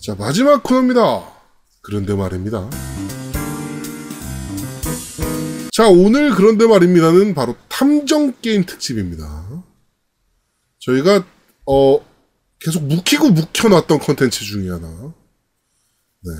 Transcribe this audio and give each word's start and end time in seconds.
자, 0.00 0.14
마지막 0.14 0.62
코너입니다. 0.62 1.30
그런데 1.82 2.14
말입니다. 2.14 2.68
자, 5.72 5.88
오늘 5.88 6.30
그런데 6.30 6.66
말입니다는 6.66 7.34
바로 7.34 7.56
탐정 7.68 8.34
게임 8.40 8.64
특집입니다. 8.64 9.62
저희가, 10.80 11.24
어, 11.66 12.00
계속 12.58 12.82
묵히고 12.84 13.30
묵혀놨던 13.30 13.98
컨텐츠 13.98 14.44
중에 14.44 14.70
하나. 14.70 15.14
네. 16.22 16.32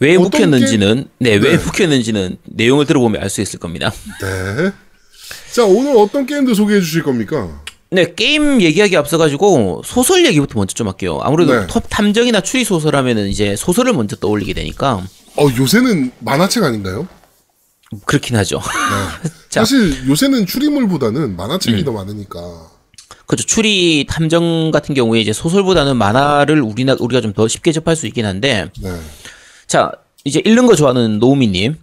왜 0.00 0.18
묵혔는지는 0.18 1.08
네, 1.18 1.36
왜 1.36 1.56
네. 1.56 1.64
묵혔는지는 1.64 2.36
내용을 2.44 2.86
들어보면 2.86 3.22
알 3.22 3.30
수 3.30 3.40
있을 3.40 3.58
겁니다. 3.60 3.92
네. 4.20 4.72
자, 5.52 5.64
오늘 5.64 5.96
어떤 5.96 6.26
게임들 6.26 6.54
소개해 6.54 6.80
주실 6.80 7.02
겁니까? 7.04 7.63
네, 7.94 8.12
게임 8.14 8.60
얘기하기 8.60 8.96
앞서가지고 8.96 9.82
소설 9.84 10.26
얘기부터 10.26 10.58
먼저 10.58 10.74
좀 10.74 10.88
할게요. 10.88 11.20
아무래도 11.22 11.54
네. 11.54 11.66
톱 11.68 11.84
탐정이나 11.88 12.40
추리 12.40 12.64
소설 12.64 12.96
하면은 12.96 13.28
이제 13.28 13.54
소설을 13.56 13.92
먼저 13.92 14.16
떠올리게 14.16 14.52
되니까 14.52 15.02
어, 15.36 15.46
요새는 15.56 16.10
만화책 16.18 16.64
아닌가요? 16.64 17.06
그렇긴 18.04 18.36
하죠. 18.36 18.60
자. 19.48 19.60
사실 19.60 20.08
요새는 20.08 20.46
추리물보다는 20.46 21.36
만화책이 21.36 21.78
음. 21.82 21.84
더 21.84 21.92
많으니까. 21.92 22.40
그렇죠. 23.26 23.46
추리 23.46 24.04
탐정 24.08 24.70
같은 24.72 24.94
경우에 24.94 25.20
이제 25.20 25.32
소설보다는 25.32 25.96
만화를 25.96 26.60
우리나 26.60 26.96
우리가 26.98 27.20
좀 27.20 27.32
더 27.32 27.46
쉽게 27.48 27.72
접할 27.72 27.96
수 27.96 28.06
있긴 28.06 28.26
한데 28.26 28.70
네. 28.80 28.90
자 29.66 29.90
이제 30.24 30.42
읽는 30.44 30.66
거 30.66 30.74
좋아하는 30.76 31.18
노우미 31.20 31.48
님 31.48 31.76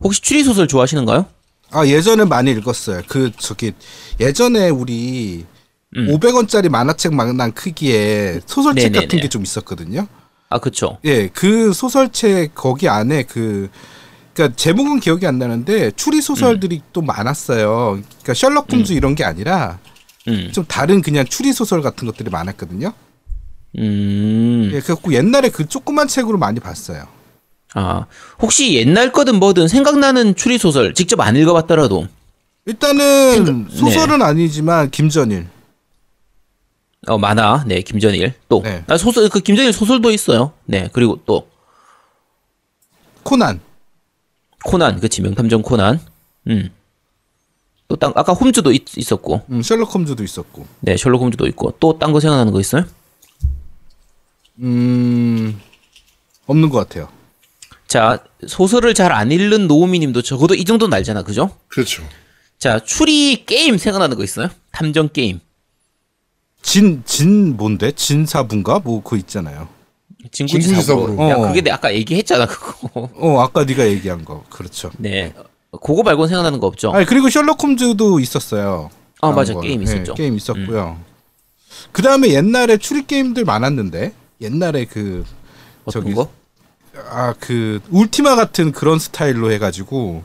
혹시 0.00 0.20
추리 0.20 0.42
소설 0.44 0.66
좋아하시는가요? 0.68 1.26
아 1.70 1.86
예전에 1.86 2.24
많이 2.24 2.50
읽었어요. 2.50 3.02
그 3.08 3.30
저기 3.38 3.72
예전에 4.20 4.68
우리 4.68 5.46
음. 5.96 6.06
500원짜리 6.08 6.68
만화책 6.68 7.14
만한 7.14 7.52
크기의 7.52 8.40
소설책 8.46 8.92
네네네. 8.92 9.04
같은 9.06 9.20
게 9.20 9.28
좀 9.28 9.42
있었거든요. 9.42 10.06
아 10.48 10.58
그렇죠. 10.58 10.98
예, 11.04 11.28
그 11.28 11.72
소설책 11.72 12.54
거기 12.54 12.88
안에 12.88 13.22
그 13.24 13.68
그러니까 14.34 14.56
제목은 14.56 15.00
기억이 15.00 15.26
안 15.26 15.38
나는데 15.38 15.90
추리 15.96 16.20
소설들이 16.22 16.76
음. 16.76 16.88
또 16.92 17.02
많았어요. 17.02 17.98
그러니까 18.22 18.34
셜록 18.34 18.72
홈즈 18.72 18.92
이런 18.92 19.14
게 19.14 19.24
아니라 19.24 19.78
음. 20.28 20.50
좀 20.52 20.64
다른 20.66 21.02
그냥 21.02 21.24
추리 21.26 21.52
소설 21.52 21.82
같은 21.82 22.06
것들이 22.06 22.30
많았거든요. 22.30 22.92
음. 23.78 24.70
예, 24.72 24.80
그래갖고 24.80 25.12
옛날에 25.14 25.48
그 25.48 25.66
조그만 25.66 26.08
책으로 26.08 26.38
많이 26.38 26.60
봤어요. 26.60 27.04
아 27.74 28.04
혹시 28.40 28.74
옛날 28.74 29.12
거든 29.12 29.36
뭐든 29.36 29.68
생각나는 29.68 30.34
추리 30.36 30.58
소설 30.58 30.92
직접 30.94 31.20
안 31.20 31.36
읽어봤더라도 31.36 32.06
일단은 32.66 33.32
생각- 33.46 33.70
소설은 33.76 34.18
네. 34.18 34.24
아니지만 34.26 34.90
김전일. 34.90 35.46
어 37.08 37.18
만화 37.18 37.64
네 37.66 37.82
김전일 37.82 38.34
또 38.48 38.62
네. 38.62 38.84
아, 38.86 38.96
소설 38.96 39.28
그 39.28 39.40
김전일 39.40 39.72
소설도 39.72 40.10
있어요. 40.10 40.52
네 40.64 40.88
그리고 40.92 41.20
또 41.26 41.48
코난. 43.22 43.60
코난 44.64 45.00
그치 45.00 45.20
명탐정 45.22 45.62
코난 45.62 45.98
음또 46.46 47.96
땅 47.98 48.12
아까 48.14 48.32
홈즈도 48.32 48.72
있, 48.72 48.96
있었고 48.96 49.42
음, 49.50 49.62
셜록 49.62 49.92
홈즈도 49.94 50.22
있었고. 50.22 50.64
네 50.80 50.96
셜록 50.96 51.20
홈즈도 51.22 51.46
있고 51.48 51.72
또 51.80 51.98
딴 51.98 52.12
거 52.12 52.20
생각나는 52.20 52.52
거 52.52 52.60
있어요? 52.60 52.84
음, 54.60 55.60
없는 56.46 56.68
것 56.68 56.78
같아요. 56.78 57.08
자 57.88 58.22
소설을 58.46 58.94
잘 58.94 59.12
안 59.12 59.30
읽는 59.32 59.66
노우미 59.66 59.98
님도 59.98 60.22
적어도 60.22 60.54
이 60.54 60.64
정도는 60.64 60.94
알잖아 60.96 61.22
그죠? 61.22 61.50
그렇죠. 61.68 62.02
자 62.58 62.78
추리 62.78 63.44
게임 63.44 63.76
생각나는 63.76 64.16
거 64.16 64.24
있어요? 64.24 64.48
탐정 64.70 65.08
게임 65.12 65.40
진, 66.62 67.02
진 67.04 67.56
뭔데? 67.56 67.92
진사분가? 67.92 68.80
뭐 68.84 69.02
그거 69.02 69.16
있잖아요. 69.16 69.68
진구지 70.30 70.73
사부로. 70.73 71.16
야 71.28 71.34
어. 71.36 71.48
그게 71.48 71.60
내가 71.60 71.76
아까 71.76 71.92
얘기했잖아 71.92 72.46
그거 72.46 73.08
어, 73.16 73.40
아까 73.40 73.64
네가 73.64 73.86
얘기한 73.88 74.24
거. 74.24 74.44
그렇죠. 74.48 74.90
네 74.98 75.34
그거 75.72 76.02
말고는 76.02 76.28
생각나는 76.28 76.60
거 76.60 76.66
없죠? 76.68 76.92
아니, 76.92 77.04
그리고 77.06 77.28
셜록 77.28 77.62
홈즈도 77.62 78.20
있었어요. 78.20 78.90
아 79.20 79.30
맞아 79.32 79.54
거. 79.54 79.60
게임 79.60 79.78
네, 79.84 79.84
있었죠. 79.84 80.12
음. 80.12 80.14
게임 80.14 80.36
있었고요. 80.36 80.98
그 81.90 82.02
다음에 82.02 82.28
옛날에 82.28 82.76
추리 82.76 83.06
게임들 83.06 83.44
많았는데, 83.44 84.12
옛날에 84.40 84.84
그, 84.84 85.24
어떤 85.84 86.02
저기- 86.02 86.14
거? 86.14 86.30
아, 87.10 87.34
그, 87.40 87.80
울티마 87.90 88.36
같은 88.36 88.72
그런 88.72 88.98
스타일로 88.98 89.50
해가지고, 89.52 90.22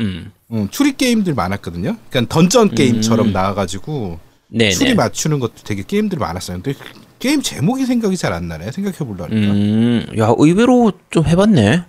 음 0.00 0.32
음, 0.50 0.68
추리 0.70 0.96
게임들 0.96 1.34
많았거든요. 1.34 1.96
그러니까 2.10 2.34
던전 2.34 2.74
게임처럼 2.74 3.32
나와가지고, 3.32 4.18
네네. 4.48 4.70
추리 4.72 4.94
맞추는 4.94 5.40
것도 5.40 5.54
되게 5.64 5.82
게임들이 5.82 6.18
많았어요. 6.18 6.60
근데 6.62 6.78
게임 7.18 7.42
제목이 7.42 7.84
생각이 7.86 8.16
잘 8.16 8.32
안 8.32 8.48
나네. 8.48 8.72
생각해 8.72 8.98
보려니까. 8.98 9.52
음, 9.52 10.06
야, 10.18 10.34
의외로 10.38 10.92
좀 11.10 11.26
해봤네. 11.26 11.84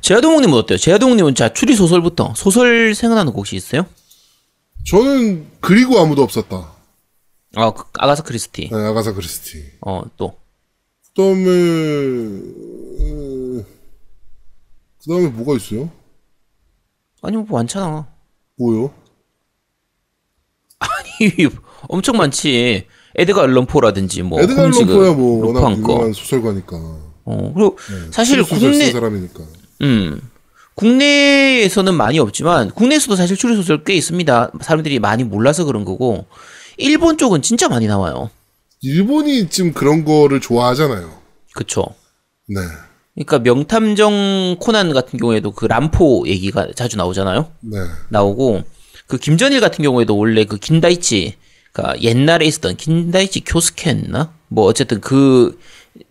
제아동님은 0.00 0.54
어때요? 0.58 0.76
제아동님은 0.78 1.34
자, 1.34 1.52
추리 1.52 1.74
소설부터. 1.74 2.34
소설 2.36 2.94
생각나는 2.94 3.32
거 3.32 3.38
혹시 3.38 3.56
있어요? 3.56 3.86
저는 4.86 5.46
그리고 5.60 5.98
아무도 5.98 6.22
없었다. 6.22 6.72
아, 7.56 7.70
그, 7.72 7.84
아가사 7.98 8.22
크리스티. 8.22 8.68
네, 8.70 8.76
아가사 8.86 9.12
크리스티. 9.14 9.64
어, 9.80 10.02
또. 10.16 10.36
그다음에 11.16 11.48
음, 13.00 13.64
그다음에 15.02 15.28
뭐가 15.28 15.56
있어요? 15.56 15.90
아니, 17.22 17.36
뭐 17.36 17.46
많잖아. 17.58 18.06
뭐요? 18.58 18.92
아니, 21.20 21.48
엄청 21.88 22.16
많지. 22.16 22.86
에드가 23.16 23.44
앨런포라든지, 23.44 24.22
뭐. 24.22 24.40
에드가 24.40 24.64
홈즈 24.64 24.84
앨런 24.86 24.92
포야 24.92 25.12
뭐 25.12 25.46
워낙. 25.46 25.70
유명한 25.72 26.12
소설가니까. 26.12 26.76
어, 27.26 27.52
그리고 27.54 27.78
사실 28.10 28.36
추리 28.36 28.44
소설 28.44 28.70
국내, 28.70 28.84
쓴 28.86 28.92
사람이니까. 28.92 29.40
음, 29.82 30.20
국내에서는 30.74 31.94
많이 31.94 32.18
없지만, 32.18 32.70
국내에서도 32.70 33.16
사실 33.16 33.36
추리 33.36 33.54
소설 33.54 33.84
꽤 33.84 33.94
있습니다. 33.94 34.52
사람들이 34.60 34.98
많이 34.98 35.22
몰라서 35.24 35.64
그런 35.64 35.84
거고, 35.84 36.26
일본 36.76 37.16
쪽은 37.18 37.42
진짜 37.42 37.68
많이 37.68 37.86
나와요. 37.86 38.30
일본이 38.80 39.48
지금 39.48 39.72
그런 39.72 40.04
거를 40.04 40.40
좋아하잖아요. 40.40 41.10
그쵸. 41.54 41.84
네. 42.48 42.60
그러니까 43.14 43.38
명탐정 43.38 44.56
코난 44.58 44.92
같은 44.92 45.18
경우에도 45.18 45.52
그 45.52 45.66
람포 45.66 46.24
얘기가 46.26 46.68
자주 46.74 46.96
나오잖아요. 46.96 47.48
네. 47.60 47.78
나오고 48.10 48.64
그 49.06 49.18
김전일 49.18 49.60
같은 49.60 49.82
경우에도 49.82 50.16
원래 50.16 50.44
그 50.44 50.56
긴다이치 50.56 51.36
가 51.72 52.00
옛날에 52.00 52.46
있었던 52.46 52.76
긴다이치 52.76 53.40
교스케였나? 53.44 54.32
뭐 54.48 54.64
어쨌든 54.66 55.00
그 55.00 55.58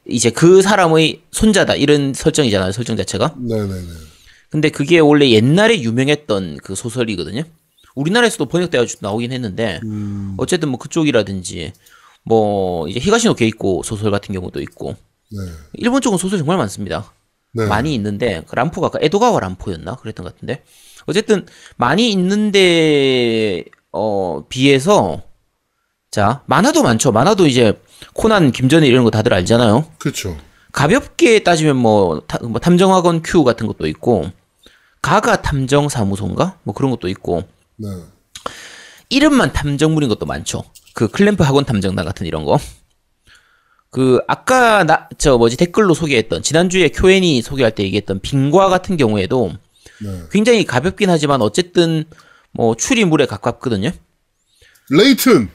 이제 0.06 0.30
그 0.30 0.62
사람의 0.62 1.22
손자다 1.32 1.76
이런 1.76 2.14
설정이잖아요. 2.14 2.74
설정 2.74 2.98
자체가. 2.98 3.36
네네네. 3.38 3.88
근데 4.50 4.70
그게 4.70 5.00
원래 5.00 5.30
옛날에 5.30 5.82
유명했던 5.82 6.58
그 6.64 6.76
소설이거든요. 6.76 7.44
우리나라에서도 7.96 8.46
번역돼가지고 8.46 9.08
나오긴 9.08 9.32
했는데 9.32 9.80
어쨌든 10.38 10.70
뭐 10.70 10.78
그쪽이라든지 10.80 11.74
뭐 12.24 12.88
이제 12.88 13.00
히가시노 13.00 13.36
게이코 13.36 13.84
소설 13.84 14.12
같은 14.12 14.34
경우도 14.34 14.62
있고 14.62 14.96
네. 15.32 15.52
일본 15.74 16.02
쪽은 16.02 16.18
소설 16.18 16.40
정말 16.40 16.58
많습니다. 16.58 17.12
네. 17.54 17.68
많이 17.68 17.94
있는데 17.96 18.44
그 18.48 18.56
람포가 18.56 18.88
아까 18.88 19.00
에도가와 19.02 19.40
람포였나 19.40 19.96
그랬던 19.96 20.24
것 20.26 20.34
같은데 20.34 20.64
어쨌든 21.06 21.46
많이 21.78 22.12
있는데 22.12 23.64
어 23.92 24.44
비해서 24.50 25.22
자 26.12 26.42
만화도 26.46 26.84
많죠 26.84 27.12
만화도 27.12 27.48
이제 27.48 27.80
코난 28.14 28.52
김전일 28.52 28.90
이런 28.92 29.04
거 29.04 29.12
다들 29.12 29.34
알잖아요 29.34 29.86
그렇죠. 30.00 30.38
가볍게 30.72 31.44
따지면 31.44 31.78
뭐, 31.78 32.22
타- 32.28 32.40
뭐 32.42 32.60
탐정학원 32.60 33.22
Q 33.22 33.44
같은 33.44 33.68
것도 33.68 33.86
있고 33.88 34.26
가가 35.02 35.42
탐정 35.42 35.90
사무소인가 35.90 36.58
뭐 36.64 36.74
그런 36.74 36.90
것도 36.92 37.08
있고 37.10 37.44
네. 37.78 37.88
이름만 39.10 39.54
탐정물인 39.54 40.10
것도 40.10 40.26
많죠. 40.26 40.64
그 40.94 41.08
클램프 41.08 41.44
학원 41.44 41.66
탐정단 41.66 42.06
같은 42.06 42.26
이런 42.26 42.46
거. 42.46 42.58
그 43.92 44.22
아까 44.28 44.84
나 44.84 45.08
저 45.20 45.38
뭐지 45.38 45.58
댓글로 45.58 45.94
소개했던 45.94 46.42
지난주에 46.42 46.90
큐엔이 46.90 47.42
소개할 47.44 47.74
때 47.76 47.84
얘기했던 47.84 48.22
빙과 48.22 48.70
같은 48.70 48.98
경우에도 48.98 49.52
네. 50.02 50.24
굉장히 50.32 50.66
가볍긴 50.66 51.10
하지만 51.10 51.42
어쨌든 51.42 52.06
뭐 52.52 52.76
추리물에 52.76 53.26
가깝거든요. 53.26 53.92
레이튼. 54.90 55.50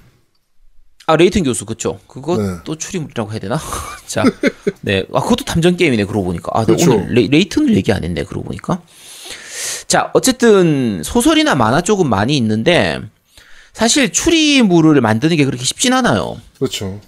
아 1.07 1.17
레이튼 1.17 1.43
교수 1.43 1.65
그쵸? 1.65 1.99
그것도 2.07 2.75
네. 2.75 2.79
추리물이라고 2.79 3.33
해야 3.33 3.39
되나? 3.39 3.59
자, 4.07 4.25
네, 4.83 5.05
아 5.15 5.23
그것도 5.23 5.45
탐정 5.45 5.77
게임이네 5.77 6.05
그러고 6.05 6.27
보니까 6.27 6.51
아나 6.53 6.67
그쵸. 6.67 6.93
오늘 6.93 7.15
레, 7.15 7.27
레이튼을 7.29 7.75
얘기 7.77 7.93
안 7.93 8.05
했네 8.05 8.25
그러고 8.25 8.45
보니까. 8.45 8.83
자, 9.87 10.11
어쨌든 10.13 11.03
소설이나 11.03 11.55
만화 11.55 11.81
쪽은 11.81 12.09
많이 12.09 12.37
있는데 12.37 13.01
사실 13.73 14.13
추리물을 14.13 15.01
만드는 15.01 15.37
게 15.37 15.45
그렇게 15.45 15.65
쉽진 15.65 15.95
않아요. 15.95 16.39
그렇죠. 16.59 17.01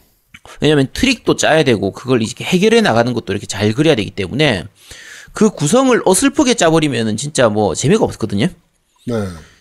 왜냐면 0.61 0.88
트릭도 0.93 1.37
짜야 1.37 1.62
되고 1.62 1.93
그걸 1.93 2.23
이렇게 2.23 2.44
해결해 2.44 2.81
나가는 2.81 3.12
것도 3.12 3.33
이렇게 3.33 3.47
잘 3.47 3.73
그려야 3.73 3.94
되기 3.94 4.11
때문에 4.11 4.65
그 5.32 5.50
구성을 5.50 6.00
어설프게 6.05 6.55
짜버리면은 6.55 7.17
진짜 7.17 7.49
뭐 7.49 7.75
재미가 7.75 8.05
없거든요. 8.05 8.49
네. 9.06 9.15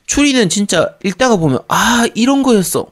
추리는 0.06 0.50
진짜 0.50 0.95
읽다가 1.04 1.38
보면 1.38 1.60
아 1.68 2.07
이런 2.16 2.44
거였어. 2.44 2.88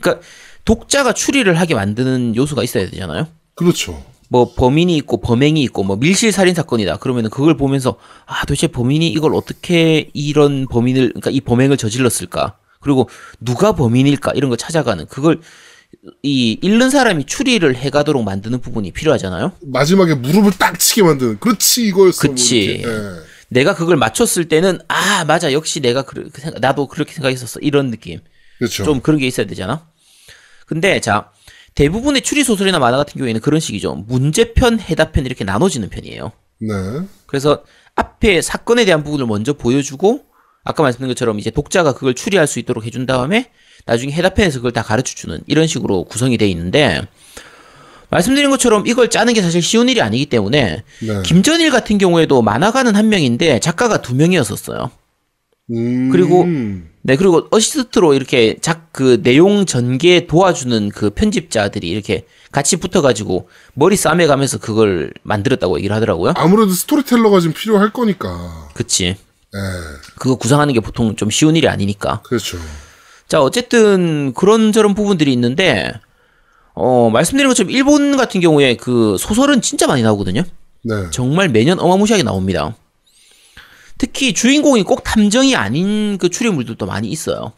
그러니까 0.00 0.24
독자가 0.64 1.12
추리를 1.12 1.52
하게 1.58 1.74
만드는 1.74 2.36
요소가 2.36 2.62
있어야 2.62 2.88
되잖아요. 2.88 3.28
그렇죠. 3.54 4.02
뭐 4.28 4.54
범인이 4.54 4.96
있고 4.96 5.20
범행이 5.20 5.62
있고 5.64 5.82
뭐 5.82 5.96
밀실 5.96 6.32
살인 6.32 6.54
사건이다. 6.54 6.96
그러면은 6.96 7.28
그걸 7.28 7.56
보면서 7.56 7.96
아 8.24 8.40
도대체 8.46 8.66
범인이 8.66 9.06
이걸 9.08 9.34
어떻게 9.34 10.08
이런 10.14 10.66
범인을 10.66 11.08
그러니까 11.08 11.30
이 11.30 11.42
범행을 11.42 11.76
저질렀을까? 11.76 12.56
그리고 12.80 13.08
누가 13.40 13.72
범인일까? 13.72 14.32
이런 14.34 14.48
걸 14.48 14.56
찾아가는 14.56 15.06
그걸 15.06 15.40
이 16.22 16.58
잃는 16.62 16.90
사람이 16.90 17.26
추리를 17.26 17.74
해가도록 17.76 18.24
만드는 18.24 18.60
부분이 18.60 18.92
필요하잖아요. 18.92 19.52
마지막에 19.62 20.14
무릎을 20.14 20.52
딱 20.58 20.78
치게 20.78 21.02
만드는. 21.02 21.38
그렇지 21.38 21.86
이거였어. 21.86 22.28
뭐. 22.28 22.36
이렇게. 22.36 22.82
예. 22.82 23.32
내가 23.48 23.74
그걸 23.74 23.96
맞췄을 23.96 24.48
때는 24.48 24.78
아 24.88 25.24
맞아 25.26 25.52
역시 25.52 25.80
내가 25.80 26.02
그렇게 26.02 26.40
생각 26.40 26.60
나도 26.60 26.88
그렇게 26.88 27.12
생각했었어 27.12 27.60
이런 27.60 27.90
느낌. 27.90 28.20
그렇죠. 28.58 28.84
좀 28.84 29.00
그런 29.00 29.18
게 29.18 29.26
있어야 29.26 29.46
되잖아. 29.46 29.86
근데 30.66 31.00
자 31.00 31.30
대부분의 31.74 32.22
추리 32.22 32.44
소설이나 32.44 32.78
만화 32.78 32.96
같은 32.96 33.18
경우에는 33.18 33.40
그런 33.40 33.60
식이죠. 33.60 33.94
문제편, 34.06 34.80
해답편 34.80 35.26
이렇게 35.26 35.44
나눠지는 35.44 35.90
편이에요. 35.90 36.32
네. 36.60 36.68
그래서 37.26 37.64
앞에 37.94 38.40
사건에 38.40 38.84
대한 38.84 39.04
부분을 39.04 39.26
먼저 39.26 39.52
보여주고 39.52 40.24
아까 40.64 40.82
말씀드린 40.82 41.08
것처럼 41.08 41.38
이제 41.38 41.50
독자가 41.50 41.92
그걸 41.92 42.14
추리할 42.14 42.46
수 42.46 42.58
있도록 42.58 42.86
해준 42.86 43.04
다음에 43.04 43.50
나중에 43.86 44.12
해답편에서 44.12 44.58
그걸 44.58 44.72
다 44.72 44.82
가르쳐 44.82 45.14
주는 45.14 45.40
이런 45.46 45.66
식으로 45.66 46.04
구성이 46.04 46.38
돼 46.38 46.48
있는데 46.48 47.02
말씀드린 48.10 48.50
것처럼 48.50 48.86
이걸 48.86 49.08
짜는 49.10 49.32
게 49.34 49.42
사실 49.42 49.62
쉬운 49.62 49.88
일이 49.88 50.00
아니기 50.02 50.26
때문에 50.26 50.82
네. 51.00 51.22
김전일 51.24 51.70
같은 51.70 51.98
경우에도 51.98 52.42
만화가는 52.42 52.94
한 52.94 53.08
명인데 53.08 53.60
작가가 53.60 54.02
두 54.02 54.14
명이었었어요. 54.14 54.90
음. 55.70 56.10
그리고 56.10 56.44
네, 57.04 57.16
그리고 57.16 57.48
어시스트로 57.50 58.14
이렇게 58.14 58.56
작 58.60 58.82
그 58.92 59.22
내용 59.22 59.64
전개 59.64 60.26
도와주는 60.26 60.90
그 60.90 61.10
편집자들이 61.10 61.88
이렇게 61.88 62.26
같이 62.52 62.76
붙어가지고 62.76 63.48
머리 63.72 63.96
싸매가면서 63.96 64.58
그걸 64.58 65.12
만들었다고 65.22 65.78
얘기를 65.78 65.96
하더라고요. 65.96 66.34
아무래도 66.36 66.72
스토리텔러가 66.72 67.40
좀 67.40 67.54
필요할 67.54 67.92
거니까. 67.92 68.68
그치. 68.74 69.06
예. 69.06 69.58
그거 70.18 70.36
구상하는 70.36 70.74
게 70.74 70.80
보통 70.80 71.16
좀 71.16 71.30
쉬운 71.30 71.56
일이 71.56 71.68
아니니까. 71.68 72.20
그렇죠. 72.22 72.58
자, 73.32 73.40
어쨌든 73.40 74.34
그런저런 74.34 74.94
부분들이 74.94 75.32
있는데, 75.32 75.90
어, 76.74 77.08
말씀드린 77.08 77.48
것처럼 77.48 77.70
일본 77.70 78.18
같은 78.18 78.42
경우에 78.42 78.76
그 78.76 79.16
소설은 79.18 79.62
진짜 79.62 79.86
많이 79.86 80.02
나오거든요. 80.02 80.42
네. 80.82 80.94
정말 81.12 81.48
매년 81.48 81.80
어마무시하게 81.80 82.24
나옵니다. 82.24 82.76
특히 83.96 84.34
주인공이 84.34 84.82
꼭 84.82 85.02
탐정이 85.02 85.56
아닌 85.56 86.18
그 86.18 86.28
추리물들도 86.28 86.84
많이 86.84 87.08
있어요. 87.08 87.54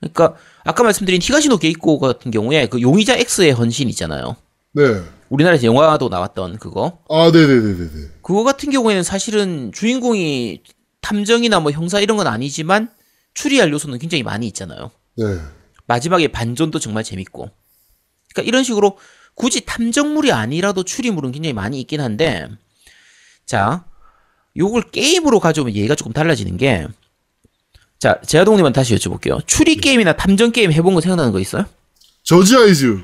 그러니까 0.00 0.34
아까 0.64 0.82
말씀드린 0.82 1.22
히가시노 1.22 1.58
게이코 1.58 2.00
같은 2.00 2.32
경우에 2.32 2.66
그 2.66 2.80
용의자 2.80 3.14
X의 3.16 3.52
헌신 3.52 3.88
있잖아요. 3.90 4.34
네. 4.72 4.82
우리나라에서 5.28 5.66
영화도 5.66 6.08
나왔던 6.08 6.58
그거. 6.58 6.98
아, 7.08 7.30
네네네네네. 7.32 8.08
그거 8.22 8.42
같은 8.42 8.72
경우에는 8.72 9.04
사실은 9.04 9.70
주인공이 9.72 10.62
탐정이나 11.00 11.60
뭐 11.60 11.70
형사 11.70 12.00
이런 12.00 12.16
건 12.16 12.26
아니지만 12.26 12.88
추리할 13.34 13.70
요소는 13.72 13.98
굉장히 13.98 14.22
많이 14.22 14.46
있잖아요. 14.48 14.90
네. 15.16 15.24
마지막에 15.86 16.28
반전도 16.28 16.78
정말 16.78 17.04
재밌고. 17.04 17.50
그러니까 18.32 18.48
이런 18.48 18.62
식으로 18.62 18.98
굳이 19.34 19.64
탐정물이 19.64 20.32
아니라도 20.32 20.82
추리물은 20.84 21.32
굉장히 21.32 21.52
많이 21.52 21.80
있긴 21.80 22.00
한데, 22.00 22.48
자, 23.46 23.84
요걸 24.56 24.90
게임으로 24.90 25.40
가져오면 25.40 25.74
얘기가 25.74 25.94
조금 25.94 26.12
달라지는 26.12 26.56
게, 26.56 26.86
자, 27.98 28.20
제아동님한테 28.26 28.80
다시 28.80 28.94
여쭤볼게요. 28.94 29.46
추리 29.46 29.76
게임이나 29.76 30.16
탐정 30.16 30.52
게임 30.52 30.72
해본 30.72 30.94
거 30.94 31.00
생각나는 31.00 31.32
거 31.32 31.40
있어요? 31.40 31.66
저지 32.22 32.56
아이즈. 32.56 33.02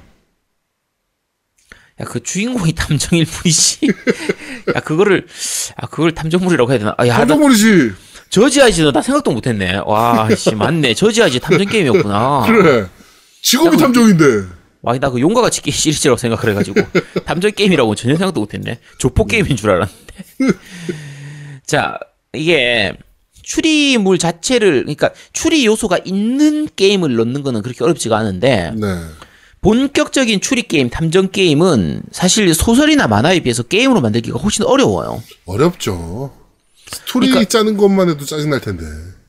야, 2.00 2.05
그 2.05 2.23
주인공이 2.23 2.73
탐정일 2.76 3.25
뿐이지. 3.25 3.87
야, 4.75 4.81
그거를, 4.81 5.26
아, 5.76 5.87
그걸 5.87 6.14
탐정물이라고 6.14 6.70
해야 6.70 6.78
되나? 6.78 6.94
아, 6.99 7.06
야, 7.06 7.14
나 7.14 7.19
탐정물이지. 7.20 7.93
저지아이즈는 8.31 8.93
나 8.93 9.02
생각도 9.02 9.31
못 9.32 9.46
했네. 9.46 9.81
와, 9.87 10.28
씨, 10.34 10.55
맞네. 10.55 10.94
저지아이즈 10.94 11.40
탐정 11.40 11.67
게임이었구나. 11.67 12.44
그래. 12.46 12.87
직업이 13.43 13.76
탐정인데. 13.76 14.25
와, 14.82 14.96
나 14.99 15.11
그 15.11 15.20
용과 15.20 15.40
같이 15.40 15.62
게임 15.62 15.75
시리즈라고 15.75 16.17
생각을 16.17 16.50
해가지고 16.50 16.81
탐정 17.25 17.50
게임이라고 17.52 17.94
전혀 17.94 18.17
생각도 18.17 18.40
못했네. 18.40 18.78
조폭 18.99 19.28
게임인 19.28 19.56
줄 19.56 19.70
알았는데. 19.70 20.14
자, 21.67 21.99
이게 22.32 22.93
추리물 23.43 24.19
자체를 24.19 24.81
그러니까 24.82 25.11
추리 25.32 25.64
요소가 25.67 25.99
있는 26.05 26.69
게임을 26.75 27.14
넣는 27.17 27.43
거는 27.43 27.62
그렇게 27.62 27.82
어렵지가 27.84 28.17
않은데 28.17 28.73
네. 28.76 28.87
본격적인 29.61 30.40
추리 30.40 30.62
게임, 30.62 30.90
탐정 30.90 31.31
게임은 31.31 32.02
사실 32.12 32.52
소설이나 32.55 33.06
만화에 33.08 33.40
비해서 33.40 33.62
게임으로 33.62 34.00
만들기가 34.00 34.38
훨씬 34.38 34.64
어려워요. 34.64 35.23
어렵죠. 35.46 36.32
스토리 36.90 37.28
그러니까- 37.28 37.48
짜는 37.48 37.76
것만 37.76 38.08
해도 38.10 38.24
짜증 38.24 38.50
날 38.50 38.60
텐데. 38.60 38.84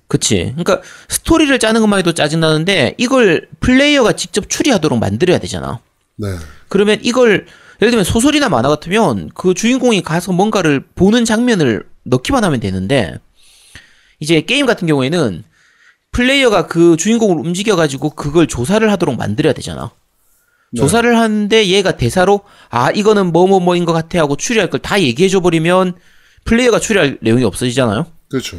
그치. 0.08 0.54
그러니까 0.58 0.82
스토리를 1.10 1.58
짜는 1.60 1.82
것만 1.82 2.00
해도 2.00 2.14
짜증 2.14 2.40
나는데 2.40 2.96
이걸 2.98 3.48
플레이어가 3.60 4.14
직접 4.14 4.50
추리하도록 4.50 4.98
만들어야 5.00 5.38
되잖아. 5.40 5.80
네. 6.16 6.28
그러면 6.70 7.00
이걸 7.02 7.46
예를 7.82 7.92
들면 7.92 8.04
소설이나 8.06 8.50
만화 8.50 8.70
같으면 8.70 9.30
그 9.34 9.54
주인공이 9.54 10.02
가서 10.04 10.32
뭔가를 10.32 10.84
보는 10.96 11.26
장면을 11.26 11.84
넣기만 12.04 12.44
하면 12.44 12.60
되는데 12.60 13.18
이제 14.20 14.42
게임 14.42 14.66
같은 14.66 14.88
경우에는 14.88 15.44
플레이어가 16.12 16.68
그 16.68 16.96
주인공을 16.98 17.46
움직여 17.46 17.76
가지고 17.76 18.10
그걸 18.12 18.48
조사를 18.48 18.90
하도록 18.92 19.16
만들어야 19.18 19.54
되잖아. 19.54 19.92
네. 20.72 20.82
조사를 20.82 21.18
하는데 21.18 21.68
얘가 21.68 21.98
대사로 21.98 22.42
아 22.70 22.90
이거는 22.92 23.32
뭐뭐 23.32 23.60
뭐인 23.60 23.86
것 23.86 23.94
같아 23.94 24.20
하고 24.20 24.36
추리할 24.38 24.70
걸 24.70 24.80
다 24.82 25.02
얘기해 25.02 25.30
줘 25.30 25.40
버리면 25.42 25.96
플레이어가 26.48 26.80
추리할 26.80 27.18
내용이 27.22 27.44
없어지잖아요. 27.44 28.08
그렇죠. 28.30 28.58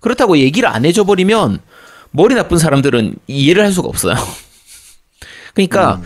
그렇다고 0.00 0.38
얘기를 0.38 0.68
안 0.68 0.84
해줘 0.84 1.04
버리면 1.04 1.60
머리 2.10 2.34
나쁜 2.34 2.58
사람들은 2.58 3.16
이해를 3.26 3.64
할 3.64 3.72
수가 3.72 3.88
없어요. 3.88 4.14
그러니까 5.54 6.00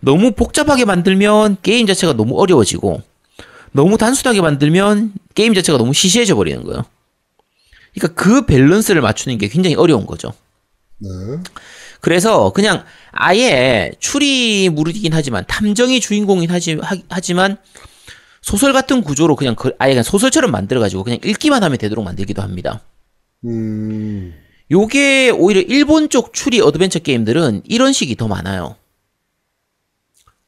너무 0.00 0.32
복잡하게 0.32 0.84
만들면 0.84 1.58
게임 1.62 1.86
자체가 1.86 2.12
너무 2.14 2.40
어려워지고 2.40 3.02
너무 3.72 3.98
단순하게 3.98 4.40
만들면 4.40 5.12
게임 5.34 5.54
자체가 5.54 5.78
너무 5.78 5.92
시시해져 5.92 6.36
버리는 6.36 6.62
거예요. 6.62 6.84
그러니까 7.94 8.22
그 8.22 8.46
밸런스를 8.46 9.00
맞추는 9.02 9.38
게 9.38 9.48
굉장히 9.48 9.74
어려운 9.74 10.06
거죠. 10.06 10.32
네. 10.98 11.08
그래서 12.00 12.50
그냥 12.50 12.84
아예 13.10 13.90
추리물이긴 13.98 15.12
하지만 15.12 15.44
탐정이 15.48 16.00
주인공이긴 16.00 16.50
하지, 16.50 16.74
하, 16.80 16.96
하지 17.08 17.34
만 17.34 17.56
소설 18.48 18.72
같은 18.72 19.02
구조로 19.02 19.36
그냥 19.36 19.54
그- 19.54 19.74
아예 19.78 19.90
그냥 19.92 20.02
소설처럼 20.02 20.50
만들어 20.50 20.80
가지고 20.80 21.04
그냥 21.04 21.18
읽기만 21.22 21.62
하면 21.62 21.76
되도록 21.76 22.02
만들기도 22.02 22.40
합니다. 22.40 22.80
음. 23.44 24.32
요게 24.70 25.30
오히려 25.36 25.60
일본 25.60 26.08
쪽 26.08 26.32
추리 26.32 26.58
어드벤처 26.62 26.98
게임들은 27.00 27.62
이런 27.66 27.92
식이 27.92 28.16
더 28.16 28.26
많아요. 28.26 28.76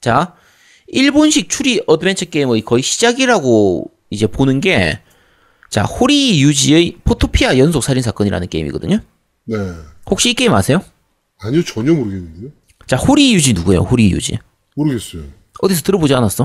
자, 0.00 0.34
일본식 0.88 1.50
추리 1.50 1.82
어드벤처 1.86 2.24
게임의 2.24 2.62
거의 2.62 2.82
시작이라고 2.82 3.90
이제 4.08 4.26
보는 4.26 4.60
게, 4.60 4.98
자, 5.68 5.82
호리 5.84 6.40
유지의 6.42 6.96
포토피아 7.04 7.58
연속 7.58 7.82
살인 7.84 8.02
사건이라는 8.02 8.48
게임이거든요. 8.48 8.98
네. 9.44 9.56
혹시 10.10 10.30
이 10.30 10.34
게임 10.34 10.54
아세요? 10.54 10.82
아니요, 11.38 11.62
전혀 11.64 11.92
모르겠는데요. 11.92 12.50
자, 12.86 12.96
호리 12.96 13.34
유지 13.34 13.52
누구예요? 13.52 13.82
호리 13.82 14.10
유지. 14.10 14.38
모르겠어요. 14.74 15.24
어디서 15.60 15.82
들어보지 15.82 16.14
않았어? 16.14 16.44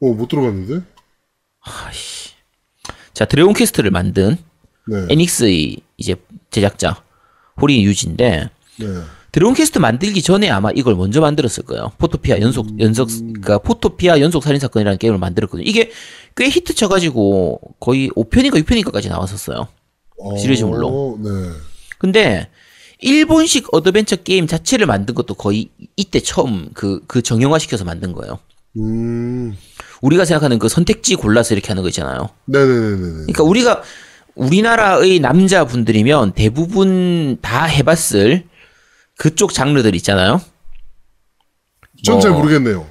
어, 0.00 0.06
못 0.12 0.28
들어봤는데? 0.28 0.84
자, 3.12 3.24
드래곤 3.24 3.54
퀘스트를 3.54 3.90
만든 3.90 4.36
네. 4.86 5.06
에닉스의 5.10 5.78
이제 5.96 6.16
제작자 6.50 7.02
호리 7.60 7.84
유지인데 7.84 8.50
네. 8.80 8.86
드래곤 9.32 9.54
퀘스트 9.54 9.78
만들기 9.78 10.22
전에 10.22 10.48
아마 10.50 10.70
이걸 10.72 10.94
먼저 10.94 11.20
만들었을 11.20 11.64
거예요. 11.66 11.92
포토피아 11.98 12.40
연속 12.40 12.78
연속 12.80 13.08
그러니까 13.08 13.58
포토피아 13.58 14.20
연속 14.20 14.42
살인 14.42 14.60
사건이라는 14.60 14.98
게임을 14.98 15.18
만들었거든요. 15.18 15.66
이게 15.68 15.90
꽤 16.36 16.48
히트 16.48 16.74
쳐 16.74 16.88
가지고 16.88 17.60
거의 17.80 18.10
5편인가 18.10 18.62
6편인가까지 18.64 19.08
나왔었어요. 19.08 19.66
어, 20.20 20.36
시리즈물로. 20.36 21.18
네. 21.20 21.30
근데 21.98 22.48
일본식 23.00 23.68
어드벤처 23.72 24.16
게임 24.16 24.46
자체를 24.46 24.86
만든 24.86 25.14
것도 25.14 25.34
거의 25.34 25.68
이때 25.96 26.20
처음 26.20 26.70
그 26.72 27.00
그 27.06 27.20
정형화 27.22 27.58
시켜서 27.58 27.84
만든 27.84 28.12
거예요. 28.12 28.38
음. 28.78 29.56
우리가 30.02 30.24
생각하는 30.24 30.58
그 30.58 30.68
선택지 30.68 31.14
골라서 31.14 31.54
이렇게 31.54 31.68
하는 31.68 31.82
거 31.82 31.88
있잖아요. 31.88 32.28
네네네네. 32.46 33.12
그러니까 33.12 33.42
우리가 33.44 33.82
우리나라의 34.34 35.20
남자분들이면 35.20 36.32
대부분 36.32 37.38
다 37.40 37.64
해봤을 37.64 38.44
그쪽 39.16 39.52
장르들 39.54 39.94
있잖아요. 39.96 40.40
전잘 42.04 42.32
뭐- 42.32 42.40
모르겠네요. 42.40 42.86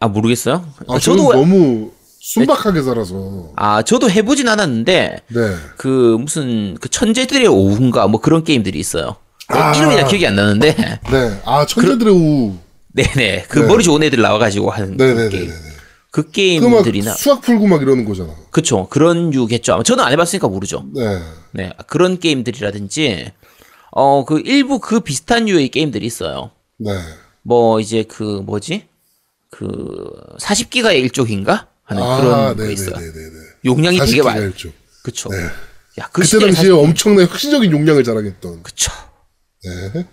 아 0.00 0.08
모르겠어요. 0.08 0.64
아, 0.88 0.98
저는 0.98 1.00
저도 1.24 1.32
너무 1.32 1.92
순박하게 2.20 2.82
살아서. 2.82 3.52
아 3.56 3.82
저도 3.82 4.10
해보진 4.10 4.48
않았는데 4.48 5.22
네. 5.28 5.54
그 5.76 6.16
무슨 6.20 6.76
그 6.80 6.88
천사들의 6.88 7.46
오후인가 7.46 8.06
뭐 8.08 8.20
그런 8.20 8.44
게임들이 8.44 8.78
있어요. 8.78 9.16
아. 9.48 9.74
이름이 9.74 9.94
잘 9.96 10.06
기억이 10.08 10.26
안 10.26 10.34
나는데 10.36 10.74
네. 11.10 11.40
아, 11.44 11.64
천재들의 11.64 12.12
오후. 12.12 12.56
네네 12.92 13.44
그 13.48 13.60
네. 13.60 13.66
머리 13.66 13.84
좋은 13.84 14.02
애들 14.02 14.20
나와가지고 14.20 14.70
하는 14.70 14.96
그 14.96 15.02
네네네네. 15.02 15.28
게임. 15.30 15.52
그그막 16.10 16.32
게임들이나 16.32 17.12
수학 17.14 17.42
풀고 17.42 17.66
막 17.66 17.82
이러는 17.82 18.04
거잖아. 18.04 18.34
그쵸 18.50 18.88
그런 18.88 19.32
유겠죠. 19.32 19.74
아마 19.74 19.82
저는 19.82 20.02
안 20.02 20.12
해봤으니까 20.12 20.48
모르죠. 20.48 20.84
네. 20.94 21.20
네 21.52 21.72
그런 21.86 22.18
게임들이라든지 22.18 23.32
어 23.90 24.24
그 24.24 24.40
일부 24.44 24.78
그 24.80 25.00
비슷한 25.00 25.48
유의 25.48 25.68
게임들이 25.68 26.06
있어요. 26.06 26.50
네. 26.78 26.90
뭐 27.42 27.78
이제 27.80 28.04
그 28.04 28.22
뭐지 28.22 28.86
그 29.50 29.66
40기가의 30.40 30.96
일족인가 31.00 31.68
하는 31.84 32.02
그런 32.02 32.56
거 32.56 32.64
있어요. 32.70 32.96
아, 32.96 33.00
네네네네. 33.00 33.36
용량이 33.64 33.98
되게 33.98 34.22
많. 34.22 34.36
40기가였죠. 34.38 34.72
그쵸. 35.02 35.28
네. 35.30 35.36
야, 36.00 36.08
그 36.12 36.22
그때 36.22 36.38
당시에 36.38 36.52
사실- 36.54 36.72
엄청나게 36.72 37.28
혁신적인 37.30 37.70
용량을 37.72 38.04
자랑했던. 38.04 38.62
그쵸. 38.62 38.92
네. 39.64 40.06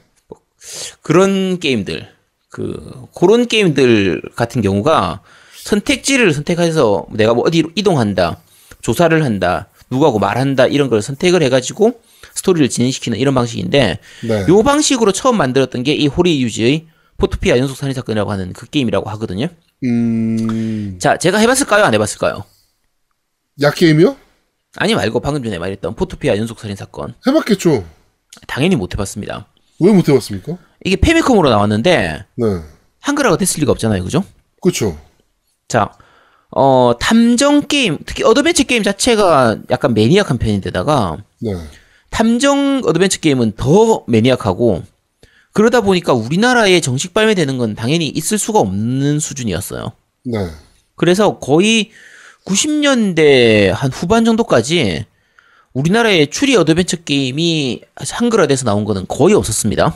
그런 1.01 1.59
게임들, 1.59 2.07
그, 2.55 3.05
그런 3.13 3.47
게임들 3.47 4.21
같은 4.37 4.61
경우가 4.61 5.19
선택지를 5.57 6.31
선택해서 6.31 7.05
내가 7.11 7.33
뭐 7.33 7.43
어디로 7.45 7.71
이동한다, 7.75 8.39
조사를 8.81 9.25
한다, 9.25 9.67
누구하고 9.89 10.19
말한다, 10.19 10.67
이런 10.67 10.89
걸 10.89 11.01
선택을 11.01 11.43
해가지고 11.43 11.99
스토리를 12.33 12.69
진행시키는 12.69 13.17
이런 13.17 13.35
방식인데, 13.35 13.99
네. 14.23 14.45
요 14.47 14.63
방식으로 14.63 15.11
처음 15.11 15.35
만들었던 15.35 15.83
게 15.83 15.93
이 15.93 16.07
호리 16.07 16.41
유즈의 16.43 16.85
포토피아 17.17 17.57
연속 17.57 17.75
살인 17.75 17.93
사건이라고 17.93 18.31
하는 18.31 18.53
그 18.53 18.67
게임이라고 18.69 19.09
하거든요. 19.11 19.47
음. 19.83 20.97
자, 20.97 21.17
제가 21.17 21.37
해봤을까요? 21.39 21.83
안 21.83 21.93
해봤을까요? 21.93 22.45
야 23.61 23.75
게임이요? 23.75 24.15
아니 24.77 24.95
말고 24.95 25.19
방금 25.19 25.43
전에 25.43 25.59
말했던 25.59 25.95
포토피아 25.95 26.37
연속 26.37 26.57
살인 26.59 26.77
사건. 26.77 27.15
해봤겠죠. 27.27 27.83
당연히 28.47 28.77
못 28.77 28.93
해봤습니다. 28.93 29.47
왜 29.79 29.91
못 29.91 30.07
해봤습니까? 30.07 30.57
이게 30.83 30.95
패미컴으로 30.95 31.49
나왔는데, 31.49 32.25
네. 32.35 32.45
한글화가 33.01 33.37
됐을 33.37 33.59
리가 33.61 33.71
없잖아요. 33.71 34.03
그죠? 34.03 34.23
그렇죠. 34.61 34.97
자, 35.67 35.91
어, 36.51 36.93
탐정 36.99 37.67
게임, 37.67 37.97
특히 38.05 38.23
어드벤처 38.23 38.63
게임 38.63 38.83
자체가 38.83 39.57
약간 39.69 39.93
maniac한 39.93 40.37
편인데다가, 40.37 41.17
네. 41.41 41.53
탐정 42.09 42.81
어드벤처 42.85 43.19
게임은 43.19 43.53
더 43.57 44.03
maniac하고, 44.07 44.83
그러다 45.53 45.81
보니까 45.81 46.13
우리나라에 46.13 46.81
정식 46.81 47.13
발매되는 47.13 47.57
건 47.57 47.75
당연히 47.75 48.07
있을 48.09 48.37
수가 48.37 48.59
없는 48.59 49.19
수준이었어요. 49.19 49.91
네. 50.25 50.37
그래서 50.95 51.39
거의 51.39 51.91
90년대 52.45 53.71
한 53.71 53.91
후반 53.91 54.23
정도까지 54.25 55.05
우리나라에 55.79 56.27
추리 56.27 56.55
어드벤처 56.55 56.97
게임이 56.97 57.81
한글화돼서 58.09 58.63
나온 58.65 58.85
거는 58.85 59.05
거의 59.07 59.35
없었습니다. 59.35 59.93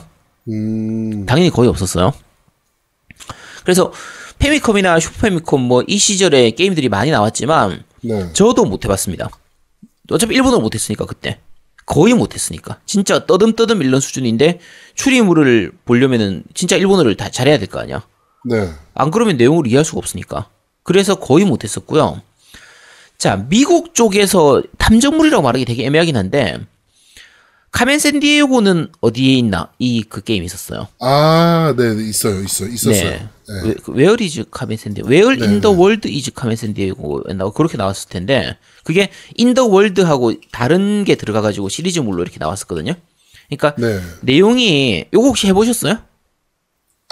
음. 0.48 1.24
당연히 1.26 1.50
거의 1.50 1.68
없었어요. 1.70 2.12
그래서 3.64 3.92
패미컴이나 4.38 5.00
슈퍼패미컴 5.00 5.60
뭐 5.62 5.82
이 5.86 5.96
시절에 5.98 6.50
게임들이 6.52 6.88
많이 6.90 7.10
나왔지만 7.10 7.82
네. 8.02 8.32
저도 8.34 8.64
못 8.66 8.84
해봤습니다. 8.84 9.30
어차피 10.10 10.34
일본어를 10.34 10.62
못했으니까 10.62 11.06
그때 11.06 11.38
거의 11.86 12.12
못했으니까 12.14 12.78
진짜 12.84 13.26
떠듬떠듬 13.26 13.82
읽는 13.82 14.00
수준인데 14.00 14.60
추리물을 14.94 15.72
보려면은 15.84 16.44
진짜 16.54 16.76
일본어를 16.76 17.16
다 17.16 17.30
잘해야 17.30 17.58
될 17.58 17.68
거 17.68 17.80
아니야. 17.80 18.04
네. 18.44 18.70
안 18.94 19.10
그러면 19.10 19.36
내용을 19.38 19.66
이해할 19.66 19.84
수가 19.84 19.98
없으니까. 19.98 20.48
그래서 20.82 21.14
거의 21.16 21.44
못했었고요. 21.46 22.20
자 23.20 23.36
미국 23.50 23.94
쪽에서 23.94 24.62
탐정물이라고 24.78 25.42
말하기 25.42 25.66
되게 25.66 25.84
애매하긴 25.84 26.16
한데 26.16 26.58
카멘 27.70 27.98
샌디에고는 27.98 28.88
어디에 29.02 29.34
있나 29.34 29.70
이 29.78 30.02
그 30.08 30.22
게임이 30.22 30.46
있었어요. 30.46 30.88
아, 31.00 31.74
네, 31.76 31.94
네, 31.94 32.02
있어요, 32.08 32.40
있어, 32.42 32.66
있었어요. 32.66 33.10
네. 33.10 33.28
네. 33.46 33.68
whe- 33.68 33.74
그 33.74 33.92
where 33.92 34.16
is 34.18 34.44
Carmen 34.50 34.78
Sandiego 34.78 35.08
where 35.08 35.28
네, 35.34 35.44
in 35.44 35.55
the 35.55 35.72
네. 35.72 35.76
world 35.78 36.08
is 36.08 36.30
Carmen 36.32 36.56
Sandiego였나 36.56 37.50
그렇게 37.50 37.76
나왔을 37.76 38.08
텐데 38.08 38.56
그게 38.84 39.10
in 39.36 39.48
the 39.48 39.66
world하고 39.66 40.32
다른 40.50 41.04
게 41.04 41.14
들어가 41.16 41.42
가지고 41.42 41.68
시리즈물로 41.68 42.22
이렇게 42.22 42.38
나왔었거든요. 42.40 42.94
그러니까 43.50 43.74
네. 43.78 44.00
내용이 44.22 45.04
요거 45.12 45.26
혹시 45.28 45.46
해보셨어요? 45.48 45.98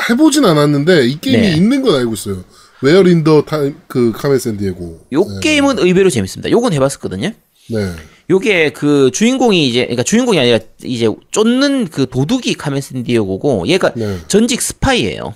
해보진 0.08 0.46
않았는데 0.46 1.06
이 1.06 1.20
게임이 1.20 1.40
네. 1.42 1.52
있는 1.54 1.82
건 1.82 1.96
알고 1.96 2.14
있어요. 2.14 2.42
where 2.82 3.02
in 3.02 3.18
the 3.18 3.42
time 3.42 3.76
그 3.88 4.12
Carmen 4.12 4.38
Sandiego. 4.38 5.06
요 5.12 5.24
게임은 5.40 5.78
의외로 5.78 6.10
재밌습니다. 6.10 6.50
요건 6.50 6.72
해봤었거든요. 6.72 7.32
네. 7.70 7.92
요게 8.30 8.72
그 8.72 9.10
주인공이 9.12 9.68
이제 9.68 9.80
그러니까 9.82 10.02
주인공이 10.02 10.38
아니라 10.38 10.58
이제 10.84 11.08
쫓는 11.30 11.88
그 11.88 12.08
도둑이 12.08 12.54
카멘 12.54 12.80
샌디에고고 12.80 13.66
얘가 13.68 13.92
네. 13.94 14.18
전직 14.28 14.60
스파이예요. 14.60 15.34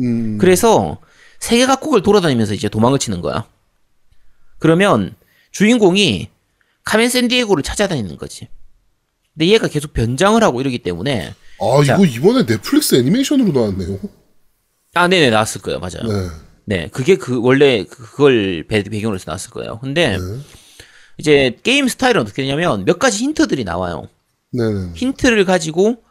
음. 0.00 0.38
그래서 0.38 0.98
세계 1.38 1.66
각국을 1.66 2.02
돌아다니면서 2.02 2.54
이제 2.54 2.68
도망을 2.68 2.98
치는 2.98 3.20
거야. 3.20 3.46
그러면 4.58 5.14
주인공이 5.52 6.28
카멘 6.84 7.08
샌디에고를 7.08 7.62
찾아다니는 7.62 8.18
거지. 8.18 8.48
근데 9.32 9.46
얘가 9.48 9.68
계속 9.68 9.92
변장을 9.92 10.42
하고 10.42 10.60
이러기 10.60 10.78
때문에 10.80 11.34
아, 11.60 11.84
자. 11.84 11.94
이거 11.94 12.04
이번에 12.04 12.46
넷플릭스 12.46 12.96
애니메이션으로 12.96 13.52
나왔네요. 13.52 13.98
아, 14.94 15.08
네네 15.08 15.30
나왔을 15.30 15.60
거예요, 15.60 15.78
맞아요. 15.80 16.02
네. 16.06 16.28
네, 16.66 16.88
그게 16.92 17.16
그 17.16 17.40
원래 17.42 17.84
그- 17.84 18.02
그걸 18.02 18.64
배, 18.68 18.82
배경으로 18.82 19.16
해서 19.16 19.24
나왔을 19.26 19.50
거예요. 19.50 19.78
근데 19.80 20.16
네. 20.18 20.24
이제 21.18 21.58
게임 21.62 21.88
스타일은 21.88 22.22
어떻게 22.22 22.42
되냐면 22.42 22.84
몇 22.84 22.98
가지 22.98 23.18
힌트들이 23.24 23.64
나와요. 23.64 24.08
네네. 24.52 24.92
힌트를 24.94 25.44
가지고 25.44 26.02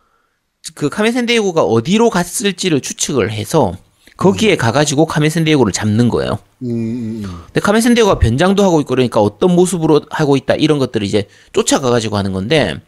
그 0.75 0.89
샌디에고가 1.11 1.63
어디로 1.63 2.09
갔을지를 2.09 2.81
추측을 2.81 3.31
해서 3.31 3.75
거기에 4.15 4.55
가가지고 4.55 5.05
카멘 5.05 5.29
샌디에고를 5.29 5.73
잡는 5.73 6.07
거예요. 6.09 6.37
음, 6.61 6.69
음, 6.69 7.21
음. 7.25 7.43
근데 7.51 7.59
샌디에고가 7.81 8.19
변장도 8.19 8.63
하고 8.63 8.79
있고 8.79 8.89
그러니까 8.89 9.19
어떤 9.19 9.55
모습으로 9.55 10.01
하고 10.09 10.37
있다 10.37 10.55
이런 10.55 10.77
것들을 10.79 11.05
이제 11.05 11.27
쫓아가가지고 11.51 12.15
하는 12.15 12.31
건데 12.31 12.79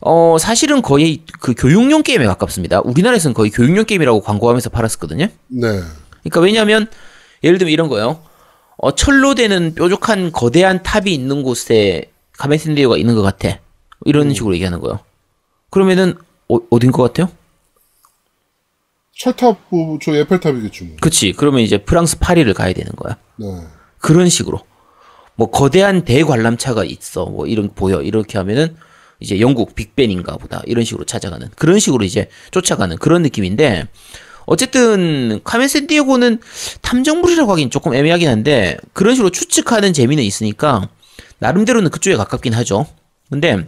어 0.00 0.36
사실은 0.38 0.82
거의 0.82 1.22
그 1.40 1.54
교육용 1.56 2.02
게임에 2.02 2.26
가깝습니다. 2.26 2.80
우리나라에서는 2.80 3.34
거의 3.34 3.50
교육용 3.50 3.84
게임이라고 3.84 4.20
광고하면서 4.20 4.70
팔았었거든요. 4.70 5.28
네. 5.48 5.80
그러니까 6.22 6.40
왜냐하면 6.40 6.88
예를 7.44 7.58
들면 7.58 7.72
이런 7.72 7.88
거요. 7.88 8.22
어, 8.76 8.94
철로 8.94 9.34
되는 9.34 9.74
뾰족한 9.74 10.32
거대한 10.32 10.82
탑이 10.82 11.12
있는 11.12 11.42
곳에 11.42 12.10
카멘 12.38 12.58
샌디에고가 12.58 12.96
있는 12.96 13.14
것 13.14 13.22
같아. 13.22 13.58
이런 14.04 14.32
식으로 14.34 14.54
얘기하는 14.54 14.80
거예요. 14.80 15.00
그러면은 15.70 16.16
어, 16.48 16.58
어딘 16.70 16.92
것 16.92 17.02
같아요? 17.02 17.30
철탑, 19.14 19.58
뭐, 19.68 19.98
저 20.02 20.14
에펠탑이겠죠, 20.14 20.84
뭐. 20.84 20.96
그치. 21.00 21.32
그러면 21.32 21.60
이제 21.60 21.78
프랑스 21.78 22.18
파리를 22.18 22.52
가야 22.54 22.72
되는 22.72 22.90
거야. 22.96 23.16
네. 23.36 23.46
그런 23.98 24.28
식으로. 24.28 24.60
뭐 25.36 25.50
거대한 25.50 26.04
대관람차가 26.04 26.84
있어. 26.84 27.26
뭐 27.26 27.46
이런 27.46 27.72
보여. 27.74 28.02
이렇게 28.02 28.38
하면은 28.38 28.76
이제 29.20 29.38
영국 29.38 29.74
빅벤인가 29.74 30.36
보다. 30.38 30.62
이런 30.66 30.84
식으로 30.84 31.04
찾아가는. 31.04 31.48
그런 31.56 31.78
식으로 31.78 32.04
이제 32.04 32.28
쫓아가는 32.50 32.96
그런 32.96 33.22
느낌인데 33.22 33.86
어쨌든 34.46 35.40
카멘 35.44 35.68
샌디에고는 35.68 36.40
탐정물이라고 36.80 37.52
하긴 37.52 37.70
조금 37.70 37.94
애매하긴 37.94 38.28
한데 38.28 38.76
그런 38.92 39.14
식으로 39.14 39.30
추측하는 39.30 39.92
재미는 39.92 40.24
있으니까 40.24 40.88
나름대로는 41.38 41.90
그쪽에 41.90 42.16
가깝긴 42.16 42.54
하죠. 42.54 42.86
근데 43.30 43.66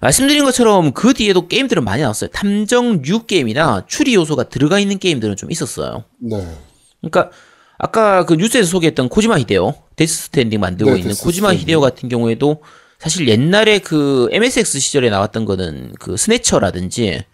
말씀드린 0.00 0.44
것처럼 0.44 0.92
그 0.92 1.14
뒤에도 1.14 1.48
게임들은 1.48 1.84
많이 1.84 2.02
나왔어요. 2.02 2.30
탐정 2.30 3.02
류 3.02 3.24
게임이나 3.26 3.84
추리 3.86 4.14
요소가 4.14 4.44
들어가 4.44 4.78
있는 4.78 4.98
게임들은 4.98 5.36
좀 5.36 5.50
있었어요. 5.50 6.04
네. 6.18 6.46
그러니까 7.00 7.30
아까 7.78 8.24
그 8.24 8.34
뉴스에서 8.34 8.68
소개했던 8.68 9.08
코지마 9.08 9.38
히데오 9.40 9.74
데스 9.96 10.24
스트랜딩 10.24 10.60
만들고 10.60 10.92
네, 10.92 10.98
있는 11.00 11.14
코지마 11.14 11.48
스트랜딩. 11.48 11.62
히데오 11.62 11.80
같은 11.80 12.08
경우에도 12.08 12.62
사실 12.98 13.28
옛날에 13.28 13.78
그 13.78 14.28
MSX 14.32 14.78
시절에 14.80 15.10
나왔던 15.10 15.44
거는 15.44 15.92
그 15.98 16.16
스내처라든지 16.16 17.24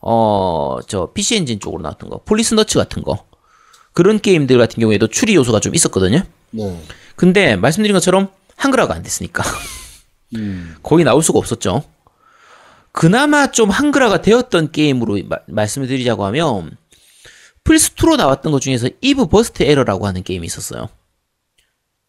어 0.00 0.78
저 0.86 1.10
PC 1.12 1.36
엔진 1.36 1.58
쪽으로 1.60 1.82
나왔던 1.82 2.08
거 2.10 2.18
폴리스너츠 2.24 2.78
같은 2.78 3.02
거 3.02 3.26
그런 3.92 4.20
게임들 4.20 4.56
같은 4.58 4.80
경우에도 4.80 5.08
추리 5.08 5.34
요소가 5.34 5.60
좀 5.60 5.74
있었거든요. 5.74 6.22
네. 6.50 6.82
근데 7.16 7.56
말씀드린 7.56 7.94
것처럼 7.94 8.28
한글화가 8.56 8.94
안 8.94 9.02
됐으니까 9.02 9.42
음. 10.36 10.76
거의 10.82 11.04
나올 11.04 11.22
수가 11.22 11.38
없었죠. 11.38 11.82
그나마 12.92 13.50
좀 13.50 13.70
한글화가 13.70 14.22
되었던 14.22 14.72
게임으로 14.72 15.18
마- 15.28 15.38
말씀을 15.46 15.88
드리자고 15.88 16.24
하면 16.26 16.76
플스2로 17.64 18.16
나왔던 18.16 18.50
것 18.52 18.60
중에서 18.60 18.88
EVE 19.00 19.26
Burst 19.26 19.62
Error라고 19.62 20.06
하는 20.06 20.22
게임이 20.22 20.46
있었어요. 20.46 20.88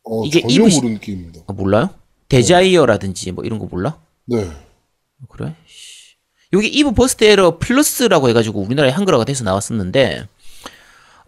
어, 0.03 0.23
이게 0.25 0.41
전혀 0.41 0.53
이브시- 0.55 0.75
모르는 0.75 0.99
게임입니다. 0.99 1.41
아, 1.47 1.53
몰라요? 1.53 1.89
Desire라든지 2.29 3.31
뭐 3.31 3.43
이런 3.43 3.59
거 3.59 3.65
몰라? 3.65 3.99
네. 4.25 4.49
그래? 5.27 5.55
씨. 6.51 6.55
여기 6.57 6.67
EVE 6.67 6.93
Burst 6.93 7.23
Error 7.25 7.57
Plus라고 7.57 8.29
해가지고 8.29 8.61
우리나라에 8.61 8.91
한글화가 8.91 9.25
돼서 9.25 9.43
나왔었는데 9.43 10.27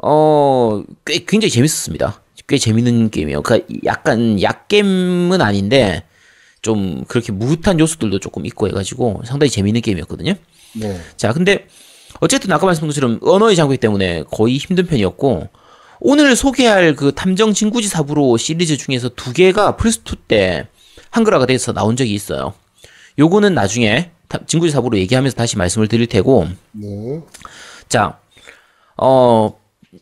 어, 0.04 0.84
꽤 1.06 1.24
굉장히 1.25 1.51
재밌었습니다. 1.51 2.22
꽤 2.48 2.58
재밌는 2.58 3.12
게임이에요. 3.12 3.42
그러니까 3.44 3.68
약간 3.86 4.42
약겜은 4.42 5.42
아닌데 5.42 6.04
좀 6.62 7.04
그렇게 7.08 7.32
무흐한 7.32 7.80
요소들도 7.80 8.20
조금 8.20 8.46
있고 8.46 8.68
해가지고 8.68 9.22
상당히 9.25 9.50
재밌는 9.51 9.82
게임이었거든요. 9.82 10.34
네. 10.74 11.01
자, 11.18 11.34
근데 11.34 11.68
어쨌든 12.20 12.51
아까 12.51 12.66
말씀드린 12.66 12.90
것처럼 12.90 13.20
언어의 13.22 13.56
장벽 13.56 13.80
때문에 13.80 14.24
거의 14.32 14.58
힘든 14.58 14.86
편이었고 14.86 15.50
오늘 16.00 16.36
소개할 16.36 16.96
그 16.96 17.13
탐정 17.13 17.54
진구지 17.54 17.88
사부로 17.88 18.36
시리즈 18.38 18.75
중에서 18.78 19.10
두 19.10 19.34
개가 19.34 19.75
플스2 19.78 20.18
때 20.28 20.68
한글화가 21.12 21.46
돼서 21.46 21.74
나온 21.74 21.96
적이 21.96 22.13
있어요. 22.16 22.54
요거는 23.20 23.54
나중에 23.54 23.96
탐- 23.96 24.12
진구지 24.46 24.72
사부로 24.72 24.98
얘기하면서 24.98 25.36
다시 25.36 25.58
말씀을 25.58 25.88
드릴 25.88 26.08
테고, 26.08 26.48
네. 26.72 27.22
자, 27.90 28.20
어, 28.98 29.60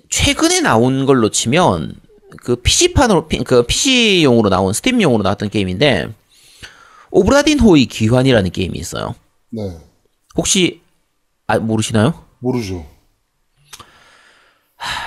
최근에 0.09 0.61
나온 0.61 1.05
걸로 1.05 1.29
치면, 1.29 1.95
그 2.43 2.55
PC판으로, 2.57 3.27
그 3.45 3.63
PC용으로 3.63 4.49
나온, 4.49 4.73
스팀용으로 4.73 5.23
나왔던 5.23 5.49
게임인데, 5.49 6.13
오브라딘 7.11 7.59
호의 7.59 7.85
귀환이라는 7.87 8.51
게임이 8.51 8.77
있어요. 8.77 9.15
네. 9.49 9.77
혹시, 10.35 10.81
아, 11.47 11.57
모르시나요? 11.57 12.25
모르죠. 12.39 12.85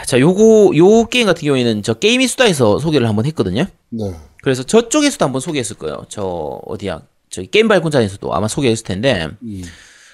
자, 0.06 0.18
요거, 0.18 0.76
요 0.76 1.06
게임 1.06 1.26
같은 1.26 1.46
경우에는 1.46 1.82
저 1.82 1.94
게임이 1.94 2.26
수다에서 2.26 2.78
소개를 2.78 3.08
한번 3.08 3.24
했거든요. 3.26 3.64
네. 3.90 4.14
그래서 4.42 4.62
저쪽에서도 4.62 5.24
한번 5.24 5.40
소개했을 5.40 5.76
거예요. 5.76 6.04
저, 6.08 6.60
어디야. 6.66 7.02
저기 7.32 7.50
게임 7.50 7.66
발굴장에서도 7.66 8.32
아마 8.32 8.46
소개했을 8.46 8.84
텐데, 8.84 9.28
음. 9.42 9.62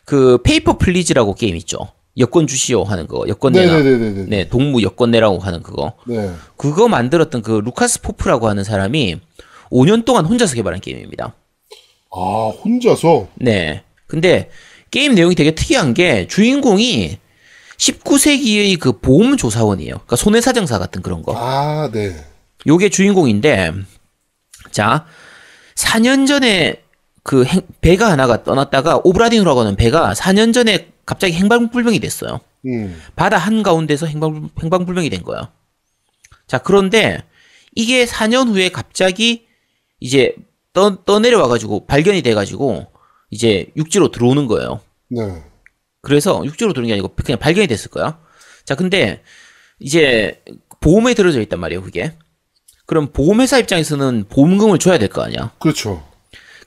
그 0.05 0.39
Paper 0.43 0.79
Please라고 0.79 1.35
게임 1.35 1.57
있죠. 1.57 1.93
여권 2.17 2.47
주시오 2.47 2.85
하는 2.85 3.07
거. 3.07 3.25
여권 3.29 3.53
내라. 3.53 3.77
네네네네네. 3.77 4.25
네, 4.29 4.49
동무 4.49 4.83
여권 4.83 5.11
내라고 5.11 5.39
하는 5.39 5.63
그거. 5.63 5.93
네. 6.07 6.31
그거 6.57 6.89
만들었던 6.89 7.43
그 7.43 7.61
루카스 7.65 8.01
포프라고 8.01 8.49
하는 8.49 8.65
사람이 8.65 9.21
5년 9.71 10.05
동안 10.05 10.25
혼자서 10.25 10.55
개발한 10.55 10.81
게임입니다. 10.81 11.35
아, 12.11 12.53
혼자서? 12.65 13.29
네. 13.35 13.83
근데 14.07 14.51
게임 14.91 15.15
내용이 15.15 15.35
되게 15.35 15.55
특이한 15.55 15.95
게 15.95 16.27
주인공이 16.27 17.19
19세기의 17.77 18.79
그 18.81 18.99
보험 18.99 19.37
조사원이에요. 19.37 19.95
그러니까 19.95 20.17
손해 20.17 20.41
사정사 20.41 20.79
같은 20.79 21.03
그런 21.03 21.23
거. 21.23 21.35
아, 21.37 21.91
네. 21.93 22.17
요게 22.67 22.89
주인공인데 22.89 23.73
자 24.73 25.07
4년 25.77 26.27
전에 26.27 26.83
그 27.29 27.45
행- 27.45 27.61
배가 27.83 28.11
하나가 28.11 28.43
떠났다가 28.43 29.03
오브라딘이라고 29.05 29.61
하는 29.61 29.77
배가 29.77 30.15
4년 30.15 30.55
전에 30.55 30.89
갑자기 31.05 31.35
행방불명이 31.35 32.01
됐어요. 32.01 32.41
음. 32.65 32.99
바다 33.17 33.37
한가운데서 33.37 34.07
행방, 34.07 34.49
행방불명이 34.63 35.11
된 35.11 35.23
거야. 35.23 35.53
자, 36.47 36.57
그런데 36.57 37.23
이게 37.75 38.07
4년 38.07 38.49
후에 38.49 38.71
갑자기 38.71 39.47
이제 40.01 40.35
떠, 40.73 41.05
떠내려와가지고 41.05 41.85
발견이 41.85 42.23
돼가지고 42.23 42.87
이제 43.31 43.67
육지로 43.77 44.11
들어오는 44.11 44.47
거예요. 44.47 44.81
네. 45.11 45.43
그래서 46.01 46.43
육지로 46.47 46.73
들어오는 46.73 46.87
게 46.89 46.95
아니고 46.95 47.09
그냥 47.15 47.39
발견이 47.39 47.67
됐을 47.67 47.91
거야. 47.91 48.19
자, 48.65 48.75
근데 48.75 49.23
이제 49.81 50.43
보험에 50.81 51.13
들어져 51.13 51.43
있단 51.43 51.61
말이에요, 51.61 51.83
그게. 51.83 52.15
그럼 52.87 53.09
보험회사 53.13 53.59
입장에서는 53.59 54.25
보험금을 54.31 54.79
줘야 54.79 54.97
될 54.97 55.11
거 55.11 55.21
아니야. 55.23 55.53
그렇죠. 55.59 56.08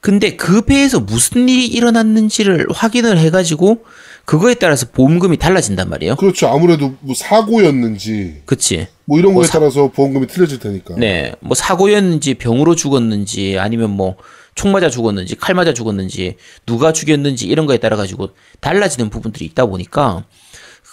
근데 0.01 0.36
그 0.36 0.62
배에서 0.62 1.00
무슨 1.00 1.48
일이 1.48 1.67
일어났는지를 1.67 2.67
확인을 2.72 3.17
해가지고 3.20 3.86
그거에 4.25 4.55
따라서 4.55 4.88
보험금이 4.91 5.38
달라진단 5.38 5.89
말이에요. 5.89 6.15
그렇죠. 6.15 6.48
아무래도 6.48 6.96
뭐 7.01 7.13
사고였는지 7.15 8.41
그치? 8.46 8.88
뭐 9.05 9.20
이런 9.20 9.34
뭐 9.34 9.41
거에 9.41 9.48
사- 9.48 9.60
따라서 9.60 9.89
보험금이 9.91 10.27
틀려질 10.27 10.60
테니까. 10.60 10.96
네, 10.98 11.34
뭐 11.39 11.53
사고였는지 11.55 12.34
병으로 12.36 12.75
죽었는지 12.75 13.58
아니면 13.60 13.91
뭐 13.91 14.15
총 14.53 14.74
맞아 14.74 14.89
죽었는지 14.89 15.36
칼 15.38 15.55
맞아 15.55 15.74
죽었는지 15.74 16.36
누가 16.65 16.91
죽였는지 16.91 17.48
이런 17.48 17.65
거에 17.65 17.77
따라 17.77 17.96
가지고 17.96 18.31
달라지는 18.60 19.10
부분들이 19.10 19.46
있다 19.46 19.65
보니까 19.65 20.25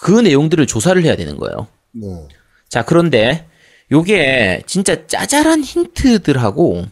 그 0.00 0.12
내용들을 0.20 0.64
조사를 0.68 1.02
해야 1.02 1.16
되는 1.16 1.36
거예요. 1.36 1.66
네. 1.90 2.06
자, 2.68 2.84
그런데 2.84 3.46
요게 3.90 4.62
진짜 4.66 5.06
짜잘한 5.08 5.64
힌트들하고 5.64 6.84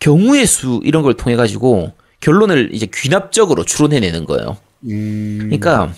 경우의 0.00 0.46
수 0.46 0.80
이런 0.84 1.02
걸 1.02 1.14
통해 1.14 1.36
가지고 1.36 1.92
결론을 2.20 2.70
이제 2.72 2.86
귀납적으로 2.92 3.64
추론해내는 3.64 4.24
거예요. 4.24 4.56
음. 4.84 5.38
그러니까 5.42 5.92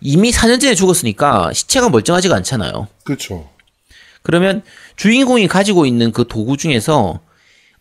이미 0.00 0.30
4년 0.30 0.60
전에 0.60 0.74
죽었으니까 0.74 1.52
시체가 1.52 1.90
멀쩡하지가 1.90 2.34
않잖아요. 2.36 2.88
그렇죠. 3.04 3.48
그러면 4.22 4.62
주인공이 4.96 5.48
가지고 5.48 5.86
있는 5.86 6.12
그 6.12 6.26
도구 6.28 6.56
중에서 6.56 7.20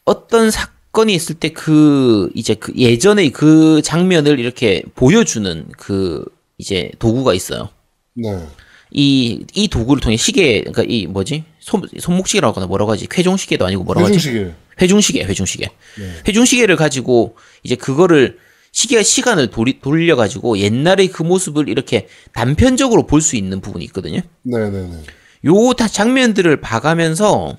어떤 0.06 0.52
사건이 0.52 1.14
있을 1.14 1.36
때 1.36 1.50
그 1.50 2.30
이제 2.34 2.56
그 2.56 2.74
예전의 2.76 3.32
그 3.32 3.82
장면을 3.82 4.40
이렇게 4.40 4.84
보여주는 4.96 5.66
그 5.78 6.26
이제 6.58 6.92
도구가 7.00 7.34
있어요. 7.34 7.70
네. 8.16 8.48
이, 8.92 9.46
이 9.54 9.68
도구를 9.68 10.02
통해 10.02 10.18
시계, 10.18 10.62
그러니까 10.62 10.84
이 10.88 11.06
뭐지? 11.06 11.44
손, 11.60 11.84
손목시계라고 12.00 12.56
하나 12.58 12.68
뭐라고 12.68 12.92
하지? 12.92 13.08
쾌종시계도 13.08 13.66
아니고 13.66 13.84
뭐라고 13.84 14.08
하지? 14.08 14.18
회중시계. 14.18 14.54
회중시계, 14.82 15.24
회중시계. 15.24 15.66
네. 15.98 16.14
회중시계를 16.28 16.76
가지고 16.76 17.36
이제 17.64 17.76
그거를 17.76 18.38
시계가 18.72 19.02
시간을 19.04 19.50
돌이, 19.50 19.80
돌려가지고 19.82 20.58
옛날의 20.60 21.08
그 21.08 21.24
모습을 21.24 21.70
이렇게 21.70 22.08
단편적으로 22.34 23.08
볼 23.08 23.22
수 23.22 23.36
있는 23.36 23.62
부분이 23.62 23.84
있거든요. 23.86 24.22
네네 24.44 24.70
네. 24.70 25.04
요 25.46 25.74
다 25.74 25.88
장면들을 25.88 26.62
봐가면서 26.62 27.58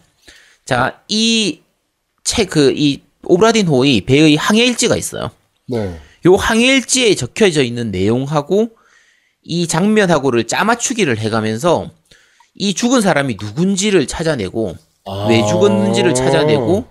자, 0.65 1.01
이 1.09 1.61
책, 2.25 2.51
그, 2.51 2.73
이 2.77 3.03
오브라딘 3.25 3.67
호의 3.67 4.03
배의 4.03 4.37
항해 4.37 4.65
일지가 4.67 4.97
있어요. 4.97 5.31
네. 5.67 5.99
요 6.27 6.37
항해 6.37 6.67
일지에 6.77 7.15
적혀져 7.15 7.63
있는 7.63 7.91
내용하고 7.91 8.71
이 9.43 9.67
장면하고를 9.67 10.45
짜맞추기를 10.47 11.19
해가면서 11.19 11.91
이 12.55 12.75
죽은 12.75 13.01
사람이 13.01 13.37
누군지를 13.41 14.07
찾아내고 14.07 14.77
아. 15.07 15.27
왜 15.29 15.45
죽었는지를 15.47 16.15
찾아내고 16.15 16.87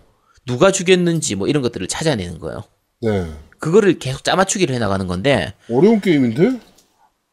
누가 0.49 0.71
죽였는지 0.71 1.35
뭐 1.35 1.47
이런 1.47 1.61
것들을 1.61 1.87
찾아내는 1.87 2.39
거예요. 2.39 2.63
네. 3.01 3.27
그거를 3.59 3.99
계속 3.99 4.23
짜맞추기를 4.23 4.73
해 4.73 4.79
나가는 4.79 5.05
건데 5.05 5.53
어려운 5.69 6.01
게임인데? 6.01 6.59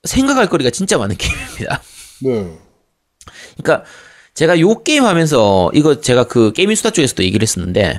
생각할 0.05 0.48
거리가 0.50 0.68
진짜 0.70 0.98
많은 0.98 1.16
게임입니다. 1.18 1.83
네. 2.22 2.59
그러니까 3.57 3.85
제가 4.35 4.61
요 4.61 4.83
게임 4.83 5.05
하면서 5.05 5.70
이거 5.72 6.00
제가 6.00 6.24
그 6.24 6.52
게이밍 6.52 6.76
수다 6.76 6.90
쪽에서도 6.90 7.24
얘기를 7.24 7.42
했었는데 7.42 7.98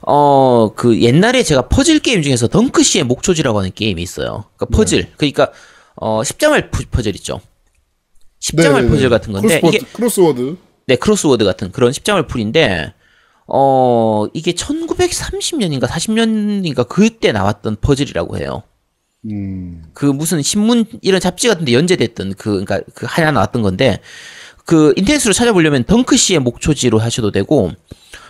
어 0.00 0.70
그 0.76 1.00
옛날에 1.02 1.42
제가 1.42 1.68
퍼즐 1.68 1.98
게임 1.98 2.22
중에서 2.22 2.48
덩크 2.48 2.83
씨의 2.83 3.04
목초지라고 3.04 3.58
하는 3.58 3.70
게임이 3.74 4.00
있어요. 4.02 4.44
그러니까 4.56 4.76
퍼즐 4.76 5.12
그러니까 5.16 5.52
어 5.96 6.24
십자말 6.24 6.70
푸- 6.70 6.84
퍼즐 6.90 7.14
있죠. 7.16 7.40
십자말 8.40 8.82
네네네. 8.82 8.88
퍼즐 8.90 9.10
같은 9.10 9.32
건데 9.32 9.60
crossword, 9.60 9.76
이게 9.76 9.86
crossword. 9.92 10.56
네 10.86 10.96
crossword 10.96 11.44
같은 11.44 11.70
그런 11.72 11.92
십자말 11.92 12.26
풀인데 12.26 12.94
어 13.48 14.26
이게 14.34 14.52
1930년인가 14.52 15.86
40년인가 15.86 16.86
그때 16.86 17.32
나왔던 17.32 17.76
퍼즐이라고 17.80 18.38
해요. 18.38 18.62
음. 19.24 19.84
그 19.94 20.06
무슨 20.06 20.42
신문 20.42 20.84
이런 21.00 21.20
잡지 21.20 21.48
같은데 21.48 21.72
연재됐던 21.72 22.34
그 22.34 22.64
그러니까 22.64 22.80
그 22.94 23.06
하나 23.08 23.32
나왔던 23.32 23.62
건데 23.62 24.00
그 24.64 24.92
인터넷으로 24.96 25.32
찾아보려면 25.32 25.84
덩크 25.84 26.16
씨의 26.16 26.40
목초지로 26.40 26.98
하셔도 26.98 27.30
되고 27.30 27.72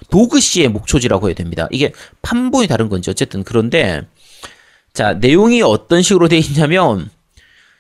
도그 0.09 0.39
씨의 0.41 0.69
목초지라고 0.69 1.27
해야 1.29 1.35
됩니다. 1.35 1.67
이게 1.73 1.93
판본이 2.23 2.69
다른 2.69 2.89
건지 2.89 3.11
어쨌든 3.11 3.43
그런데 3.43 4.03
자 4.95 5.15
내용이 5.15 5.63
어떤 5.63 6.01
식으로 6.01 6.29
돼 6.29 6.39
있냐면 6.39 7.11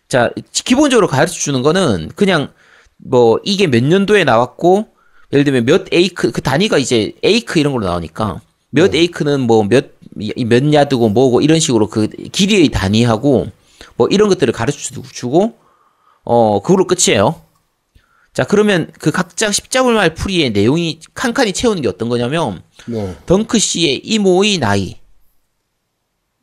자 0.09 0.31
기본적으로 0.53 1.07
가르쳐 1.07 1.35
주는 1.35 1.62
거는 1.62 2.11
그냥 2.16 2.53
뭐 2.96 3.38
이게 3.44 3.68
몇 3.68 3.85
년도에 3.85 4.24
나왔고 4.24 4.88
예를 5.33 5.45
들면 5.45 5.64
몇 5.67 5.93
에이크 5.93 6.31
그 6.33 6.41
단위가 6.41 6.79
이제 6.79 7.12
에이크 7.23 7.59
이런 7.59 7.73
걸로 7.73 7.87
나오니까 7.87 8.41
몇 8.71 8.95
에이크는 8.95 9.41
뭐몇몇 9.43 9.93
야드고 10.73 11.11
뭐고 11.11 11.41
이런 11.41 11.61
식으로 11.61 11.88
그 11.88 12.09
길이의 12.09 12.69
단위하고 12.71 13.49
뭐 13.97 14.09
이런 14.09 14.29
것들을 14.29 14.53
가르쳐 14.53 14.79
주- 14.79 15.03
주고 15.12 15.57
어 16.25 16.61
그걸로 16.62 16.87
끝이에요. 16.87 17.41
자 18.33 18.45
그러면 18.45 18.91
그 18.99 19.11
각자 19.11 19.51
십자불말 19.51 20.14
풀이의 20.14 20.51
내용이 20.51 21.01
칸칸이 21.14 21.53
채우는 21.53 21.83
게 21.83 21.88
어떤 21.88 22.09
거냐면 22.09 22.62
네. 22.87 23.17
덩크 23.27 23.59
씨의 23.59 23.99
이모의 24.05 24.59
나이 24.59 24.97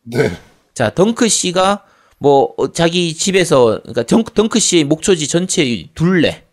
네. 0.03 0.29
자, 0.73 0.89
덩크 0.93 1.29
씨가 1.29 1.83
뭐 2.17 2.53
어, 2.57 2.71
자기 2.73 3.13
집에서 3.13 3.79
그러니까 3.81 4.03
덩, 4.03 4.23
덩크 4.23 4.59
씨의 4.59 4.83
목초지 4.83 5.27
전체의 5.27 5.89
둘레 5.95 6.43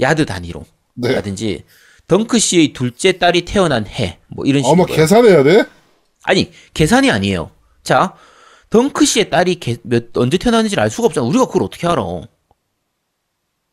야드 0.00 0.24
단위로 0.26 0.64
네. 0.94 1.12
라든지 1.12 1.64
덩크 2.06 2.38
씨의 2.38 2.72
둘째 2.72 3.12
딸이 3.18 3.44
태어난 3.44 3.86
해 3.86 4.18
뭐 4.28 4.44
이런 4.46 4.62
식으로 4.62 4.84
계산해야 4.86 5.42
돼? 5.42 5.64
아니 6.24 6.50
계산이 6.74 7.10
아니에요. 7.10 7.50
자, 7.82 8.14
덩크 8.70 9.04
씨의 9.04 9.30
딸이 9.30 9.56
개- 9.56 9.76
몇 9.82 10.06
언제 10.16 10.38
태어났는지를 10.38 10.82
알 10.82 10.90
수가 10.90 11.06
없잖아. 11.06 11.26
우리가 11.26 11.46
그걸 11.46 11.62
어떻게 11.62 11.86
알아? 11.86 12.02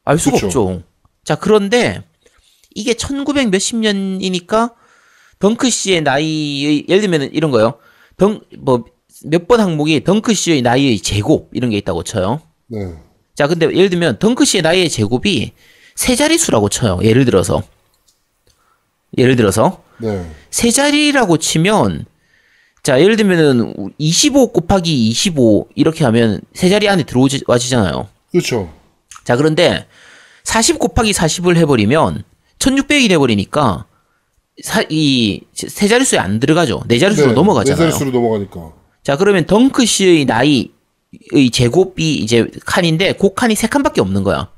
알 0.05 0.17
수가 0.19 0.35
그쵸. 0.35 0.45
없죠. 0.47 0.83
자, 1.23 1.35
그런데 1.35 2.03
이게 2.75 2.93
1900 2.93 3.49
몇십 3.49 3.77
년이니까 3.77 4.73
덩크 5.39 5.69
씨의 5.69 6.01
나이의 6.01 6.85
예를 6.89 7.01
들면 7.01 7.31
이런 7.33 7.51
거요. 7.51 7.79
덩뭐 8.17 8.85
몇 9.25 9.47
번 9.47 9.59
항목이 9.59 10.03
덩크 10.03 10.33
씨의 10.33 10.61
나이의 10.61 10.99
제곱 10.99 11.49
이런 11.53 11.69
게 11.69 11.77
있다고 11.77 12.03
쳐요. 12.03 12.41
네. 12.67 12.79
자, 13.35 13.47
근데 13.47 13.65
예를 13.67 13.89
들면 13.89 14.19
덩크 14.19 14.45
씨의 14.45 14.61
나이의 14.63 14.89
제곱이 14.89 15.53
세 16.01 16.15
자릿수라고 16.15 16.67
쳐요. 16.67 16.99
예를 17.03 17.25
들어서. 17.25 17.61
예를 19.19 19.35
들어서 19.35 19.83
네. 19.99 20.25
세 20.49 20.71
자리라고 20.71 21.37
치면 21.37 22.07
자 22.81 22.99
예를 22.99 23.17
들면은 23.17 23.91
25 23.99 24.51
곱하기 24.51 25.09
25 25.09 25.67
이렇게 25.75 26.03
하면 26.05 26.41
세 26.55 26.69
자리 26.69 26.89
안에 26.89 27.03
들어와지잖아요. 27.03 28.07
그렇죠. 28.31 28.73
자 29.25 29.35
그런데 29.35 29.85
40 30.43 30.79
곱하기 30.79 31.11
40을 31.11 31.57
해버리면 31.57 32.23
1600이 32.57 33.07
돼버리니까 33.07 33.85
이세 34.89 35.87
자릿수에 35.87 36.17
안 36.17 36.39
들어가죠. 36.39 36.81
네 36.87 36.97
자릿수로 36.97 37.27
네, 37.27 37.33
넘어가잖아요. 37.33 37.75
네 37.75 37.91
자릿수로 37.91 38.09
넘어가니까. 38.09 38.73
자 39.03 39.17
그러면 39.17 39.45
덩크 39.45 39.85
씨의 39.85 40.25
나이의 40.25 41.51
제곱이 41.53 42.15
이제 42.15 42.49
칸인데 42.65 43.13
그 43.13 43.35
칸이 43.35 43.53
세 43.53 43.67
칸밖에 43.67 44.01
없는 44.01 44.23
거야. 44.23 44.49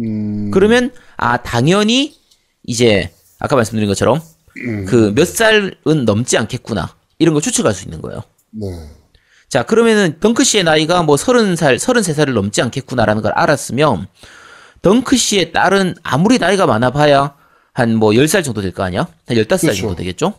음. 0.00 0.50
그러면 0.50 0.92
아 1.16 1.36
당연히 1.38 2.16
이제 2.64 3.10
아까 3.38 3.56
말씀드린 3.56 3.88
것처럼 3.88 4.20
음. 4.66 4.84
그몇 4.86 5.26
살은 5.26 6.04
넘지 6.04 6.36
않겠구나 6.38 6.94
이런 7.18 7.34
걸 7.34 7.42
추측할 7.42 7.72
수 7.74 7.84
있는 7.84 8.00
거예요. 8.02 8.22
네. 8.50 8.66
자 9.48 9.62
그러면은 9.64 10.18
덩크 10.20 10.42
씨의 10.44 10.64
나이가 10.64 11.02
뭐 11.02 11.16
서른 11.16 11.54
살, 11.56 11.78
서른세 11.78 12.12
살을 12.14 12.34
넘지 12.34 12.60
않겠구나라는 12.62 13.22
걸 13.22 13.32
알았으면 13.32 14.08
덩크 14.82 15.16
씨의 15.16 15.52
딸은 15.52 15.94
아무리 16.02 16.38
나이가 16.38 16.66
많아봐야 16.66 17.34
한 17.72 17.96
뭐 17.96 18.14
열 18.16 18.26
살 18.28 18.42
정도 18.42 18.60
될 18.62 18.72
거 18.72 18.82
아니야? 18.84 19.06
한 19.26 19.36
열다섯 19.36 19.60
살 19.60 19.68
그렇죠. 19.70 19.80
정도 19.82 19.96
되겠죠? 19.96 20.34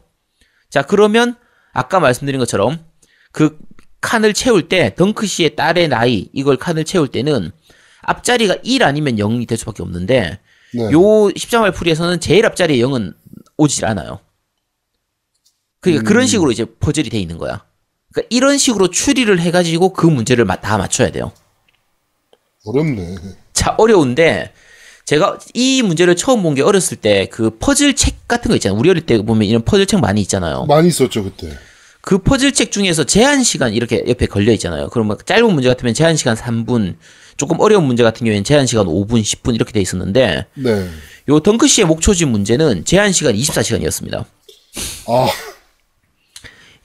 자 0.70 0.82
그러면 0.82 1.36
아까 1.74 2.00
말씀드린 2.00 2.40
것처럼 2.40 2.80
그 3.32 3.58
칸을 4.02 4.34
채울 4.34 4.70
때 4.70 4.94
덩크 4.96 5.26
씨의 5.28 5.56
딸의 5.56 5.88
나이 5.90 6.30
이걸 6.34 6.58
칸을 6.58 6.84
채울 6.86 7.08
때는 7.08 7.52
앞자리가 8.06 8.58
1 8.64 8.84
아니면 8.84 9.18
0이 9.18 9.48
될 9.48 9.58
수밖에 9.58 9.84
없는데 9.84 10.40
네. 10.74 10.92
요 10.92 11.30
십자말 11.36 11.72
풀이에서는 11.72 12.20
제일 12.20 12.46
앞자리에 12.46 12.78
0은 12.84 13.14
오질 13.58 13.86
않아요. 13.86 14.20
그러니까 15.80 16.04
음. 16.04 16.06
그런 16.06 16.28
식으로 16.28 16.52
이제 16.52 16.66
퍼즐이 16.80 17.10
돼 17.10 17.20
있는 17.20 17.38
거야. 17.38 17.64
그러니까 18.14 18.28
이런 18.36 18.58
식으로 18.58 18.90
추리를 18.90 19.40
해가지고 19.40 19.94
그 19.94 20.06
문제를 20.08 20.46
마- 20.46 20.56
다 20.62 20.78
맞춰야 20.78 21.12
돼요. 21.12 21.32
어렵네. 22.66 23.16
자 23.54 23.76
어려운데 23.78 24.52
제가 25.06 25.38
이 25.54 25.82
문제를 25.84 26.16
처음 26.16 26.42
본 26.42 26.56
게 26.56 26.62
어렸을 26.64 26.98
때 26.98 27.28
그 27.32 27.52
퍼즐 27.60 27.96
책 27.96 28.28
같은 28.28 28.50
거 28.50 28.56
있잖아요. 28.56 28.80
우리 28.80 28.90
어릴 28.90 29.06
때 29.06 29.22
보면 29.22 29.44
이런 29.48 29.64
퍼즐 29.64 29.86
책 29.86 30.00
많이 30.00 30.22
있잖아요. 30.22 30.66
많이 30.66 30.88
있었죠 30.88 31.24
그때. 31.24 31.56
그 32.02 32.18
퍼즐 32.20 32.54
책 32.54 32.72
중에서 32.72 33.04
제한 33.04 33.44
시간 33.44 33.74
이렇게 33.74 34.04
옆에 34.08 34.26
걸려 34.26 34.52
있잖아요. 34.54 34.90
그러면 34.90 35.18
짧은 35.26 35.54
문제 35.54 35.68
같으면 35.70 35.94
제한 35.94 36.16
시간 36.16 36.36
3분, 36.36 36.96
조금 37.38 37.60
어려운 37.60 37.84
문제 37.86 38.04
같은 38.04 38.26
경우에는 38.26 38.44
제한 38.44 38.66
시간 38.66 38.86
5분, 38.86 39.22
10분 39.22 39.56
이렇게 39.56 39.72
돼 39.74 39.82
있었는데 39.82 40.46
네. 40.54 40.90
요 41.30 41.40
덩크 41.40 41.68
씨의 41.68 41.86
목초지 41.88 42.26
문제는 42.26 42.86
제한 42.86 43.12
시간 43.12 43.34
24시간이었습니다. 43.36 44.26
아 45.08 45.28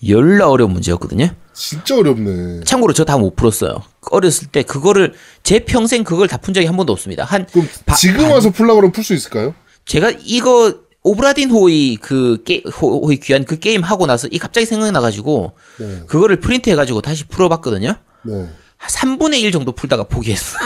열나 0.06 0.48
어려운 0.48 0.72
문제였거든요. 0.72 1.28
진짜 1.52 1.96
어렵네. 1.96 2.64
참고로 2.64 2.94
저 2.94 3.04
다 3.04 3.18
못 3.18 3.36
풀었어요. 3.36 3.82
어렸을 4.10 4.48
때 4.48 4.62
그거를 4.62 5.12
제 5.42 5.60
평생 5.60 6.04
그걸 6.04 6.26
다 6.26 6.38
푼 6.38 6.54
적이 6.54 6.66
한 6.66 6.76
번도 6.76 6.92
없습니다. 6.92 7.24
한 7.24 7.46
바- 7.84 7.94
지금 7.94 8.22
반- 8.22 8.30
와서 8.32 8.50
풀라 8.50 8.74
그러면 8.74 8.92
풀수 8.92 9.12
있을까요? 9.14 9.54
제가 9.84 10.12
이거 10.24 10.74
오브라딘 11.02 11.50
호의 11.50 11.96
그 11.96 12.42
게, 12.44 12.62
호, 12.80 13.06
호의 13.06 13.18
귀환 13.18 13.44
그 13.44 13.58
게임 13.58 13.82
하고 13.82 14.06
나서 14.06 14.26
이 14.30 14.38
갑자기 14.38 14.66
생각나가지고 14.66 15.52
네. 15.78 16.02
그거를 16.06 16.40
프린트 16.40 16.70
해가지고 16.70 17.02
다시 17.02 17.24
풀어봤거든요. 17.24 17.94
네. 18.22 18.48
한 18.80 19.18
3분의 19.18 19.40
1 19.42 19.52
정도 19.52 19.72
풀다가 19.72 20.04
포기했어. 20.04 20.58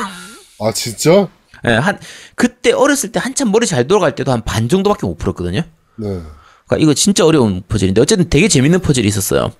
아 0.60 0.72
진짜? 0.72 1.28
예, 1.66 1.72
한 1.72 1.98
그때 2.36 2.72
어렸을 2.72 3.10
때 3.10 3.18
한참 3.20 3.50
머리 3.50 3.66
잘 3.66 3.86
돌아갈 3.88 4.14
때도 4.14 4.30
한 4.32 4.42
반 4.44 4.68
정도밖에 4.68 5.06
못 5.06 5.16
풀었거든요. 5.18 5.60
네. 5.96 6.06
그러니까 6.06 6.76
이거 6.78 6.94
진짜 6.94 7.24
어려운 7.26 7.62
퍼즐인데 7.68 8.00
어쨌든 8.00 8.28
되게 8.30 8.48
재밌는 8.48 8.80
퍼즐이 8.80 9.06
있었어요. 9.06 9.52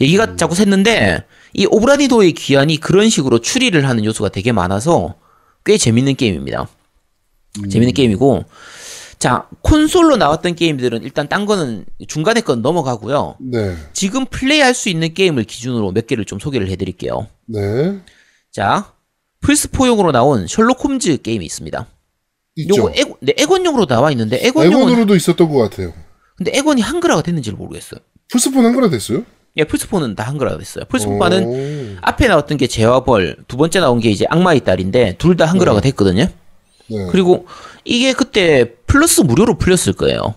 얘기가 0.00 0.36
자꾸 0.36 0.54
샜는데 0.54 1.24
이 1.54 1.66
오브라디도의 1.66 2.32
귀환이 2.32 2.78
그런 2.78 3.08
식으로 3.08 3.40
추리를 3.40 3.86
하는 3.88 4.04
요소가 4.04 4.28
되게 4.30 4.52
많아서 4.52 5.14
꽤 5.64 5.78
재밌는 5.78 6.16
게임입니다. 6.16 6.68
재밌는 7.70 7.94
게임이고 7.94 8.44
자 9.22 9.46
콘솔로 9.60 10.16
나왔던 10.16 10.56
게임들은 10.56 11.04
일단 11.04 11.28
딴 11.28 11.46
거는 11.46 11.84
중간에 12.08 12.40
건 12.40 12.60
넘어가고요. 12.60 13.36
네. 13.38 13.76
지금 13.92 14.26
플레이할 14.26 14.74
수 14.74 14.88
있는 14.88 15.14
게임을 15.14 15.44
기준으로 15.44 15.92
몇 15.92 16.08
개를 16.08 16.24
좀 16.24 16.40
소개를 16.40 16.68
해드릴게요. 16.70 17.28
네. 17.46 18.00
자 18.50 18.92
플스4용으로 19.44 20.10
나온 20.10 20.48
셜록 20.48 20.82
홈즈 20.82 21.22
게임이 21.22 21.44
있습니다. 21.46 21.86
있죠. 22.56 22.76
요거 22.76 22.92
에고, 22.96 23.18
네, 23.20 23.32
엑원용으로 23.38 23.86
나와 23.86 24.10
있는데 24.10 24.44
엑원용은 24.44 24.88
엑원으로도 24.88 25.14
있었던 25.14 25.48
것 25.48 25.58
같아요. 25.70 25.92
근데 26.36 26.50
엑원이 26.58 26.82
한글화가 26.82 27.22
됐는지를 27.22 27.56
모르겠어요. 27.56 28.00
플스4는 28.28 28.64
한글화 28.64 28.90
됐어요? 28.90 29.22
예, 29.56 29.62
플스4는 29.62 30.16
다 30.16 30.24
한글화가 30.24 30.58
됐어요. 30.58 30.84
플스4는 30.86 31.46
오. 31.46 31.96
앞에 32.02 32.26
나왔던 32.26 32.56
게 32.56 32.66
죄와 32.66 33.01
벌, 33.01 33.36
두 33.46 33.56
번째 33.56 33.78
나온 33.78 34.00
게 34.00 34.10
이제 34.10 34.26
악마의 34.28 34.64
딸인데 34.64 35.14
둘 35.18 35.36
다 35.36 35.44
한글화가 35.46 35.80
됐거든요. 35.80 36.26
네. 36.88 37.06
그리고 37.10 37.46
이게 37.84 38.12
그때 38.12 38.74
플러스 38.86 39.20
무료로 39.22 39.58
풀렸을 39.58 39.92
거예요. 39.94 40.34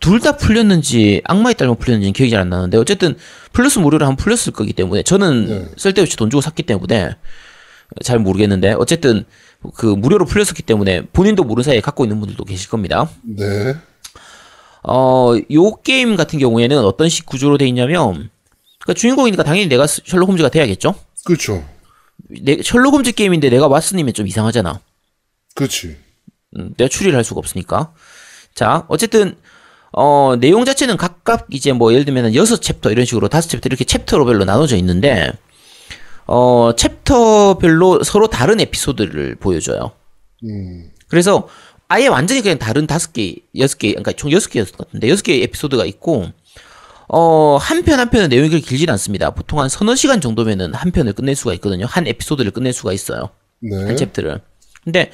둘 0.00 0.18
다 0.20 0.36
풀렸는지 0.36 1.20
악마의 1.24 1.54
딸만 1.54 1.76
풀렸는지 1.78 2.12
기억이 2.12 2.30
잘 2.30 2.40
안 2.40 2.48
나는데 2.48 2.76
어쨌든 2.76 3.16
플러스 3.52 3.78
무료로 3.78 4.04
한번 4.04 4.16
풀렸을 4.16 4.52
거기 4.52 4.72
때문에 4.72 5.02
저는 5.04 5.46
네. 5.46 5.68
쓸데없이 5.76 6.16
돈 6.16 6.28
주고 6.28 6.40
샀기 6.40 6.64
때문에 6.64 7.10
잘 8.02 8.18
모르겠는데 8.18 8.72
어쨌든 8.78 9.24
그 9.76 9.86
무료로 9.86 10.24
풀렸었기 10.26 10.62
때문에 10.62 11.02
본인도 11.12 11.44
모르는 11.44 11.62
사이에 11.64 11.80
갖고 11.80 12.04
있는 12.04 12.18
분들도 12.18 12.44
계실 12.44 12.68
겁니다. 12.68 13.08
네. 13.22 13.76
어, 14.82 15.34
요 15.52 15.74
게임 15.82 16.16
같은 16.16 16.38
경우에는 16.38 16.78
어떤 16.84 17.08
식 17.10 17.26
구조로 17.26 17.58
돼 17.58 17.66
있냐면, 17.68 18.30
그러니까 18.82 18.98
주인공이니까 18.98 19.42
당연히 19.42 19.68
내가 19.68 19.86
스- 19.86 20.00
셜록 20.06 20.28
홈즈가 20.30 20.48
돼야겠죠? 20.48 20.94
그렇죠. 21.26 21.62
내, 22.42 22.58
셜록 22.64 22.94
홈즈 22.94 23.12
게임인데 23.12 23.50
내가 23.50 23.68
왓슨이면 23.68 24.14
좀 24.14 24.26
이상하잖아. 24.26 24.80
그렇지. 25.54 25.96
음, 26.56 26.74
내가 26.76 26.88
추리를 26.88 27.16
할 27.16 27.24
수가 27.24 27.38
없으니까. 27.38 27.92
자, 28.54 28.84
어쨌든, 28.88 29.36
어, 29.92 30.34
내용 30.38 30.64
자체는 30.64 30.96
각각 30.96 31.46
이제 31.50 31.72
뭐 31.72 31.92
예를 31.92 32.04
들면 32.04 32.34
여섯 32.34 32.60
챕터 32.60 32.90
이런 32.90 33.04
식으로 33.04 33.28
다섯 33.28 33.48
챕터 33.48 33.62
이렇게 33.66 33.84
chapter로별로 33.84 34.44
나눠져 34.44 34.76
있는데, 34.76 35.32
어, 36.26 36.74
chapter별로 36.76 38.02
서로 38.04 38.28
다른 38.28 38.60
에피소드를 38.60 39.36
보여줘요. 39.36 39.92
음. 40.44 40.90
그래서 41.08 41.48
아예 41.88 42.06
완전히 42.06 42.40
그냥 42.40 42.58
다른 42.58 42.86
다섯 42.86 43.12
개, 43.12 43.34
여섯 43.58 43.78
개, 43.78 43.88
그러니까 43.90 44.12
총 44.12 44.30
여섯 44.30 44.48
개였을 44.50 44.72
것 44.76 44.86
같은데 44.86 45.08
여섯 45.08 45.22
개의 45.22 45.42
에피소드가 45.42 45.84
있고 45.86 46.26
어, 47.08 47.56
한 47.60 47.82
편 47.82 47.98
한 47.98 48.10
편은 48.10 48.28
내용이 48.28 48.48
그렇게 48.48 48.64
길진 48.64 48.88
않습니다. 48.90 49.30
보통 49.30 49.58
한 49.58 49.68
서너 49.68 49.96
시간 49.96 50.20
정도면은 50.20 50.72
한 50.72 50.92
편을 50.92 51.14
끝낼 51.14 51.34
수가 51.34 51.52
있거든요. 51.54 51.86
한 51.86 52.06
에피소드를 52.06 52.52
끝낼 52.52 52.72
수가 52.72 52.92
있어요. 52.92 53.30
네. 53.60 53.76
한 53.76 53.96
챕터를. 53.96 54.40
근데 54.84 55.10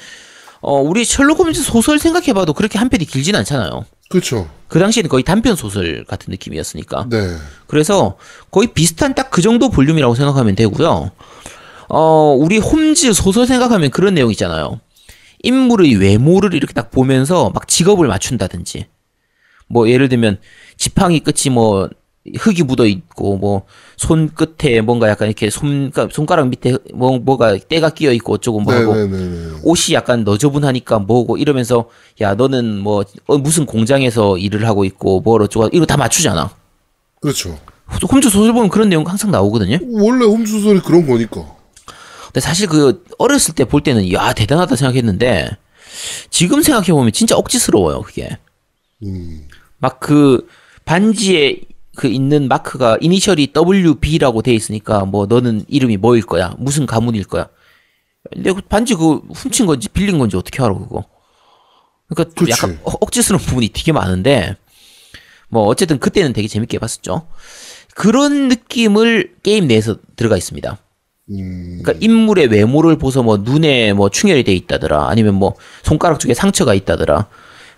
어, 0.67 0.81
우리 0.81 1.05
셜록 1.05 1.39
홈즈 1.39 1.63
소설 1.63 2.01
생각해봐도 2.01 2.53
그렇게 2.53 2.77
한 2.77 2.89
편이 2.89 3.05
길진 3.05 3.37
않잖아요. 3.37 3.85
그렇죠. 4.09 4.51
그 4.67 4.81
당시에는 4.81 5.09
거의 5.09 5.23
단편 5.23 5.55
소설 5.55 6.05
같은 6.05 6.33
느낌이었으니까. 6.33 7.07
네. 7.09 7.37
그래서 7.69 8.17
거의 8.51 8.67
비슷한 8.75 9.15
딱 9.15 9.31
그 9.31 9.43
정도 9.43 9.69
볼륨이라고 9.71 10.17
생각하면 10.17 10.57
되고요. 10.57 11.13
어, 11.89 12.37
우리 12.37 12.59
홈즈 12.59 13.13
소설 13.13 13.47
생각하면 13.47 13.91
그런 13.91 14.15
내용 14.15 14.33
있잖아요. 14.33 14.81
인물의 15.45 15.95
외모를 15.97 16.53
이렇게 16.55 16.73
딱 16.73 16.91
보면서 16.91 17.51
막 17.51 17.69
직업을 17.69 18.09
맞춘다든지. 18.09 18.87
뭐 19.69 19.89
예를 19.89 20.09
들면 20.09 20.39
지팡이 20.77 21.21
끝이 21.21 21.55
뭐 21.55 21.89
흙이 22.39 22.63
묻어 22.63 22.87
있고 22.87 23.37
뭐 23.37 23.63
손끝에 23.97 24.81
뭔가 24.81 25.09
약간 25.09 25.29
이렇게 25.29 25.51
손 25.51 25.93
손가락 26.13 26.49
밑에 26.49 26.77
뭐 26.95 27.19
뭐가 27.19 27.57
때가 27.59 27.91
끼어 27.91 28.13
있고 28.13 28.35
어쩌고 28.35 28.61
뭐 28.61 28.75
하고 28.75 28.95
네네네. 28.95 29.61
옷이 29.63 29.95
약간 29.95 30.25
너저분하니까 30.25 30.99
뭐고 31.01 31.37
이러면서 31.37 31.89
야 32.21 32.35
너는 32.35 32.79
뭐 32.79 33.05
어, 33.27 33.39
무슨 33.39 33.67
공장에서 33.67 34.39
일을 34.39 34.67
하고 34.67 34.85
있고 34.85 35.21
뭐 35.21 35.37
어쩌고 35.43 35.71
이거 35.73 35.87
다 35.87 35.97
맞추잖아. 35.97 36.51
그렇죠. 37.21 37.59
홈즈 38.11 38.29
소설 38.31 38.53
보면 38.53 38.69
그런 38.69 38.89
내용 38.89 39.07
항상 39.07 39.31
나오거든요. 39.31 39.79
원래 39.83 40.25
홈즈 40.25 40.51
소설이 40.53 40.81
그런 40.81 41.07
거니까. 41.07 41.45
근데 42.27 42.41
사실 42.41 42.67
그 42.67 43.05
어렸을 43.19 43.55
때 43.55 43.65
볼 43.65 43.83
때는 43.83 44.13
야 44.13 44.33
대단하다 44.33 44.75
생각했는데 44.77 45.51
지금 46.31 46.63
생각해 46.63 46.89
보면 46.93 47.13
진짜 47.13 47.37
억지스러워요 47.37 48.03
그게. 48.03 48.37
음. 49.03 49.47
막그 49.79 50.47
반지에 50.85 51.61
그 51.97 52.07
있는 52.09 52.49
마크가 52.49 52.99
이니셜이 53.01 53.53
WB라고 53.57 54.43
돼 54.43 54.55
있으니까 54.55 55.05
뭐 55.05 55.27
너는 55.27 55.65
이름이 55.69 55.97
뭐일 55.97 56.23
거야 56.27 56.55
무슨 56.59 56.87
가문일 56.87 57.25
거야. 57.25 57.49
근데 58.33 58.53
그 58.53 58.61
반지 58.63 58.95
그 58.95 59.17
훔친 59.35 59.67
건지 59.67 59.89
빌린 59.89 60.19
건지 60.19 60.37
어떻게 60.37 60.63
알아 60.63 60.75
그거. 60.75 61.05
그러니까 62.09 62.35
좀 62.35 62.47
그치. 62.47 62.51
약간 62.53 62.79
어- 62.85 62.93
억지스러운 63.01 63.41
부분이 63.43 63.69
되게 63.71 63.93
많은데 63.93 64.57
뭐 65.49 65.65
어쨌든 65.67 65.99
그때는 65.99 66.33
되게 66.33 66.49
재밌게 66.49 66.79
봤었죠. 66.79 67.27
그런 67.95 68.49
느낌을 68.49 69.35
게임 69.43 69.67
내에서 69.67 69.97
들어가 70.17 70.37
있습니다. 70.37 70.79
음, 71.31 71.81
그러니까 71.83 72.05
인물의 72.05 72.47
외모를 72.49 72.99
보서 72.99 73.23
뭐 73.23 73.39
눈에 73.39 73.93
뭐 73.93 74.11
충혈이 74.11 74.45
돼 74.45 74.53
있다더라 74.55 75.09
아니면 75.09 75.35
뭐 75.35 75.55
손가락 75.83 76.21
쪽에 76.21 76.35
상처가 76.35 76.75
있다더라 76.75 77.29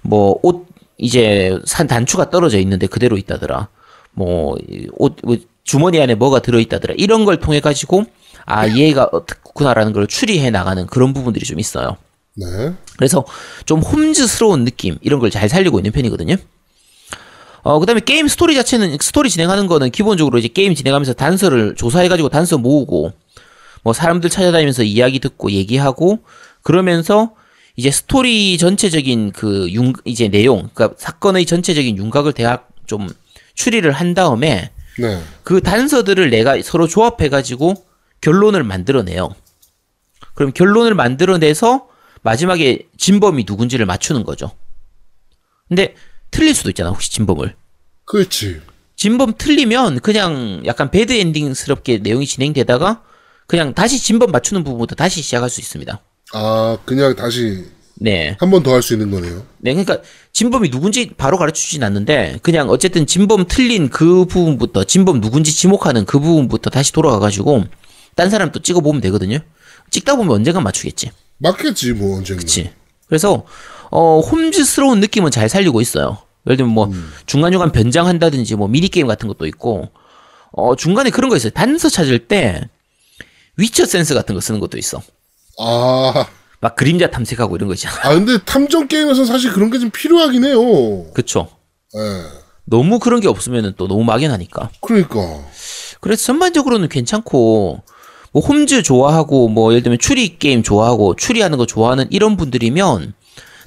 뭐 0.03 0.39
옷 0.43 0.67
이제 0.99 1.59
산 1.65 1.87
단추가 1.87 2.29
떨어져 2.29 2.59
있는데 2.59 2.87
그대로 2.89 3.17
있다더라 3.17 3.69
뭐옷 4.13 4.59
주머니 5.65 6.01
안에 6.01 6.15
뭐가 6.15 6.41
들어 6.41 6.59
있다더라 6.61 6.95
이런 6.97 7.25
걸 7.25 7.39
통해 7.39 7.61
가지고 7.61 8.05
아 8.47 8.69
얘가 8.69 9.09
어떻구나라는 9.13 9.93
걸 9.93 10.07
추리해 10.07 10.51
나가는 10.51 10.87
그런 10.87 11.13
부분들이 11.13 11.45
좀 11.45 11.59
있어요. 11.61 11.97
네. 12.35 12.47
그래서 12.97 13.25
좀 13.67 13.81
홈즈스러운 13.81 14.65
느낌 14.65 14.97
이런 15.03 15.21
걸 15.21 15.31
잘 15.31 15.49
살리고 15.49 15.79
있는 15.79 15.93
편이거든요. 15.93 16.37
어 17.65 17.79
그 17.81 17.87
다음에 17.87 18.01
게임 18.01 18.29
스토리 18.29 18.55
자체는 18.55 18.97
스토리 19.01 19.29
진행하는 19.29 19.67
거는 19.67 19.91
기본적으로 19.91 20.39
이제 20.39 20.49
게임 20.49 20.75
진행하면서 20.75 21.15
단서를 21.15 21.75
조사해가지고 21.77 22.29
단서 22.31 22.57
모으고 22.59 23.13
뭐 23.83 23.93
사람들 23.93 24.31
찾아다니면서 24.31 24.85
이야기 24.85 25.19
듣고 25.19 25.51
얘기하고 25.51 26.21
그러면서 26.63 27.33
이제 27.77 27.91
스토리 27.91 28.57
전체적인 28.59 29.33
그윤 29.33 29.93
이제 30.05 30.29
내용 30.29 30.69
그러니까 30.73 30.97
사건의 30.99 31.45
전체적인 31.45 31.99
윤곽을 31.99 32.33
대학 32.33 32.69
좀 32.87 33.09
추리를 33.59 33.91
한 33.91 34.15
다음에 34.15 34.71
네. 34.99 35.21
그 35.43 35.61
단서들을 35.61 36.31
내가 36.31 36.63
서로 36.63 36.87
조합해 36.87 37.29
가지고 37.29 37.75
결론을 38.21 38.63
만들어내요. 38.63 39.35
그럼 40.35 40.53
결론을 40.53 40.95
만들어내서 40.95 41.89
마지막에 42.23 42.87
진범이 42.97 43.45
누군지를 43.49 43.85
맞추는 43.85 44.23
거죠. 44.23 44.53
근데 45.67 45.97
틀릴 46.31 46.55
수도 46.55 46.71
있잖아, 46.71 46.91
혹시 46.91 47.11
진범을. 47.11 47.57
그렇지. 48.05 48.61
진범 48.95 49.35
틀리면 49.37 50.01
그냥 50.01 50.63
약간 50.65 50.91
배드 50.93 51.13
엔딩스럽게 51.13 51.99
내용이 51.99 52.27
진행되다가 52.27 53.03
그냥 53.49 53.75
다시 53.75 53.99
진범 53.99 54.31
맞추는 54.31 54.63
부분부터 54.63 54.95
다시 54.95 55.21
시작할 55.21 55.51
수 55.51 55.61
있습니다. 55.61 56.01
아, 56.33 56.79
그냥 56.85 57.17
다시 57.17 57.67
네. 58.01 58.37
한 58.41 58.51
번 58.51 58.63
더 58.63 58.73
할 58.73 58.83
수 58.83 58.93
있는 58.95 59.11
거네요. 59.11 59.45
네, 59.59 59.75
그러니까 59.75 59.99
진범이 60.33 60.71
누군지 60.71 61.11
바로 61.17 61.37
가르쳐 61.37 61.57
주진 61.61 61.83
않는데 61.83 62.39
그냥 62.43 62.71
어쨌든 62.71 63.07
진범 63.07 63.47
틀린 63.49 63.89
그 63.89 64.25
부분부터 64.27 64.85
진범 64.85 65.21
누군지 65.21 65.53
지목하는 65.53 66.05
그 66.05 66.21
부분부터 66.21 66.71
다시 66.71 66.93
돌아가 66.93 67.19
가지고 67.19 67.65
딴 68.15 68.31
사람 68.31 68.53
또 68.53 68.61
찍어 68.61 68.81
보면 68.81 69.01
되거든요. 69.03 69.39
찍다 69.91 70.17
보면 70.17 70.33
언젠가 70.35 70.61
맞추겠지. 70.61 71.11
맞겠지, 71.39 71.93
뭐, 71.95 72.19
언젠가. 72.19 72.41
그치. 72.41 72.71
그래서 73.09 73.45
어 73.91 74.21
홈즈스러운 74.21 75.01
느낌은 75.01 75.31
잘 75.31 75.49
살리고 75.49 75.81
있어요. 75.81 76.19
예를 76.47 76.57
들면 76.57 76.73
뭐 76.75 76.93
중간 77.27 77.53
중간 77.53 77.73
변장한다든지 77.73 78.55
뭐 78.57 78.69
미니 78.69 78.89
게임 78.89 79.07
같은 79.07 79.29
것도 79.29 79.47
있고 79.47 79.89
어 80.53 80.77
중간에 80.77 81.11
그런 81.11 81.31
거 81.31 81.37
있어요. 81.37 81.51
단서 81.51 81.89
찾을 81.89 82.29
때 82.29 82.69
위쳐 83.57 83.87
센스 83.87 84.15
같은 84.15 84.35
거 84.35 84.41
쓰는 84.41 84.61
것도 84.61 84.79
있어. 84.79 85.03
아, 85.59 86.27
막 86.61 86.75
그림자 86.77 87.09
탐색하고 87.11 87.57
이런 87.57 87.69
거 87.69 87.75
있잖아. 87.75 87.95
아, 88.03 88.15
근데 88.15 88.39
탐정 88.45 88.89
게임에서 88.89 89.25
사실 89.25 89.53
그런 89.53 89.71
게 89.71 89.79
좀 89.79 89.91
필요하긴 89.91 90.45
해요. 90.45 91.05
그쵸. 91.15 91.49
예. 91.95 92.01
너무 92.65 92.99
그런 92.99 93.21
게 93.21 93.29
없으면 93.29 93.75
또 93.77 93.87
너무 93.89 94.05
막연하니까. 94.05 94.71
그러니까. 94.81 95.19
그래서 96.01 96.25
전반적으로는 96.27 96.89
괜찮고 96.89 97.83
뭐 98.33 98.43
홈즈 98.43 98.83
좋아하고 98.83 99.49
뭐 99.49 99.73
예를 99.73 99.83
들면 99.83 99.99
추리 99.99 100.39
게임 100.39 100.63
좋아하고 100.63 101.17
추리하는 101.17 101.57
거 101.59 101.65
좋아하는 101.67 102.07
이런 102.11 102.37
분들이면 102.37 103.15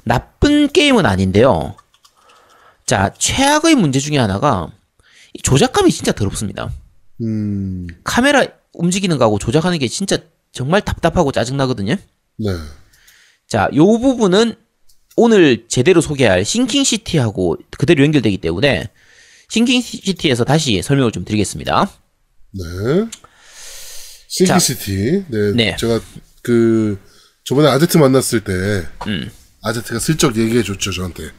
나쁜 0.04 0.67
게임은 0.71 1.06
아닌데요. 1.06 1.75
자 2.86 3.12
최악의 3.17 3.75
문제 3.75 3.99
중에 3.99 4.17
하나가 4.17 4.69
이 5.34 5.41
조작감이 5.41 5.91
진짜 5.91 6.12
더럽습니다. 6.12 6.69
음, 7.21 7.88
카메라 8.04 8.45
움직이는 8.73 9.17
거하고 9.17 9.39
조작하는 9.39 9.80
게 9.80 9.88
진짜 9.88 10.17
정말 10.51 10.82
답답하고 10.82 11.32
짜증나거든요. 11.32 11.95
네. 12.38 12.49
자, 13.52 13.68
요 13.76 13.86
부분은 14.00 14.56
오늘 15.18 15.66
제대로 15.68 16.00
소개할 16.00 16.46
Sinking 16.46 16.98
City하고 16.98 17.58
그대로 17.78 18.02
연결되기 18.06 18.38
때문에 18.38 18.90
Sinking 19.50 19.94
City에서 19.94 20.46
다시 20.46 20.82
설명을 20.82 21.12
좀 21.12 21.26
드리겠습니다. 21.26 21.92
네. 22.54 22.64
Sinking 24.30 24.86
City. 24.86 25.26
네. 25.28 25.52
네. 25.54 25.76
제가 25.78 26.00
그 26.42 26.98
저번에 27.44 27.68
아제트 27.68 27.98
만났을 27.98 28.40
때 28.40 28.54
음. 29.08 29.30
아제트가 29.64 30.00
슬쩍 30.00 30.38
얘기해 30.38 30.64
줬죠 30.64 30.94
저한테. 30.94 31.32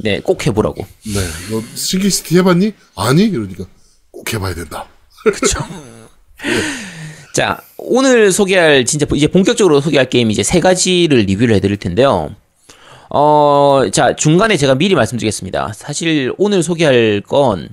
네, 0.00 0.18
꼭 0.18 0.44
해보라고. 0.44 0.84
네. 1.04 1.20
너 1.50 1.62
Sinking 1.76 2.14
City 2.14 2.36
해봤니? 2.38 2.74
아니? 2.96 3.22
이러니까 3.26 3.64
꼭 4.10 4.34
해봐야 4.34 4.56
된다. 4.56 4.88
자, 7.32 7.60
오늘 7.78 8.32
소개할 8.32 8.84
진짜 8.84 9.06
이제 9.14 9.26
본격적으로 9.28 9.80
소개할 9.80 10.08
게임 10.08 10.30
이제 10.30 10.42
세 10.42 10.60
가지를 10.60 11.20
리뷰를 11.20 11.54
해드릴 11.56 11.76
텐데요. 11.76 12.34
어, 13.10 13.82
자 13.92 14.14
중간에 14.14 14.56
제가 14.56 14.74
미리 14.76 14.94
말씀드리겠습니다. 14.94 15.72
사실 15.74 16.32
오늘 16.38 16.62
소개할 16.62 17.22
건 17.26 17.68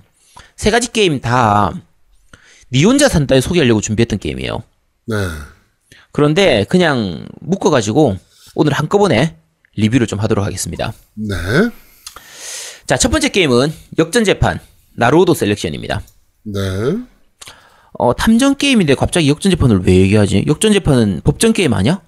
세 0.55 0.71
가지 0.71 0.91
게임 0.91 1.21
다 1.21 1.71
니 2.69 2.83
혼자 2.83 3.07
산다에 3.07 3.39
소개하려고 3.39 3.79
준비했던 3.79 4.19
게임이에요. 4.19 4.61
네. 5.05 5.15
그런데 6.11 6.65
그냥 6.67 7.25
묶어가지고 7.39 8.17
오늘 8.55 8.73
한꺼번에 8.73 9.37
리뷰를 9.77 10.05
좀 10.05 10.19
하도록 10.19 10.45
하겠습니다. 10.45 10.91
네. 11.13 11.35
자, 12.87 12.97
첫 12.97 13.09
번째 13.09 13.29
게임은 13.29 13.71
역전 13.99 14.25
재판 14.25 14.59
나로도 14.95 15.33
셀렉션입니다. 15.33 16.01
네. 16.43 16.59
어, 17.97 18.15
탐정 18.15 18.55
게임인데 18.55 18.95
갑자기 18.95 19.27
역전재판을 19.29 19.81
왜 19.83 19.95
얘기하지? 19.95 20.45
역전재판은 20.47 21.21
법정 21.23 21.51
게임 21.53 21.73
아니야? 21.73 22.01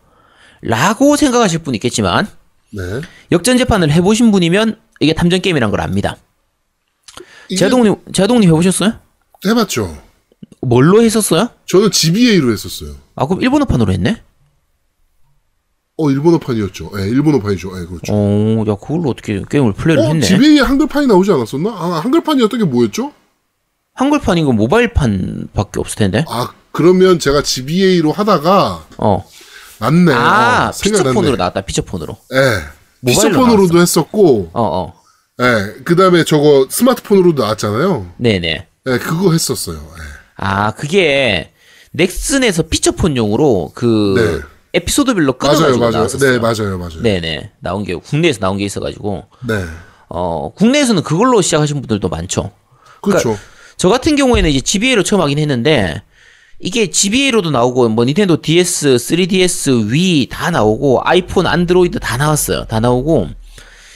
라고 0.62 1.15
생각하실 1.15 1.60
분 1.60 1.73
있겠지만 1.75 2.28
네. 2.71 2.84
역전재판을 3.32 3.91
해보신 3.91 4.32
분이면 4.32 4.80
이게 4.99 5.13
탐정 5.13 5.41
게임이란 5.41 5.71
걸 5.71 5.82
압니다. 5.82 6.17
제동님, 7.58 7.95
제동님 8.13 8.49
해보셨어요? 8.49 8.93
해봤죠. 9.45 9.97
뭘로 10.62 11.02
했었어요? 11.02 11.49
저는 11.65 11.89
GBA로 11.89 12.52
했었어요. 12.52 12.95
아, 13.15 13.25
그럼 13.25 13.41
일본어판으로 13.41 13.91
했네? 13.93 14.21
어, 15.97 16.12
일본어판이었죠. 16.12 16.91
예, 16.97 17.04
일본어판이죠. 17.10 17.69
예, 17.82 17.86
그렇죠. 17.86 18.13
어, 18.13 18.63
야, 18.67 18.75
그걸로 18.75 19.10
어떻게 19.10 19.41
게임을 19.49 19.73
플레이를 19.73 20.04
어, 20.04 20.08
했네? 20.10 20.21
GBA 20.21 20.60
한글판이 20.60 21.08
나오지 21.08 21.32
않았었나? 21.32 21.69
아, 21.71 21.99
한글판이었던 22.04 22.60
게 22.60 22.65
뭐였죠? 22.65 23.12
한글판인 23.99 24.45
건 24.45 24.55
모바일판밖에 24.55 25.77
없을 25.81 25.97
텐데? 25.97 26.23
아, 26.29 26.53
그러면 26.71 27.19
제가 27.19 27.43
GBA로 27.43 28.13
하다가 28.13 28.85
어. 28.97 29.29
맞네. 29.79 30.13
아, 30.13 30.69
어. 30.69 30.71
피처폰으로 30.81 31.35
나왔다, 31.35 31.62
피처폰으로. 31.62 32.15
예. 32.33 32.38
모바일로 33.01 33.29
피처폰으로도 33.29 33.81
했었고, 33.81 34.51
어, 34.53 34.62
어. 34.63 34.93
예. 35.41 35.83
그 35.83 35.97
다음에 35.97 36.23
저거 36.23 36.65
스마트폰으로도 36.69 37.43
나왔잖아요. 37.43 38.13
네네. 38.15 38.67
예, 38.88 38.97
그거 38.99 39.33
했었어요. 39.33 39.75
예. 39.75 40.03
아, 40.38 40.71
그게 40.71 41.51
넥슨에서 41.91 42.63
피처폰용으로 42.63 43.73
그 43.75 44.41
에피소드별로 44.73 45.35
맞아요, 45.41 45.57
끊어가지고 45.57 45.79
맞아요. 45.79 45.91
나왔었어요. 45.91 46.31
네, 46.31 46.39
맞아요, 46.39 46.77
맞아요. 46.77 47.01
네네. 47.01 47.51
나온 47.59 47.83
게 47.83 47.95
국내에서 47.95 48.39
나온 48.39 48.57
게 48.57 48.63
있어가지고 48.63 49.25
네. 49.45 49.65
어 50.07 50.53
국내에서는 50.55 51.03
그걸로 51.03 51.41
시작하신 51.41 51.81
분들도 51.81 52.07
많죠. 52.07 52.51
그렇죠. 53.01 53.38
저 53.79 53.87
같은 53.87 54.17
경우에는 54.17 54.49
이제 54.49 54.59
GBA로 54.59 55.03
처음 55.03 55.21
하긴 55.21 55.39
했는데 55.39 56.03
이게 56.59 56.89
GBA로도 56.91 57.49
나오고 57.49 57.87
뭐 57.87 58.03
닌텐도 58.03 58.41
DS, 58.41 58.97
3DS, 58.97 59.89
위다 59.89 60.51
나오고 60.51 60.99
아이폰, 61.05 61.47
안드로이드 61.47 61.99
다 61.99 62.17
나왔어요. 62.17 62.65
다 62.65 62.81
나오고 62.81 63.29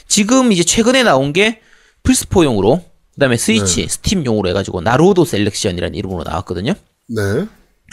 지금 0.08 0.54
이제 0.54 0.64
최근에 0.64 1.04
나온 1.04 1.34
게 1.34 1.60
플스4용으로 2.04 2.82
그다음에 3.16 3.36
스위치, 3.36 3.86
스팀용으로 3.90 4.48
해가지고 4.50 4.80
나루호도 4.80 5.26
selection이라는 5.26 5.96
이름으로 5.96 6.24
나왔거든요. 6.24 6.74
네. 7.10 7.46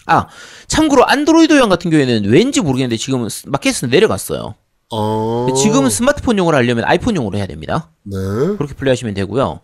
아 0.07 0.29
참고로 0.69 1.09
안드로이드용 1.09 1.69
같은 1.69 1.91
경우에는 1.91 2.31
왠지 2.31 2.61
모르겠는데 2.61 2.99
지금 2.99 3.27
마켓에서 3.47 3.89
내려갔어요. 3.89 4.55
어. 4.93 5.47
지금은 5.57 5.91
스마트폰용으로 5.91 6.57
하려면 6.57 6.85
아이폰용으로 6.85 7.37
해야 7.37 7.47
됩니다. 7.47 7.91
네. 8.05 8.17
그렇게 8.57 8.75
플레이하시면 8.75 9.15
되고요. 9.15 9.61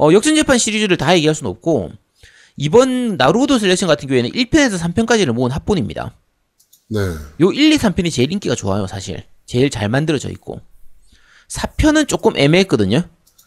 어, 0.00 0.12
역전재판 0.14 0.56
시리즈를 0.56 0.96
다 0.96 1.14
얘기할 1.14 1.34
수는 1.34 1.50
없고 1.50 1.92
이번 2.56 3.18
나루호도 3.18 3.58
selection 3.58 3.86
같은 3.86 4.08
경우에는 4.08 4.30
1편에서 4.30 4.78
3편까지를 4.78 5.32
모은 5.32 5.50
합본입니다. 5.50 6.14
네. 6.88 7.00
요 7.00 7.52
1, 7.52 7.72
2, 7.72 7.76
3편이 7.76 8.10
제일 8.10 8.32
인기가 8.32 8.54
좋아요, 8.54 8.86
사실. 8.86 9.24
제일 9.44 9.68
잘 9.68 9.88
만들어져 9.88 10.30
있고. 10.30 10.60
4편은 11.48 12.08
조금 12.08 12.36
애매했거든요. 12.36 13.02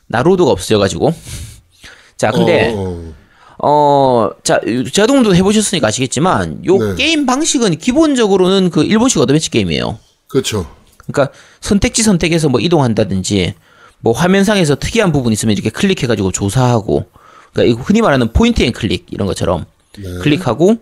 나루호도가 0.07 0.51
없어져가지고. 0.51 1.13
자, 2.17 2.31
근데 2.31 2.73
어, 2.75 3.13
어, 3.57 4.29
자, 4.43 4.61
자동도 4.93 5.35
해보셨으니까 5.35 5.87
아시겠지만, 5.87 6.65
요 6.65 6.77
네. 6.77 6.95
게임 6.95 7.25
방식은 7.25 7.77
기본적으로는 7.77 8.69
그 8.69 8.83
일본식 8.83 9.19
어드벤처 9.19 9.49
게임이에요. 9.49 9.97
그렇죠. 10.27 10.69
그러니까 11.07 11.35
선택지 11.61 12.03
선택해서 12.03 12.47
뭐 12.47 12.59
이동한다든지, 12.59 13.55
뭐 14.03 14.11
화면상에서 14.11 14.75
특이한 14.75 15.13
부분 15.13 15.31
있으면 15.31 15.53
이렇게 15.53 15.69
클릭해가지고 15.69 16.33
조사하고, 16.33 17.09
그러니까 17.53 17.71
이거 17.71 17.81
흔히 17.81 18.01
말하는 18.01 18.33
point 18.33 18.61
and 18.61 18.73
click 18.73 19.05
이런 19.11 19.27
것처럼 19.27 19.65
네. 19.97 20.19
클릭하고, 20.19 20.75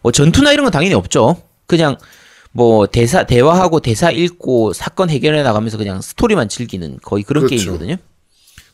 뭐 0.00 0.10
전투나 0.10 0.52
이런 0.52 0.64
건 0.64 0.72
당연히 0.72 0.94
없죠. 0.94 1.42
그냥 1.66 1.98
뭐 2.50 2.86
대사 2.86 3.24
대화하고 3.24 3.80
대사 3.80 4.10
읽고 4.10 4.72
사건 4.72 5.10
해결해 5.10 5.42
나가면서 5.42 5.76
그냥 5.76 6.00
스토리만 6.00 6.48
즐기는 6.48 6.98
거의 7.02 7.24
그런 7.24 7.44
그렇죠. 7.44 7.62
게임이거든요. 7.62 7.96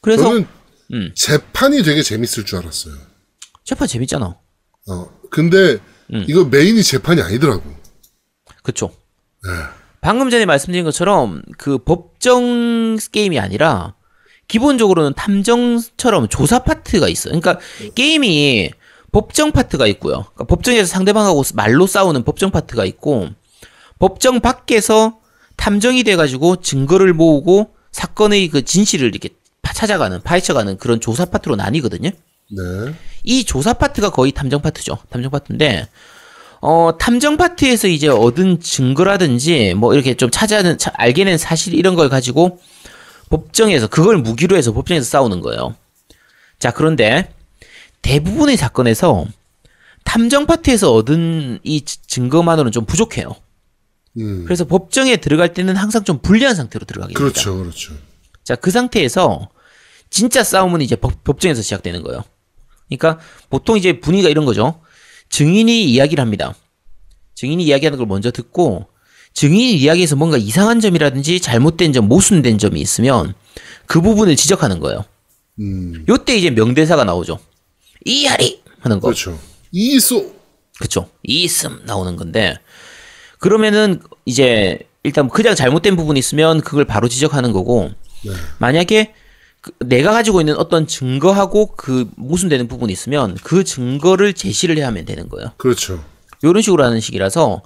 그래서 0.00 0.22
저는 0.22 0.46
음. 0.92 1.12
재판이 1.16 1.82
되게 1.82 2.00
재밌을 2.02 2.44
줄 2.44 2.58
알았어요. 2.58 2.94
재판 3.64 3.88
재밌잖아. 3.88 4.36
어, 4.88 5.10
근데 5.28 5.78
음. 6.14 6.24
이거 6.28 6.44
메인이 6.44 6.80
재판이 6.84 7.20
아니더라고. 7.20 7.64
그쵸. 8.62 8.92
네. 9.42 9.50
방금 10.00 10.30
전에 10.30 10.46
말씀드린 10.46 10.84
것처럼 10.84 11.42
그 11.58 11.78
법정 11.78 12.96
게임이 13.12 13.38
아니라 13.38 13.94
기본적으로는 14.46 15.12
탐정처럼 15.14 16.28
조사 16.28 16.60
파트가 16.60 17.08
있어요. 17.08 17.38
그러니까 17.38 17.58
게임이 17.94 18.70
법정 19.12 19.52
파트가 19.52 19.86
있고요. 19.88 20.24
그러니까 20.34 20.44
법정에서 20.44 20.86
상대방하고 20.86 21.42
말로 21.54 21.86
싸우는 21.86 22.24
법정 22.24 22.50
파트가 22.50 22.84
있고 22.84 23.28
법정 23.98 24.40
밖에서 24.40 25.18
탐정이 25.56 26.04
돼가지고 26.04 26.56
증거를 26.62 27.12
모으고 27.14 27.70
사건의 27.90 28.48
그 28.48 28.64
진실을 28.64 29.08
이렇게 29.08 29.30
파- 29.60 29.72
찾아가는 29.72 30.20
파헤쳐가는 30.22 30.76
그런 30.78 31.00
조사 31.00 31.24
파트로 31.24 31.56
나뉘거든요. 31.56 32.10
네. 32.50 32.94
이 33.24 33.44
조사 33.44 33.72
파트가 33.74 34.10
거의 34.10 34.32
탐정 34.32 34.62
파트죠. 34.62 34.98
탐정 35.10 35.30
파트인데, 35.30 35.88
어, 36.60 36.96
탐정 36.98 37.36
파트에서 37.36 37.86
이제 37.88 38.08
얻은 38.08 38.60
증거라든지, 38.60 39.74
뭐, 39.74 39.94
이렇게 39.94 40.14
좀 40.14 40.30
찾아낸, 40.30 40.76
차- 40.78 40.92
알게낸 40.94 41.38
사실 41.38 41.74
이런 41.74 41.94
걸 41.94 42.08
가지고, 42.08 42.58
법정에서, 43.30 43.86
그걸 43.88 44.18
무기로 44.18 44.56
해서 44.56 44.72
법정에서 44.72 45.04
싸우는 45.08 45.40
거예요. 45.40 45.76
자, 46.58 46.72
그런데, 46.72 47.32
대부분의 48.02 48.56
사건에서, 48.56 49.26
탐정 50.04 50.46
파트에서 50.46 50.92
얻은 50.94 51.60
이 51.62 51.82
지- 51.82 52.02
증거만으로는 52.06 52.72
좀 52.72 52.84
부족해요. 52.86 53.36
음. 54.18 54.44
그래서 54.44 54.64
법정에 54.64 55.18
들어갈 55.18 55.52
때는 55.52 55.76
항상 55.76 56.02
좀 56.02 56.18
불리한 56.20 56.54
상태로 56.56 56.86
들어가게 56.86 57.14
됩니다. 57.14 57.40
그렇죠, 57.42 57.58
그렇죠. 57.58 57.92
자, 58.42 58.56
그 58.56 58.70
상태에서 58.70 59.48
진짜 60.10 60.42
싸움은 60.42 60.80
이제 60.80 60.96
법, 60.96 61.22
법정에서 61.22 61.60
시작되는 61.62 62.02
거예요. 62.02 62.24
그러니까 62.88 63.20
보통 63.50 63.76
이제 63.76 64.00
분위기가 64.00 64.30
이런 64.30 64.46
거죠. 64.46 64.80
증인이 65.30 65.84
이야기를 65.84 66.22
합니다. 66.22 66.54
증인이 67.34 67.64
이야기하는 67.64 67.98
걸 67.98 68.06
먼저 68.06 68.30
듣고 68.30 68.86
증인이 69.34 69.74
이야기에서 69.74 70.16
뭔가 70.16 70.36
이상한 70.36 70.80
점이라든지 70.80 71.40
잘못된 71.40 71.92
점, 71.92 72.08
모순된 72.08 72.58
점이 72.58 72.80
있으면 72.80 73.34
그 73.86 74.00
부분을 74.00 74.36
지적하는 74.36 74.80
거예요. 74.80 75.04
음. 75.60 76.04
요때 76.08 76.36
이제 76.36 76.50
명대사가 76.50 77.04
나오죠. 77.04 77.38
이하리 78.04 78.62
하는 78.80 79.00
거. 79.00 79.08
그렇죠. 79.08 79.38
이소 79.70 80.34
그쵸. 80.80 81.08
이있음 81.24 81.82
나오는 81.84 82.16
건데, 82.16 82.56
그러면은 83.38 84.00
이제 84.24 84.78
일단 85.02 85.28
그냥 85.28 85.54
잘못된 85.54 85.96
부분이 85.96 86.18
있으면 86.18 86.60
그걸 86.60 86.84
바로 86.84 87.08
지적하는 87.08 87.52
거고, 87.52 87.90
네. 88.24 88.32
만약에 88.58 89.12
그 89.60 89.72
내가 89.80 90.12
가지고 90.12 90.40
있는 90.40 90.56
어떤 90.56 90.86
증거하고 90.86 91.74
그 91.76 92.08
모순되는 92.16 92.68
부분이 92.68 92.92
있으면 92.92 93.36
그 93.42 93.64
증거를 93.64 94.32
제시를 94.32 94.78
해야 94.78 94.86
하면 94.88 95.04
되는 95.04 95.28
거예요. 95.28 95.52
그렇죠. 95.56 96.02
이런 96.42 96.62
식으로 96.62 96.84
하는 96.84 97.00
식이라서, 97.00 97.62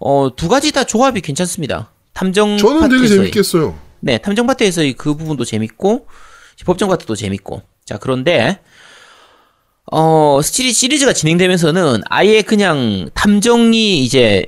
어, 0.00 0.30
두 0.34 0.48
가지 0.48 0.72
다 0.72 0.84
조합이 0.84 1.20
괜찮습니다. 1.20 1.90
탐정 2.12 2.58
저는 2.58 2.88
되게 2.88 3.06
재밌겠어요. 3.08 3.78
네, 4.00 4.18
탐정 4.18 4.46
파트에서의 4.46 4.94
그 4.94 5.14
부분도 5.14 5.44
재밌고 5.44 6.06
법정 6.64 6.88
파트도 6.88 7.14
재밌고. 7.14 7.62
자, 7.84 7.98
그런데 7.98 8.58
어, 9.92 10.40
시리, 10.42 10.72
시리즈가 10.72 11.12
진행되면서는 11.12 12.02
아예 12.08 12.42
그냥 12.42 13.08
탐정이 13.14 14.02
이제 14.02 14.46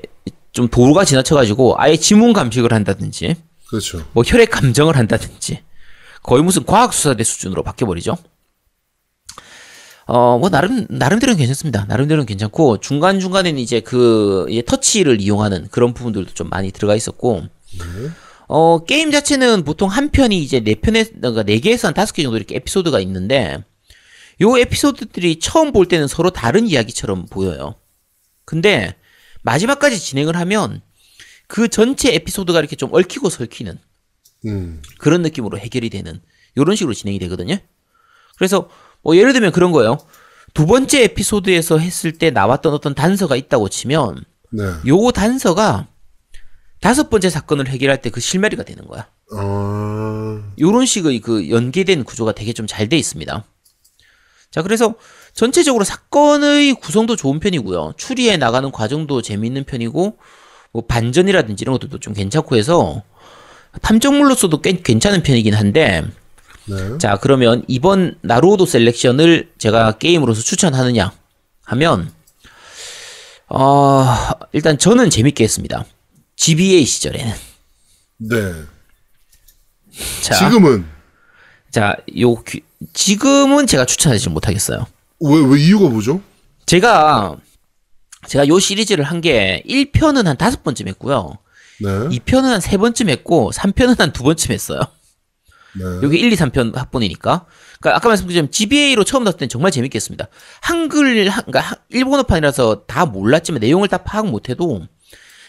좀 0.53 0.69
도루가 0.69 1.05
지나쳐가지고 1.05 1.77
아예 1.79 1.97
지문 1.97 2.33
감식을 2.33 2.73
한다든지 2.73 3.37
그렇죠. 3.69 4.05
뭐 4.13 4.25
혈액 4.27 4.51
감정을 4.51 4.97
한다든지 4.97 5.61
거의 6.29 6.43
무슨 6.43 6.67
과학 6.67 6.93
수사대 6.93 7.25
수준으로 7.25 7.63
바뀌어버리죠. 7.63 8.15
어, 10.05 10.39
뭐, 10.39 10.51
나름, 10.51 10.87
나름대로는 10.91 11.39
괜찮습니다. 11.39 11.87
나름대로는 11.87 12.27
괜찮고, 12.27 12.81
중간중간에는 12.81 13.59
이제 13.59 13.81
그, 13.81 14.45
이제 14.51 14.61
터치를 14.61 15.23
이용하는 15.23 15.69
그런 15.71 15.95
부분들도 15.95 16.35
좀 16.35 16.51
많이 16.51 16.71
들어가 16.71 16.95
있었고, 16.95 17.45
어, 18.47 18.85
게임 18.85 19.11
자체는 19.11 19.65
보통 19.65 19.89
한 19.89 20.11
편이 20.11 20.39
이제 20.43 20.61
네 20.61 20.75
편에, 20.75 21.05
그러니까 21.05 21.45
네 21.45 21.61
개에서 21.61 21.89
한 21.89 21.95
다섯 21.95 22.13
개 22.13 22.23
정도 22.23 22.37
이렇게 22.37 22.57
에피소드가 22.57 23.01
있는데, 23.01 23.65
요 24.43 24.59
에피소드들이 24.59 25.39
처음 25.41 25.73
볼 25.73 25.87
때는 25.87 26.09
서로 26.09 26.29
다른 26.29 26.67
이야기처럼 26.69 27.25
보여요. 27.25 27.75
근데, 28.45 28.95
마지막까지 29.41 29.99
진행을 29.99 30.37
하면, 30.37 30.83
그 31.47 31.69
전체 31.69 32.13
에피소드가 32.15 32.59
이렇게 32.59 32.77
좀 32.77 32.93
얽히고 32.93 33.31
설키는, 33.31 33.79
음. 34.47 34.83
그런 34.99 35.23
느낌으로 35.23 35.59
해결이 35.59 35.91
되는 35.91 36.21
이런 36.55 36.77
식으로 36.77 36.95
진행이 36.95 37.19
되거든요. 37.21 37.57
그래서 38.37 38.69
뭐 39.03 39.17
예를 39.17 39.33
들면 39.33 39.53
그런 39.53 39.73
거예요. 39.73 39.99
두 40.55 40.67
번째 40.67 41.05
에피소드에서 41.05 41.79
했을 41.79 42.13
때 42.13 42.31
나왔던 42.31 42.73
어떤 42.73 42.95
단서가 42.95 43.37
있다고 43.37 43.69
치면 43.69 44.25
네. 44.51 44.65
요 44.87 45.11
단서가 45.13 45.89
다섯 46.81 47.11
번째 47.11 47.29
사건을 47.31 47.69
해결할 47.69 48.01
때 48.01 48.11
그 48.11 48.21
실마리가 48.21 48.63
되는 48.63 48.87
거야. 48.87 49.09
아. 49.37 50.53
요런 50.59 50.87
식의 50.87 51.21
그 51.21 51.51
연계된 51.51 52.05
구조가 52.05 52.33
되게 52.33 52.53
좀 52.53 52.67
잘 52.67 52.89
돼 52.89 52.97
있습니다. 52.97 53.45
자, 54.51 54.63
그래서 54.63 54.95
전체적으로 55.35 55.85
사건의 55.85 56.75
구성도 56.75 57.17
좋은 57.17 57.39
편이고요. 57.39 57.95
추리해 57.99 58.37
나가는 58.39 58.71
과정도 58.73 59.21
재미있는 59.21 59.65
편이고, 59.65 60.19
뭐 60.73 60.87
반전이라든지 60.87 61.63
이런 61.63 61.75
것들도 61.75 61.99
좀 61.99 62.15
괜찮고 62.15 62.57
해서 62.57 63.03
탐정물로서도 63.83 64.61
꽤 64.63 64.81
괜찮은 64.83 65.23
편이긴 65.23 65.55
한데, 65.55 66.05
네. 66.67 66.99
자, 66.99 67.17
그러면 67.21 67.65
이번 67.69 68.19
나루오도 68.23 68.67
셀렉션을 68.67 69.53
제가 69.59 69.99
게임으로서 69.99 70.43
추천하느냐 70.43 71.13
하면, 71.65 72.13
어, 73.49 74.05
일단 74.53 74.79
저는 74.79 75.11
재밌게 75.11 75.43
했습니다. 75.45 75.85
GBA 76.37 76.85
시절에는. 76.85 77.33
네. 78.19 78.37
자, 80.21 80.35
지금은 80.35 80.85
자, 81.71 81.97
요, 82.19 82.35
귀- 82.45 82.63
지금은 82.93 83.67
제가 83.67 83.85
추천하지 83.85 84.29
못하겠어요. 84.29 84.87
왜, 85.21 85.41
왜 85.45 85.61
이유가 85.61 85.89
뭐죠? 85.89 86.21
제가, 86.67 87.37
제가 88.27 88.47
요 88.49 88.59
시리즈를 88.59 89.05
한 89.05 89.21
게 89.21 89.63
1편은 89.67 90.25
한 90.25 90.37
다섯 90.37 90.63
번쯤 90.63 90.89
했고요. 90.89 91.39
네. 91.81 91.89
2편은 92.19 92.43
한 92.43 92.61
세 92.61 92.77
번쯤 92.77 93.09
했고, 93.09 93.51
3편은 93.55 93.99
한 93.99 94.13
두 94.13 94.23
번쯤 94.23 94.53
했어요. 94.53 94.81
네. 95.77 95.85
여기 96.03 96.19
1, 96.19 96.33
2, 96.33 96.37
3편 96.37 96.75
합본이니까. 96.75 97.47
그러니까 97.81 97.97
아까 97.97 98.09
말씀드린 98.09 98.51
GBA로 98.51 99.05
처음 99.05 99.23
나왔을 99.25 99.39
땐 99.39 99.49
정말 99.49 99.71
재밌게 99.71 99.97
했습니다. 99.97 100.29
한글, 100.61 101.29
한- 101.29 101.45
그러니까 101.45 101.61
하- 101.61 101.77
일본어판이라서 101.91 102.85
다 102.87 103.07
몰랐지만 103.07 103.61
내용을 103.61 103.87
다 103.89 103.99
파악 103.99 104.27
못해도 104.29 104.87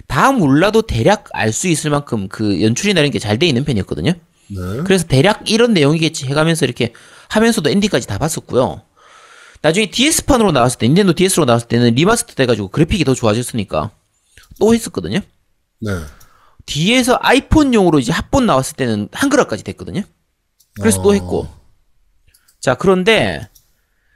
다 0.08 0.32
몰라도 0.32 0.82
대략 0.84 1.26
알 1.34 1.52
수 1.52 1.68
있을 1.68 1.90
만큼 1.92 2.28
그 2.28 2.62
연출이나 2.62 3.00
이런 3.00 3.12
게 3.12 3.18
잘 3.20 3.40
돼 3.40 3.48
있는 3.48 3.64
편이었거든요. 3.66 4.12
네. 4.12 4.60
그래서 4.84 5.06
대략 5.08 5.50
이런 5.50 5.74
내용이겠지 5.74 6.28
해가면서 6.28 6.66
이렇게 6.66 6.94
하면서도 7.30 7.70
엔딩까지 7.70 8.06
다 8.08 8.18
봤었고요. 8.18 8.82
나중에 9.62 9.90
DS판으로 9.90 10.52
나왔을 10.52 10.78
때, 10.80 10.88
닌텐도 10.88 11.14
DS로 11.14 11.46
나왔을 11.46 11.68
때는 11.68 11.96
remaster 11.96 12.34
돼가지고 12.36 12.70
그래픽이 12.70 13.04
더 13.04 13.14
좋아졌으니까 13.14 13.92
또 14.60 14.74
했었거든요. 14.74 15.20
네. 15.82 15.92
뒤에서 16.70 17.18
아이폰용으로 17.20 17.98
이제 18.00 18.12
합본 18.12 18.46
나왔을 18.46 18.76
때는 18.78 19.10
한글화까지 19.12 19.64
됐거든요. 19.64 20.04
그래서 20.80 21.02
또 21.02 21.10
어. 21.10 21.14
했고. 21.14 21.48
자, 22.60 22.76
그런데, 22.76 23.50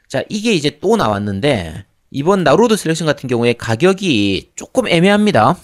자, 0.08 0.24
이게 0.30 0.54
이제 0.54 0.78
또 0.80 0.96
나왔는데, 0.96 1.86
이번 2.12 2.44
나루호도 2.44 2.78
Selection 2.78 3.08
같은 3.08 3.28
경우에 3.28 3.54
가격이 3.54 4.52
조금 4.56 4.88
애매합니다. 4.88 5.58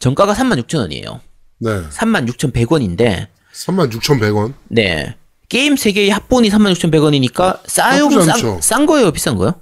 정가가 0.00 0.34
36,000원이에요. 0.34 1.20
네. 1.58 1.88
36,100원인데, 1.90 3.28
36,100원. 3.52 4.54
네. 4.68 5.14
게임 5.48 5.74
3개의 5.76 6.10
합본이 6.10 6.48
36,100원이니까 6.48 7.60
싸요? 7.66 8.10
싼. 8.10 8.60
싼 8.60 8.86
거예요? 8.86 9.12
비싼 9.12 9.36
거예요? 9.36 9.60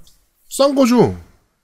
싼 0.49 0.73
거죠? 0.73 1.15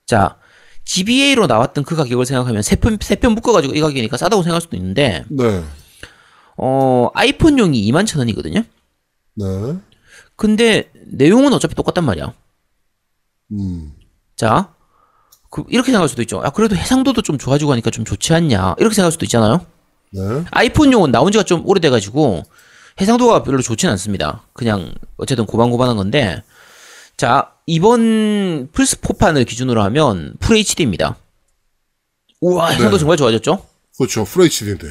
자, 0.06 0.38
GBA로 0.86 1.48
나왔던 1.48 1.84
그 1.84 1.96
가격을 1.96 2.26
생각하면 2.26 2.62
세 2.62 2.76
편, 2.76 2.98
세편 3.02 3.34
묶어가지고 3.34 3.74
이 3.74 3.82
가격이니까 3.82 4.18
싸다고 4.18 4.44
생각할 4.44 4.62
수도 4.62 4.78
있는데, 4.78 5.26
네. 5.30 5.64
어, 6.58 7.10
아이폰용이 7.14 7.92
21,000원이거든요? 7.92 8.66
네. 9.36 9.46
근데 10.36 10.92
내용은 11.06 11.54
어차피 11.54 11.76
똑같단 11.76 12.04
말이야. 12.06 12.34
음. 13.52 13.94
자, 14.36 14.74
그 15.50 15.64
이렇게 15.70 15.88
생각할 15.88 16.10
수도 16.10 16.22
있죠. 16.24 16.42
아, 16.44 16.50
그래도 16.50 16.76
해상도도 16.76 17.22
좀 17.22 17.38
좋아지고 17.38 17.72
하니까 17.72 17.90
좀 17.90 18.06
좋지 18.06 18.34
않냐. 18.34 18.76
이렇게 18.78 18.94
생각할 18.94 19.12
수도 19.12 19.26
있잖아요. 19.26 19.66
네. 20.12 20.44
아이폰용은 20.52 21.12
나온 21.12 21.32
지가 21.32 21.44
좀 21.44 21.66
오래돼가지고 21.66 22.44
해상도가 23.00 23.44
별로 23.44 23.62
좋진 23.62 23.90
않습니다. 23.90 24.44
그냥 24.54 24.94
어쨌든 25.18 25.46
고반고반한 25.46 25.96
건데 25.98 26.44
자, 27.18 27.54
이번 27.66 28.70
플스4판을 28.72 29.48
기준으로 29.48 29.82
하면 29.84 30.34
full 30.40 30.58
HD입니다. 30.58 31.18
우와, 32.42 32.70
해상도 32.70 32.98
네. 32.98 33.00
정말 33.00 33.18
좋아졌죠? 33.18 33.66
그렇죠. 33.98 34.22
FHD인데. 34.22 34.88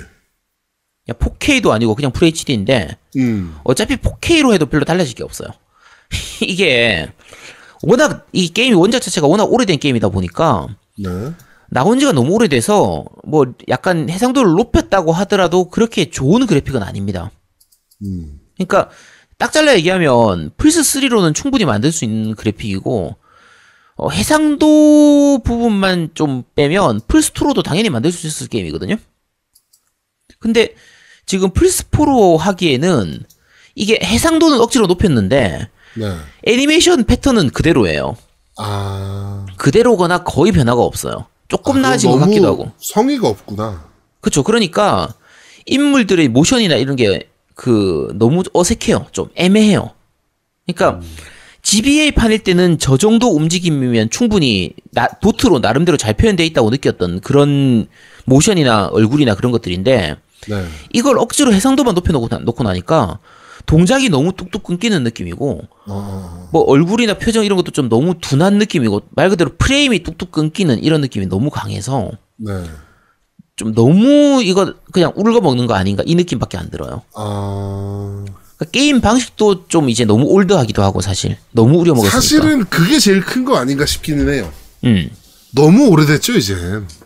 야, 1.11 1.13
4K도 1.13 1.71
아니고 1.71 1.95
그냥 1.95 2.13
full 2.13 2.29
HD인데, 2.29 2.97
음. 3.17 3.57
어차피 3.65 3.97
4K로 3.97 4.55
해도 4.55 4.67
별로 4.67 4.85
달라질 4.85 5.15
게 5.15 5.23
없어요. 5.23 5.49
이게, 6.41 7.13
워낙, 7.83 8.27
이 8.33 8.49
게임이 8.49 8.75
원작 8.75 9.01
자체가 9.01 9.27
워낙 9.27 9.45
오래된 9.45 9.79
게임이다 9.79 10.09
보니까, 10.09 10.69
네. 10.99 11.33
나온 11.69 11.99
지가 11.99 12.13
너무 12.13 12.33
오래돼서, 12.33 13.05
뭐, 13.25 13.53
약간 13.69 14.09
해상도를 14.09 14.53
높였다고 14.53 15.13
하더라도 15.13 15.69
그렇게 15.69 16.09
좋은 16.09 16.47
그래픽은 16.47 16.83
아닙니다. 16.83 17.31
음. 18.03 18.41
그러니까, 18.57 18.89
딱 19.45 19.53
잘라 19.53 19.77
얘기하면, 19.77 20.53
플스3로는 20.57 21.35
충분히 21.35 21.67
만들 21.67 21.93
수 21.93 22.07
있는 22.07 22.35
그래픽이고, 22.35 23.15
어, 23.97 24.09
해상도 24.09 25.43
부분만 25.45 26.13
좀 26.15 26.45
빼면, 26.55 27.03
플스2로도 27.03 27.63
당연히 27.63 27.91
만들 27.91 28.11
수 28.11 28.27
있을 28.27 28.47
게임이거든요? 28.47 28.97
근데, 30.39 30.75
지금 31.27 31.51
플스4로 31.51 32.39
하기에는, 32.39 33.23
이게 33.75 33.99
해상도는 34.03 34.61
억지로 34.61 34.87
높였는데, 34.87 35.69
네. 35.93 36.17
애니메이션 36.47 37.05
패턴은 37.05 37.51
그대로예요. 37.51 38.17
아. 38.57 39.45
그대로거나 39.59 40.25
거의 40.25 40.53
변화가 40.53 40.81
없어요. 40.81 41.27
조금 41.49 41.77
아, 41.77 41.81
나아진 41.81 42.11
것 42.11 42.17
같기도 42.17 42.47
하고. 42.47 42.73
성의가 42.79 43.29
없구나. 43.29 43.91
그쵸. 44.23 44.43
그러니까 44.43 45.13
인물들의 45.67 46.29
모션이나 46.29 46.77
이런 46.77 46.97
게 46.97 47.29
그 47.55 48.13
너무 48.17 48.43
어색해요. 48.53 49.07
좀 49.13 49.29
애매해요. 49.37 49.91
그러니까 50.67 51.01
GBA 51.63 52.13
판일 52.13 52.41
때는 52.41 52.79
저 52.79 52.97
정도 52.97 53.35
움직임이면 53.35 54.11
충분히 54.11 54.73
나, 54.93 55.07
도트로 55.09 55.61
나름대로 55.61 55.97
잘 55.97 56.15
표현되어 56.15 56.45
있다고 56.47 56.71
느꼈던 56.71 57.21
그런 57.21 57.87
모션이나 58.27 58.89
얼굴이나 58.89 59.35
그런 59.35 59.51
것들인데 59.53 60.17
네. 60.49 60.65
이걸 60.93 61.19
억지로 61.19 61.53
해상도만 61.55 61.95
높여놓고 61.95 62.29
나- 62.29 62.39
놓고 62.39 62.65
나니까 62.65 63.19
동작이 63.67 64.11
너무 64.11 64.33
뚝뚝 64.35 64.63
끊기는 64.63 65.03
느낌이고 65.05 65.63
어. 65.87 66.49
뭐 66.53 66.63
얼굴이나 66.65 67.15
표정 67.15 67.47
이런 67.47 67.57
것도 67.57 67.71
좀 67.71 67.89
너무 67.89 68.15
둔한 68.21 68.59
느낌이고 68.59 69.03
말 69.11 69.31
그대로 69.31 69.51
프레임이 69.57 70.03
뚝뚝 70.03 70.33
끊기는 70.33 70.83
이런 70.83 71.01
느낌이 71.01 71.27
너무 71.27 71.49
강해서 71.49 72.11
네. 72.37 72.53
좀 73.57 73.73
너무 73.75 74.43
이거 74.43 74.75
그냥 74.93 75.13
울거 75.15 75.41
먹는 75.41 75.67
거 75.67 75.75
아닌가 75.75 76.03
이 76.07 76.15
느낌밖에 76.15 76.59
안 76.59 76.71
들어요. 76.71 77.03
아. 77.15 78.25
그러니까 78.57 78.71
게임 78.73 79.01
방식도 79.01 79.69
좀 79.69 79.89
이제 79.89 80.05
너무 80.05 80.25
올드하기도 80.27 80.83
하고 80.83 81.01
사실 81.01 81.37
너무 81.53 81.79
우려 81.79 81.93
먹었으니까. 81.95 82.21
사실은 82.21 82.65
그게 82.69 82.99
제일 82.99 83.21
큰 83.21 83.45
거 83.45 83.57
아닌가 83.57 83.87
싶기는 83.87 84.33
해요. 84.33 84.51
음, 84.85 85.09
너무 85.55 85.89
오래됐죠. 85.89 86.33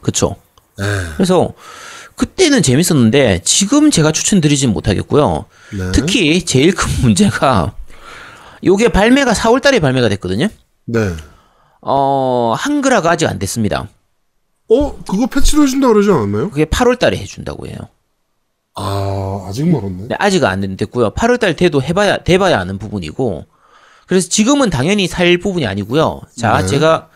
그쵸. 0.01 0.36
네. 0.78 0.84
그래서 1.16 1.53
그때는 2.16 2.62
재밌었는데 2.62 3.42
지금 3.44 3.90
제가 3.90 4.12
추천드리진 4.12 4.72
못하겠고요. 4.72 5.44
네. 5.76 5.92
특히 5.92 6.44
제일 6.44 6.74
큰 6.74 6.90
문제가 7.03 7.74
요게 8.64 8.88
발매가 8.88 9.32
4월달에 9.34 9.80
발매가 9.80 10.09
됐거든요. 10.09 10.49
네. 10.86 11.12
어 11.80 12.55
한글화가 12.57 13.11
아직 13.11 13.26
안 13.26 13.38
됐습니다. 13.38 13.88
어, 14.71 14.99
그거 15.09 15.27
패치로 15.27 15.62
해준다 15.62 15.89
그러지 15.89 16.11
않았나요? 16.11 16.51
그게 16.51 16.64
8월달에 16.64 17.16
해준다고 17.16 17.66
해요. 17.66 17.77
아, 18.75 19.47
아직 19.49 19.69
멀었네. 19.69 20.09
네, 20.09 20.16
아직 20.19 20.45
안 20.45 20.77
됐고요. 20.77 21.11
8월달 21.11 21.57
돼도 21.57 21.83
해봐야 21.83 22.19
돼봐야 22.19 22.61
아는 22.61 22.79
부분이고. 22.79 23.45
그래서 24.07 24.29
지금은 24.29 24.71
당연히 24.71 25.07
살 25.07 25.37
부분이 25.39 25.66
아니고요. 25.66 26.23
자, 26.37 26.61
네. 26.62 26.66
제가 26.66 27.09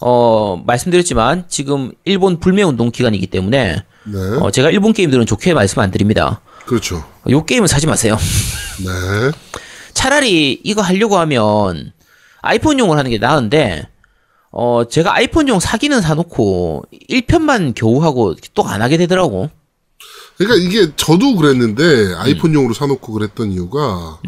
어 0.00 0.56
말씀드렸지만 0.66 1.44
지금 1.48 1.92
일본 2.04 2.40
불매 2.40 2.62
운동 2.62 2.90
기간이기 2.90 3.26
때문에 3.26 3.84
네. 4.04 4.18
어, 4.40 4.50
제가 4.50 4.70
일본 4.70 4.92
게임들은 4.92 5.26
좋게 5.26 5.52
말씀 5.52 5.80
안 5.80 5.90
드립니다. 5.90 6.40
그렇죠. 6.64 7.04
요 7.28 7.44
게임은 7.44 7.68
사지 7.68 7.86
마세요. 7.86 8.16
네. 8.82 9.30
차라리 9.92 10.60
이거 10.64 10.80
하려고 10.80 11.18
하면 11.18 11.92
아이폰용을 12.40 12.96
하는 12.96 13.10
게 13.10 13.18
나은데 13.18 13.86
어 14.52 14.88
제가 14.88 15.14
아이폰용 15.14 15.60
사기는 15.60 16.00
사놓고 16.00 16.84
1편만 17.10 17.74
겨우 17.74 18.02
하고 18.02 18.34
또 18.54 18.62
안 18.66 18.82
하게 18.82 18.96
되더라고. 18.96 19.48
그러니까 20.36 20.58
이게 20.66 20.90
저도 20.96 21.36
그랬는데 21.36 21.82
음. 21.84 22.14
아이폰용으로 22.16 22.74
사놓고 22.74 23.12
그랬던 23.12 23.52
이유가 23.52 24.18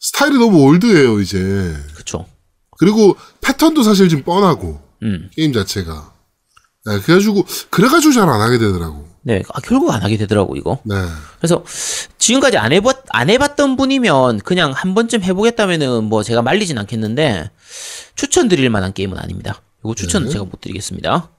스타일이 0.00 0.38
너무 0.38 0.62
올드해요 0.64 1.20
이제. 1.20 1.74
그쵸. 1.96 2.24
그리고 2.78 3.16
패턴도 3.40 3.82
사실 3.82 4.08
좀 4.08 4.22
뻔하고 4.22 4.80
음. 5.02 5.28
게임 5.34 5.52
자체가. 5.52 6.12
네, 6.86 7.00
그래가지고 7.00 7.44
그래가지고 7.70 8.12
잘 8.14 8.28
안 8.28 8.40
하게 8.40 8.58
되더라고. 8.58 9.06
네, 9.22 9.42
아, 9.52 9.60
결국 9.60 9.90
안 9.92 10.02
하게 10.02 10.16
되더라고 10.16 10.56
이거. 10.56 10.78
네. 10.84 10.94
그래서 11.38 11.62
지금까지 12.28 12.58
안 12.58 12.72
해봤 12.72 13.04
안 13.08 13.30
해봤던 13.30 13.76
분이면 13.76 14.40
그냥 14.40 14.72
한 14.72 14.94
번쯤 14.94 15.22
해보겠다면은 15.22 16.04
뭐 16.04 16.22
제가 16.22 16.42
말리진 16.42 16.76
않겠는데 16.76 17.50
추천드릴 18.16 18.68
만한 18.68 18.92
게임은 18.92 19.16
아닙니다. 19.16 19.62
이거 19.80 19.94
추천은 19.94 20.28
제가 20.28 20.44
못 20.44 20.60
드리겠습니다. 20.60 21.30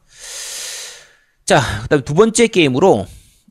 자, 1.45 1.61
그다음 1.83 2.03
두 2.03 2.15
번째 2.15 2.47
게임으로 2.47 3.05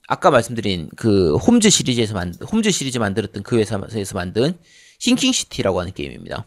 아까 0.08 0.30
말씀드린 0.32 0.88
그 0.96 1.36
홈즈 1.36 1.70
시리즈에서 1.70 2.14
만 2.14 2.34
홈즈 2.50 2.72
시리즈 2.72 2.98
만들었던 2.98 3.44
그 3.44 3.56
회사에서 3.56 4.14
만든 4.14 4.58
Sinking 4.98 5.30
City라고 5.30 5.78
하는 5.78 5.92
게임입니다. 5.92 6.44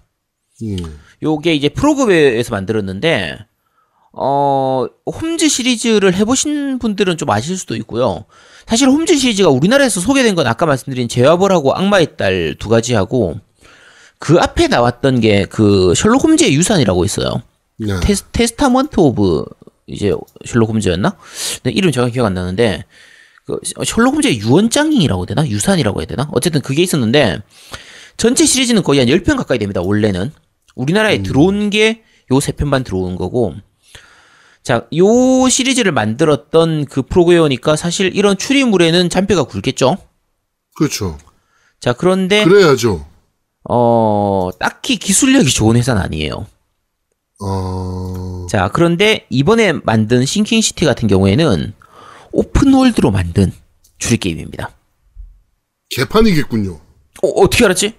음. 0.63 0.99
요게 1.23 1.53
이제 1.53 1.69
Frogwares에서 1.69 2.51
만들었는데 2.51 3.37
어 4.11 4.87
홈즈 5.05 5.47
시리즈를 5.47 6.13
해보신 6.15 6.79
분들은 6.79 7.15
좀 7.15 7.29
아실 7.29 7.57
수도 7.57 7.77
있고요. 7.77 8.25
사실 8.67 8.87
홈즈 8.89 9.17
시리즈가 9.17 9.49
우리나라에서 9.49 9.99
소개된 9.99 10.35
건 10.35 10.47
아까 10.47 10.65
말씀드린 10.65 11.07
죄와 11.07 11.33
벌하고 11.33 11.73
악마의 11.75 12.15
딸 12.17 12.55
두 12.59 12.69
가지하고 12.69 13.39
그 14.19 14.37
앞에 14.39 14.67
나왔던 14.67 15.19
게 15.19 15.45
그 15.49 15.93
셜록 15.95 16.23
홈즈의 16.23 16.53
유산이라고 16.53 17.03
있어요. 17.05 17.41
네. 17.77 17.99
Tes, 18.01 18.23
Testament 18.31 18.99
of 18.99 19.43
이제 19.87 20.13
셜록 20.45 20.69
홈즈였나? 20.69 21.15
네, 21.63 21.71
이름 21.71 21.91
정확히 21.91 22.13
기억 22.13 22.25
안 22.27 22.33
나는데 22.35 22.85
그 23.45 23.59
셜록 23.85 24.13
홈즈의 24.13 24.39
유언장이라고 24.39 25.25
되나? 25.25 25.47
유산이라고 25.47 25.99
해야 26.01 26.05
되나? 26.05 26.29
어쨌든 26.31 26.61
그게 26.61 26.83
있었는데 26.83 27.39
전체 28.17 28.45
시리즈는 28.45 28.83
거의 28.83 28.99
한 28.99 29.07
10편 29.07 29.35
가까이 29.37 29.57
됩니다. 29.57 29.81
원래는. 29.81 30.31
우리나라에 30.75 31.23
들어온 31.23 31.69
게 31.69 32.03
요 32.31 32.39
세 32.39 32.53
편만 32.53 32.85
들어온 32.85 33.17
거고 33.17 33.55
자, 34.63 34.87
요 34.95 35.49
시리즈를 35.49 35.91
만들었던 35.91 36.85
그 36.85 37.01
Frogware니까 37.01 37.75
사실 37.75 38.15
이런 38.15 38.37
추리물에는 38.37 39.09
잔뼈가 39.09 39.43
굵겠죠? 39.43 39.97
그렇죠. 40.75 41.17
자, 41.79 41.93
그런데 41.93 42.43
그래야죠. 42.43 43.05
어, 43.69 44.49
딱히 44.59 44.97
기술력이 44.97 45.49
좋은 45.49 45.75
회사는 45.75 46.01
아니에요. 46.01 46.45
어. 47.43 48.45
자, 48.49 48.69
그런데 48.71 49.25
이번에 49.29 49.73
만든 49.73 50.25
Sinking 50.25 50.64
City 50.64 50.85
같은 50.85 51.07
경우에는 51.07 51.73
open 52.31 52.61
world로 52.61 53.11
만든 53.11 53.51
추리 53.97 54.17
게임입니다. 54.17 54.71
개판이겠군요. 55.89 56.79
어, 57.23 57.27
어떻게 57.27 57.65
알았지? 57.65 57.95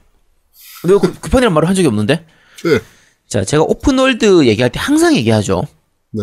내가 0.86 1.00
그, 1.00 1.12
개판이란 1.20 1.52
말을 1.52 1.68
한 1.68 1.74
적이 1.74 1.88
없는데? 1.88 2.24
네. 2.64 2.80
자, 3.28 3.44
제가 3.44 3.64
open 3.64 4.01
world 4.01 4.46
얘기할 4.46 4.70
때 4.70 4.78
항상 4.78 5.16
얘기하죠. 5.16 5.66
네. 6.10 6.22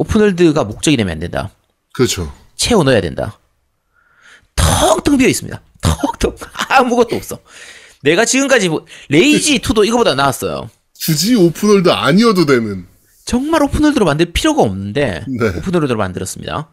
open 0.00 0.23
world가 0.23 0.64
목적이 0.64 0.96
되면 0.96 1.12
안 1.12 1.18
된다. 1.18 1.50
그렇죠. 1.92 2.32
채워 2.56 2.84
넣어야 2.84 3.02
된다. 3.02 3.38
텅텅 4.56 5.18
비어 5.18 5.28
있습니다. 5.28 5.60
텅텅 5.82 6.36
아무것도 6.70 7.16
없어. 7.16 7.38
내가 8.02 8.24
지금까지 8.24 8.70
뭐, 8.70 8.86
Rage 9.10 9.58
2도 9.58 9.86
이거보다 9.86 10.14
나았어요. 10.14 10.70
굳이 11.04 11.34
open 11.34 11.59
world 11.59 11.90
아니어도 11.90 12.46
되는. 12.46 12.86
정말 13.26 13.62
open 13.62 13.78
world로 13.78 14.06
만들 14.06 14.32
필요가 14.32 14.62
없는데 14.62 15.24
네. 15.28 15.48
open 15.58 15.72
world로 15.72 15.98
만들었습니다. 15.98 16.70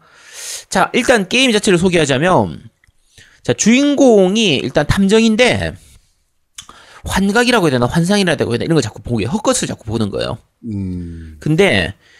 자, 0.70 0.90
일단 0.94 1.28
게임 1.28 1.52
자체를 1.52 1.78
소개하자면 1.78 2.62
자, 3.42 3.52
주인공이 3.52 4.56
일단 4.56 4.86
탐정인데 4.86 5.74
환각이라고 7.04 7.66
해야 7.66 7.72
되나 7.72 7.86
환상이라고 7.86 8.52
해야 8.52 8.58
되나 8.58 8.64
이런 8.64 8.74
걸 8.74 8.82
자꾸 8.82 9.02
보게 9.02 9.26
헛것을 9.26 9.68
자꾸 9.68 9.84
보는 9.84 10.08
거예요. 10.08 10.38
음. 10.64 11.36
근데 11.40 11.92
그 11.92 12.17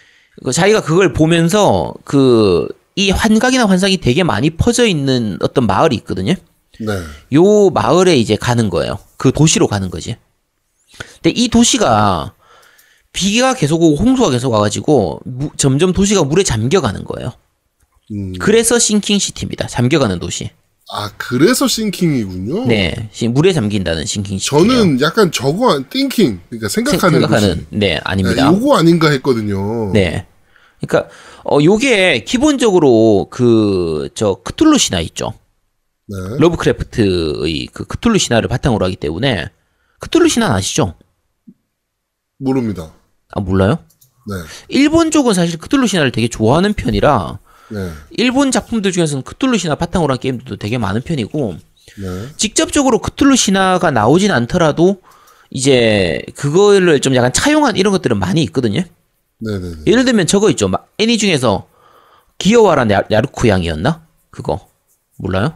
자기가 0.53 0.82
그걸 0.82 1.12
보면서 1.12 1.95
그 2.05 2.68
이 3.01 3.12
환각이나 3.12 3.64
환상이 3.66 3.99
되게 3.99 4.24
많이 4.24 4.51
퍼져 4.51 4.84
있는 4.84 5.39
어떤 5.41 5.68
마을이 5.68 5.95
있거든요. 5.99 6.34
네. 6.80 6.93
요 7.34 7.70
마을에 7.70 8.16
이제 8.16 8.34
가는 8.34 8.68
거예요. 8.70 8.99
그 9.16 9.30
도시로 9.30 9.68
가는 9.68 9.89
거지. 9.89 10.16
근데 11.22 11.30
이 11.30 11.47
도시가 11.47 12.32
비가 13.12 13.55
계속 13.55 13.80
오고 13.82 13.95
홍수가 14.03 14.30
계속 14.30 14.53
와가지고 14.53 15.20
무- 15.26 15.51
점점 15.57 15.93
도시가 15.93 16.24
물에 16.24 16.43
잠겨가는 16.43 17.05
거예요. 17.05 17.32
음. 18.11 18.32
그래서 18.41 18.80
Sinking 18.80 19.20
City입니다. 19.20 19.68
잠겨가는 19.68 20.18
도시. 20.18 20.51
아 20.91 21.12
그래서 21.18 21.68
sinking이군요. 21.68 22.64
네, 22.66 23.11
시- 23.12 23.28
물에 23.28 23.53
잠긴다는 23.53 24.07
Sinking 24.07 24.39
City예요. 24.39 24.66
저는 24.66 25.01
약간 25.03 25.30
저거 25.30 25.70
안- 25.72 25.89
thinking 25.89 26.41
그러니까 26.49 26.68
생각하는 26.68 27.20
생각하는. 27.20 27.66
네 27.70 27.78
네, 27.95 28.01
아닙니다. 28.03 28.47
요거 28.49 28.76
아닌가 28.76 29.09
했거든요. 29.11 29.93
네. 29.93 30.26
그러니까 30.81 31.11
어 31.45 31.59
요게 31.62 32.24
기본적으로 32.24 33.26
그 33.31 34.09
저 34.14 34.35
크툴루 34.43 34.79
신화 34.79 35.01
있죠. 35.01 35.35
네. 36.07 36.16
러브크래프트의 36.39 37.66
그 37.72 37.85
크툴루 37.85 38.18
신화를 38.18 38.49
바탕으로 38.49 38.85
하기 38.87 38.97
때문에 38.97 39.49
크툴루 40.01 40.29
신화 40.29 40.55
아시죠? 40.55 40.95
모릅니다. 42.39 42.93
아 43.35 43.41
몰라요? 43.41 43.79
네. 44.26 44.35
일본 44.68 45.11
쪽은 45.11 45.35
사실 45.35 45.59
크툴루 45.59 45.87
신화를 45.87 46.12
되게 46.12 46.29
좋아하는 46.29 46.72
편이라 46.74 47.39
네. 47.70 47.91
일본 48.11 48.51
작품들 48.51 48.93
중에서는 48.93 49.22
크툴루 49.22 49.59
신화 49.59 49.74
바탕으로 49.74 50.12
한 50.12 50.18
게임들도 50.20 50.57
되게 50.57 50.79
많은 50.79 51.03
편이고 51.03 51.57
네. 51.99 52.26
직접적으로 52.37 53.01
크툴루 53.01 53.37
신화가 53.37 53.91
나오진 53.91 54.31
않더라도 54.31 55.01
이제 55.51 56.22
그거를 56.35 57.01
좀 57.01 57.14
약간 57.14 57.33
차용한 57.33 57.76
이런 57.76 57.93
것들은 57.93 58.18
많이 58.18 58.43
있거든요. 58.45 58.83
네. 59.41 59.59
네. 59.59 59.70
네. 59.70 59.76
예를 59.86 60.05
들면 60.05 60.26
저거 60.26 60.51
있죠. 60.51 60.68
막 60.68 60.93
애니 60.99 61.18
중에서 61.18 61.68
기어와라 62.39 62.89
야- 62.91 63.03
야루쿠 63.11 63.49
양이었나? 63.49 64.07
그거 64.30 64.68
몰라요? 65.16 65.55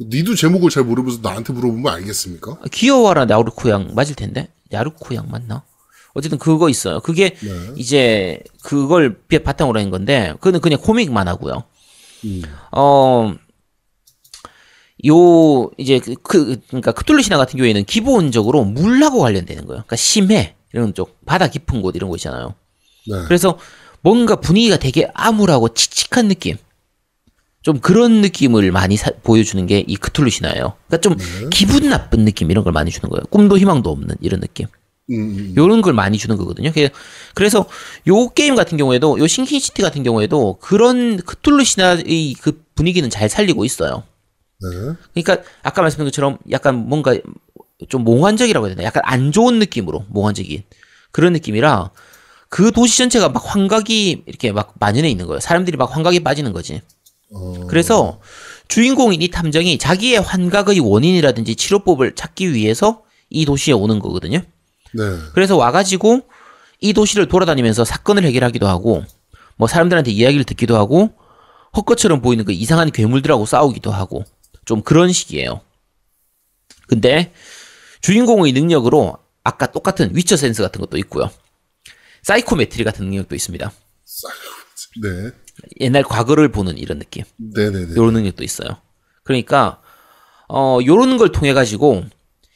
니도 0.00 0.34
제목을 0.34 0.70
잘 0.70 0.84
모르면서 0.84 1.20
나한테 1.22 1.52
물어보면 1.52 1.92
알겠습니까? 1.94 2.58
기어와라 2.70 3.26
야루쿠 3.28 3.68
양 3.70 3.94
맞을 3.94 4.14
텐데 4.16 4.48
야루쿠 4.72 5.14
양 5.14 5.28
맞나? 5.30 5.62
어쨌든 6.14 6.38
그거 6.38 6.68
있어요. 6.68 7.00
그게 7.00 7.30
네. 7.40 7.50
이제 7.76 8.42
그걸 8.62 9.18
비- 9.28 9.42
바탕으로 9.42 9.78
한 9.80 9.90
건데 9.90 10.32
그거는 10.34 10.60
그냥 10.60 10.80
코믹만 10.80 11.26
하고요. 11.28 11.64
음. 12.24 12.42
어, 12.72 13.34
요, 15.06 15.70
이제, 15.78 15.98
그, 15.98 16.14
그, 16.22 16.60
그러니까 16.68 16.92
크툴루 16.92 17.22
신화 17.22 17.36
같은 17.38 17.56
경우에는 17.56 17.84
기본적으로 17.84 18.64
물하고 18.64 19.18
관련되는 19.20 19.64
거예요. 19.66 19.78
그러니까 19.82 19.96
심해. 19.96 20.54
이런 20.72 20.94
쪽, 20.94 21.24
바다 21.26 21.48
깊은 21.48 21.82
곳 21.82 21.96
이런 21.96 22.08
거 22.10 22.16
있잖아요. 22.16 22.54
네. 23.08 23.22
그래서 23.26 23.58
뭔가 24.00 24.36
분위기가 24.36 24.76
되게 24.78 25.08
암울하고 25.14 25.74
칙칙한 25.74 26.28
느낌. 26.28 26.56
좀 27.62 27.78
그런 27.78 28.20
느낌을 28.22 28.72
많이 28.72 28.96
사- 28.96 29.10
보여주는 29.22 29.64
게 29.68 29.84
이 29.86 29.96
크툴루 29.96 30.30
신화예요. 30.30 30.74
그러니까 30.88 30.98
좀 31.00 31.16
기분 31.50 31.88
나쁜 31.90 32.24
느낌 32.24 32.50
이런 32.50 32.64
걸 32.64 32.72
많이 32.72 32.90
주는 32.90 33.08
거예요. 33.08 33.22
꿈도 33.30 33.56
희망도 33.56 33.88
없는 33.90 34.16
이런 34.20 34.40
느낌. 34.40 34.66
음, 35.10 35.14
음. 35.14 35.54
요런 35.56 35.80
걸 35.82 35.92
많이 35.92 36.18
주는 36.18 36.36
거거든요. 36.36 36.72
그래- 36.72 36.90
그래서 37.34 37.66
요 38.08 38.28
게임 38.30 38.56
같은 38.56 38.78
경우에도 38.78 39.16
요 39.18 39.26
Sinking 39.28 39.60
City 39.60 39.80
같은 39.82 40.02
경우에도 40.02 40.58
그런 40.60 41.18
크툴루 41.18 41.62
신화의 41.62 42.34
그 42.40 42.64
분위기는 42.74 43.08
잘 43.10 43.28
살리고 43.28 43.64
있어요. 43.64 44.02
네. 44.60 44.94
그러니까 45.22 45.48
아까 45.62 45.82
말씀드린 45.82 46.06
것처럼 46.10 46.38
약간 46.50 46.74
뭔가 46.88 47.16
좀 47.88 48.04
몽환적이라고 48.04 48.66
해야 48.66 48.74
되나? 48.74 48.86
약간 48.86 49.02
안 49.04 49.32
좋은 49.32 49.58
느낌으로 49.58 50.04
몽환적인 50.08 50.62
그런 51.10 51.32
느낌이라 51.32 51.90
그 52.48 52.70
도시 52.72 52.98
전체가 52.98 53.30
막 53.30 53.42
환각이 53.44 54.24
이렇게 54.26 54.52
막 54.52 54.74
만연해 54.78 55.08
있는 55.08 55.26
거예요. 55.26 55.40
사람들이 55.40 55.76
막 55.76 55.94
환각에 55.94 56.18
빠지는 56.20 56.52
거지. 56.52 56.82
어, 57.32 57.66
그래서 57.66 58.20
주인공인 58.68 59.22
이 59.22 59.28
탐정이 59.28 59.78
자기의 59.78 60.20
환각의 60.20 60.80
원인이라든지 60.80 61.56
치료법을 61.56 62.14
찾기 62.14 62.52
위해서 62.52 63.02
이 63.30 63.44
도시에 63.46 63.72
오는 63.72 63.98
거거든요. 63.98 64.42
네. 64.92 65.02
그래서 65.32 65.56
와가지고 65.56 66.22
이 66.80 66.92
도시를 66.92 67.28
돌아다니면서 67.28 67.84
사건을 67.84 68.24
해결하기도 68.24 68.66
하고 68.68 69.02
뭐 69.56 69.68
사람들한테 69.68 70.10
이야기를 70.10 70.44
듣기도 70.44 70.76
하고 70.76 71.10
헛것처럼 71.76 72.20
보이는 72.20 72.44
그 72.44 72.52
이상한 72.52 72.90
괴물들하고 72.90 73.46
싸우기도 73.46 73.90
하고 73.90 74.24
좀 74.64 74.82
그런 74.82 75.10
식이에요. 75.12 75.60
근데 76.86 77.32
주인공의 78.02 78.52
능력으로 78.52 79.16
아까 79.44 79.66
똑같은 79.70 80.10
Witcher 80.14 80.36
sense 80.36 80.62
같은 80.62 80.80
것도 80.80 80.98
있고요. 80.98 81.30
psychometry 82.22 82.84
같은 82.84 83.06
능력도 83.06 83.34
있습니다. 83.34 83.72
네. 85.02 85.30
옛날 85.80 86.02
과거를 86.02 86.50
보는 86.50 86.78
이런 86.78 86.98
느낌. 86.98 87.24
네, 87.36 87.70
네, 87.70 87.86
네. 87.86 87.94
요런 87.96 88.14
능력도 88.14 88.44
있어요. 88.44 88.76
그러니까 89.24 89.80
어 90.48 90.78
요런 90.84 91.16
걸 91.18 91.32
통해 91.32 91.52
가지고 91.54 92.04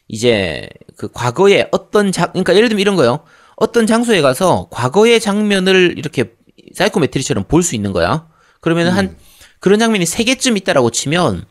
이제 0.09 0.69
그 0.97 1.09
과거에 1.13 1.69
어떤 1.73 2.13
장 2.13 2.31
그러니까 2.33 2.55
예를 2.55 2.69
들면 2.69 2.81
이런 2.81 2.97
거요. 2.97 3.21
어떤 3.57 3.87
장소에 3.87 4.21
가서 4.21 4.69
과거의 4.71 5.21
장면을 5.21 5.95
이렇게 5.97 6.35
사이코메트리처럼 6.75 7.45
볼 7.45 7.63
수 7.63 7.75
있는 7.75 7.93
거야. 7.93 8.29
그러면 8.61 8.89
한 8.89 9.17
그런 9.61 9.79
장면이 9.79 10.05
세 10.07 10.25
개쯤 10.25 10.57
있다라고 10.59 10.91
치면 10.91 11.47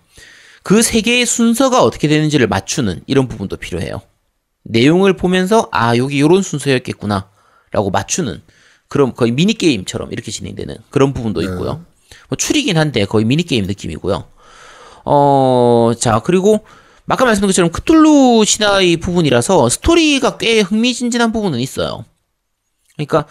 그 0.65 0.81
세 0.81 1.01
개의 1.01 1.27
순서가 1.27 1.83
어떻게 1.83 2.07
되는지를 2.07 2.47
맞추는 2.47 3.01
이런 3.05 3.27
부분도 3.27 3.55
필요해요. 3.57 4.01
내용을 4.63 5.15
보면서 5.15 5.69
아 5.71 5.95
여기 5.95 6.19
요런 6.19 6.41
순서였겠구나 6.41 7.29
라고 7.71 7.91
맞추는 7.91 8.41
그럼 8.87 9.13
거의 9.13 9.31
미니 9.31 9.53
게임처럼 9.53 10.11
이렇게 10.11 10.31
진행되는 10.31 10.75
그런 10.89 11.13
부분도 11.13 11.43
있고요. 11.43 11.85
뭐 12.29 12.35
추리긴 12.35 12.79
한데 12.79 13.05
거의 13.05 13.25
미니 13.25 13.43
게임 13.43 13.65
느낌이고요. 13.65 14.27
어, 15.05 15.91
자 15.99 16.19
그리고 16.25 16.65
아까 17.07 17.25
말씀드린 17.25 17.49
것처럼 17.49 17.71
크툴루 17.71 18.43
신화의 18.43 18.97
부분이라서 18.97 19.69
스토리가 19.69 20.37
꽤 20.37 20.61
흥미진진한 20.61 21.31
부분은 21.31 21.59
있어요. 21.59 22.05
그러니까 22.95 23.27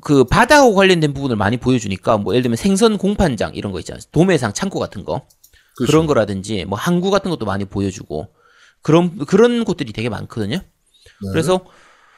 그 0.00 0.22
바다하고 0.22 0.76
관련된 0.76 1.12
부분을 1.12 1.34
많이 1.34 1.56
보여주니까 1.56 2.18
뭐 2.18 2.34
예를 2.34 2.42
들면 2.42 2.56
생선 2.56 2.98
공판장 2.98 3.56
이런 3.56 3.72
거 3.72 3.80
있잖아요. 3.80 4.00
도매상 4.12 4.52
창고 4.52 4.78
같은 4.78 5.04
거 5.04 5.26
그렇죠. 5.78 5.92
그런 5.92 6.06
거라든지 6.06 6.64
뭐 6.64 6.78
항구 6.78 7.10
같은 7.10 7.30
것도 7.30 7.46
많이 7.46 7.64
보여주고 7.64 8.28
그런 8.82 9.16
그런 9.26 9.64
곳들이 9.64 9.92
되게 9.92 10.08
많거든요. 10.08 10.56
네. 10.56 11.30
그래서 11.32 11.64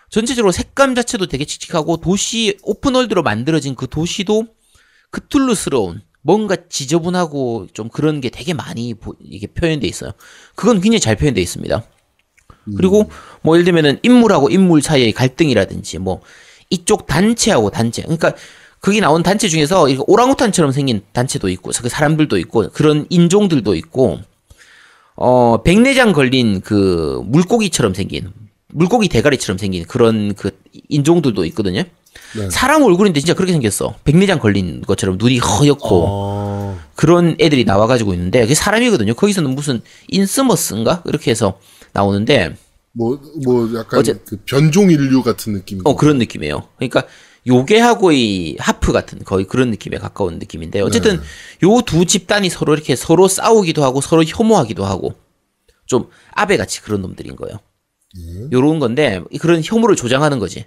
전체적으로 0.09 0.51
색감 0.51 0.95
자체도 0.95 1.27
되게 1.29 1.45
칙칙하고 1.45 1.99
도시 1.99 2.59
오픈월드로 2.63 3.23
만들어진 3.23 3.77
그 3.77 3.87
도시도 3.87 4.47
크툴루스러운 5.11 6.03
뭔가 6.23 6.57
지저분하고 6.69 7.69
좀 7.73 7.89
그런 7.89 8.21
게 8.21 8.29
되게 8.31 8.53
많이 8.55 8.95
보- 8.95 9.15
이게 9.21 9.47
표현돼 9.47 9.87
있어요. 9.87 10.13
그건 10.55 10.81
굉장히 10.81 11.01
잘 11.01 11.17
표현돼 11.17 11.41
있습니다. 11.41 11.85
그리고 12.77 13.11
뭐 13.43 13.57
예를 13.57 13.65
들면은 13.65 13.99
인물하고 14.03 14.51
인물 14.51 14.83
사이의 14.83 15.13
갈등이라든지 15.13 15.99
뭐 15.99 16.21
이쪽 16.69 17.07
단체하고 17.07 17.71
단체 17.71 18.03
그러니까 18.03 18.35
거기 18.81 19.01
나온 19.01 19.23
단체 19.23 19.49
중에서 19.49 19.87
오랑우탄처럼 20.07 20.73
생긴 20.73 21.03
단체도 21.13 21.49
있고 21.51 21.71
그 21.83 21.89
사람들도 21.89 22.39
있고 22.39 22.71
그런 22.71 23.07
인종들도 23.11 23.75
있고 23.75 24.21
어 25.17 25.63
백내장 25.63 26.13
걸린 26.13 26.61
그 26.63 27.21
물고기처럼 27.27 27.93
생긴 27.95 28.33
물고기 28.69 29.09
대가리처럼 29.09 29.59
생긴 29.59 29.85
그런 29.85 30.35
그 30.35 30.51
인종들도 30.89 31.45
있거든요. 31.47 31.83
네. 32.37 32.49
사람 32.51 32.83
얼굴인데 32.83 33.21
진짜 33.21 33.35
그렇게 33.35 33.53
생겼어. 33.53 33.97
백내장 34.05 34.39
걸린 34.39 34.83
것처럼 34.83 35.19
눈이 35.19 35.39
허옇고 35.39 36.05
어, 36.09 36.79
그런 36.95 37.37
애들이 37.41 37.65
나와가지고 37.65 38.15
있는데 38.15 38.41
그게 38.43 38.55
사람이거든요. 38.55 39.15
거기서는 39.15 39.51
무슨 39.55 39.81
인스머스인가 40.09 41.03
이렇게 41.07 41.31
해서 41.33 41.59
나오는데 41.93 42.55
뭐, 42.93 43.21
뭐, 43.45 43.69
약간 43.77 44.01
어제- 44.01 44.15
그 44.25 44.37
변종 44.47 44.91
인류 44.91 45.23
같은 45.23 45.53
느낌. 45.53 45.81
어 45.85 45.97
그런 45.97 46.19
느낌이에요. 46.19 46.67
그러니까 46.77 47.05
요괴하고의 47.47 48.57
하프 48.59 48.93
같은 48.93 49.25
거의 49.25 49.47
그런 49.47 49.71
느낌에 49.71 49.99
가까운 49.99 50.39
느낌인데 50.39 50.81
어쨌든 50.81 51.21
요두 51.63 52.05
집단이 52.05 52.51
서로 52.51 52.75
이렇게 52.75 52.97
서로 52.97 53.29
싸우기도 53.29 53.83
하고 53.83 54.01
서로 54.01 54.25
혐오하기도 54.25 54.85
하고 54.85 55.15
좀 55.87 56.09
아베 56.33 56.57
같이 56.57 56.83
그런 56.83 57.03
놈들인 57.03 57.37
거예요. 57.37 57.59
요런 58.53 58.79
건데 58.79 59.23
그런 59.41 59.63
혐오를 59.65 59.97
조장하는 59.97 60.39
거지. 60.39 60.67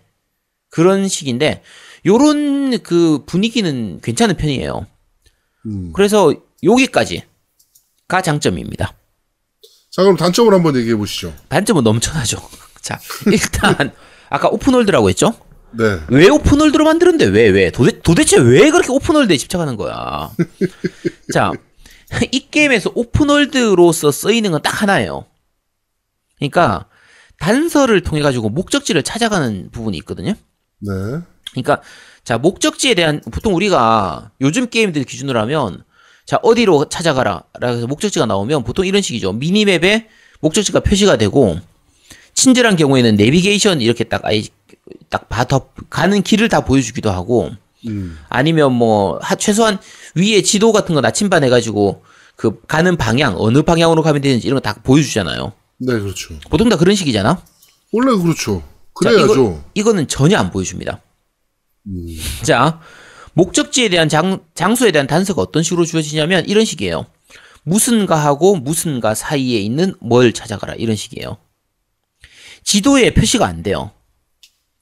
그런 0.70 1.08
식인데 1.08 1.62
요런 2.06 2.80
그 2.82 3.24
분위기는 3.26 4.00
괜찮은 4.02 4.36
편이에요. 4.38 4.88
음. 5.68 5.94
그래서 5.94 6.34
여기까지가 6.64 8.22
장점입니다. 8.24 8.96
자, 9.92 10.02
그럼 10.02 10.18
단점을 10.18 10.52
한번 10.52 10.76
얘기해 10.76 10.96
보시죠. 10.96 11.34
단점은 11.50 11.84
넘쳐나죠. 11.84 12.40
자, 12.82 13.00
일단 13.28 13.94
아까 14.30 14.50
오픈월드라고 14.50 15.10
했죠? 15.10 15.34
네. 15.78 16.00
왜 16.10 16.30
오픈월드로 16.30 16.84
만들었는데 16.86 17.26
왜 17.26 17.50
왜? 17.50 17.72
도대, 17.72 18.00
도대체 18.02 18.38
왜 18.40 18.70
그렇게 18.72 18.92
오픈월드에 18.92 19.38
집착하는 19.38 19.76
거야? 19.76 20.32
자, 21.34 21.52
이 22.32 22.48
게임에서 22.52 22.92
오픈월드로서 22.94 24.12
쓰이는 24.12 24.52
건 24.52 24.62
딱 24.62 24.82
하나예요. 24.82 25.26
그러니까 26.38 26.86
단서를 27.40 28.02
통해 28.02 28.22
가지고 28.22 28.50
목적지를 28.50 29.04
찾아가는 29.04 29.70
부분이 29.72 29.98
있거든요. 30.00 30.34
네. 30.80 30.92
그러니까 31.52 31.82
자 32.24 32.38
목적지에 32.38 32.94
대한 32.94 33.22
보통 33.32 33.56
우리가 33.56 34.32
요즘 34.42 34.70
게임들 34.70 35.04
기준으로 35.04 35.40
하면 35.42 35.84
자 36.26 36.40
어디로 36.42 36.90
찾아가라 36.90 37.44
라고 37.60 37.88
목적지가 37.88 38.26
나오면 38.26 38.64
보통 38.64 38.86
이런 38.86 39.02
식이죠 39.02 39.34
미니맵에 39.34 40.08
목적지가 40.40 40.80
표시가 40.82 41.18
되고 41.18 41.58
친절한 42.34 42.76
경우에는 42.76 43.16
내비게이션 43.16 43.82
이렇게 43.82 44.04
딱 44.06 44.24
아예 44.26 44.44
딱 45.10 45.30
봐더 45.30 45.70
가는 45.90 46.22
길을 46.22 46.50
다 46.50 46.62
보여주기도 46.66 47.10
하고 47.12 47.50
음. 47.88 48.18
아니면 48.30 48.74
뭐 48.74 49.18
하- 49.22 49.36
최소한 49.36 49.78
위에 50.16 50.42
지도 50.42 50.72
같은 50.72 50.94
거 50.96 51.02
나침반 51.02 51.44
해가지고 51.44 52.04
그 52.36 52.62
가는 52.68 52.98
방향 52.98 53.36
어느 53.38 53.62
방향으로 53.62 54.02
가면 54.02 54.22
되는지 54.22 54.48
이런 54.48 54.60
거 54.62 54.62
다 54.62 54.80
보여주잖아요. 54.82 55.54
네, 55.80 56.00
그렇죠. 56.00 56.36
보통 56.50 56.70
다 56.70 56.78
그런 56.78 56.96
식이잖아. 56.96 57.42
원래 57.92 58.16
그렇죠. 58.22 58.62
자, 59.04 59.10
그래야죠. 59.10 59.34
이거, 59.34 59.64
이거 59.74 59.94
는 59.94 60.08
전혀 60.08 60.38
안 60.38 60.52
보여줍니다. 60.52 61.02
자, 62.44 62.80
목적지에 63.34 63.90
대한 63.90 64.08
장, 64.10 64.40
장소에 64.56 64.92
대한 64.92 65.08
단서가 65.08 65.42
어떤 65.42 65.64
식으로 65.64 65.86
주어지냐면 65.86 66.46
이런 66.46 66.66
식이에요. 66.66 67.06
무슨가하고 67.64 68.58
무슨가 68.58 69.16
사이에 69.16 69.60
있는 69.60 69.96
뭘 70.00 70.34
찾아가라 70.34 70.76
이런 70.76 70.96
식이에요. 70.96 71.38
지도에 72.64 73.14
표시가 73.14 73.46
안 73.46 73.64
돼요. 73.64 73.92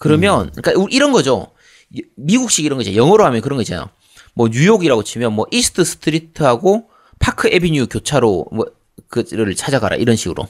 그러면 0.02 0.52
그러니까 0.56 0.82
우리 0.82 0.94
이런 0.96 1.12
거죠. 1.12 1.52
이- 1.94 2.04
미국식 2.18 2.66
이런 2.66 2.78
거죠. 2.78 2.94
영어로 2.96 3.24
하면 3.26 3.42
그런 3.42 3.58
거 3.58 3.62
있잖아요. 3.62 3.90
뭐 4.34 4.48
뉴욕이라고 4.50 5.04
치면 5.04 5.34
뭐 5.34 5.46
East 5.52 5.84
Street하고 5.84 6.90
Park 7.20 7.50
Avenue 7.52 7.88
교차로 7.88 8.48
뭐 8.52 8.66
그를 9.10 9.56
찾아가라 9.56 9.96
이런 9.98 10.16
식으로. 10.16 10.48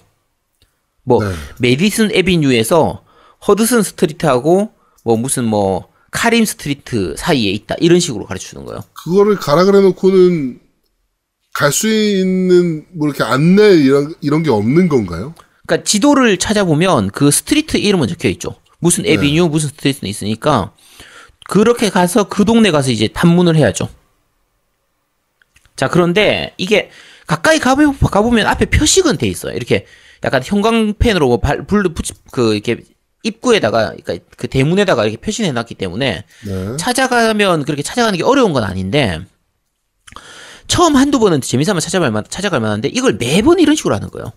뭐 1.04 1.24
네. 1.24 1.34
Madison 1.60 2.12
Avenue에서 2.14 3.04
Hudson 3.48 3.84
Street하고 3.84 4.72
뭐 5.04 5.18
무슨 5.18 5.46
뭐 5.46 5.90
카림 6.12 6.46
Street 6.46 7.16
사이에 7.18 7.52
있다 7.52 7.76
이런 7.80 8.00
식으로 8.00 8.26
가르쳐 8.26 8.48
주는 8.50 8.66
거예요. 8.66 8.82
그거를 8.94 9.36
가라 9.36 9.66
그래 9.66 9.82
놓고는 9.82 10.60
갈 11.54 11.72
수 11.72 11.90
있는 11.90 12.86
뭐 12.94 13.08
이렇게 13.10 13.24
안내 13.24 13.74
이런 13.74 14.14
이런 14.22 14.44
게 14.44 14.50
없는 14.50 14.88
건가요? 14.88 15.34
그러니까 15.66 15.84
지도를 15.86 16.38
찾아보면 16.38 17.10
그 17.12 17.32
street 17.32 17.78
이름은 17.78 18.08
적혀 18.08 18.30
있죠. 18.30 18.56
무슨 18.82 19.06
avenue 19.06 19.48
무슨 19.48 19.70
street는 19.70 20.10
있으니까 20.10 20.74
그렇게 21.48 21.90
가서 21.90 22.26
그 22.26 22.44
동네 22.44 22.72
가서 22.72 22.92
이제 22.92 23.08
탐문을 23.08 23.56
해야죠. 23.56 23.90
자 25.76 25.88
그런데 25.88 26.54
이게 26.58 26.90
가까이 27.28 27.60
가보, 27.60 27.94
가보면 27.94 28.46
앞에 28.48 28.66
표식은 28.66 29.18
돼 29.18 29.28
있어요. 29.28 29.56
이렇게 29.56 29.86
약간 30.24 30.42
형광펜으로 30.44 31.28
뭐 31.28 31.40
발, 31.40 31.66
불 31.66 31.84
붙이 31.94 32.14
그 32.32 32.54
이렇게 32.54 32.84
입구에다가 33.24 33.94
그러니까 33.96 34.26
그 34.36 34.48
대문에다가 34.48 35.04
이렇게 35.04 35.18
표시해 35.18 35.52
놨기 35.52 35.76
때문에 35.76 36.26
네. 36.46 36.78
찾아가면 36.78 37.64
그렇게 37.66 37.84
찾아가는 37.84 38.18
게 38.18 38.24
어려운 38.24 38.52
건 38.52 38.64
아닌데 38.64 39.22
처음 40.68 40.96
한두 40.96 41.20
번은 41.20 41.42
재미삼아 41.42 41.80
찾아갈 41.80 42.12
만 42.12 42.24
찾아갈 42.30 42.60
만한데 42.62 42.88
이걸 42.90 43.14
매번 43.14 43.60
이런 43.60 43.76
식으로 43.76 43.94
하는 43.94 44.10
거예요. 44.10 44.32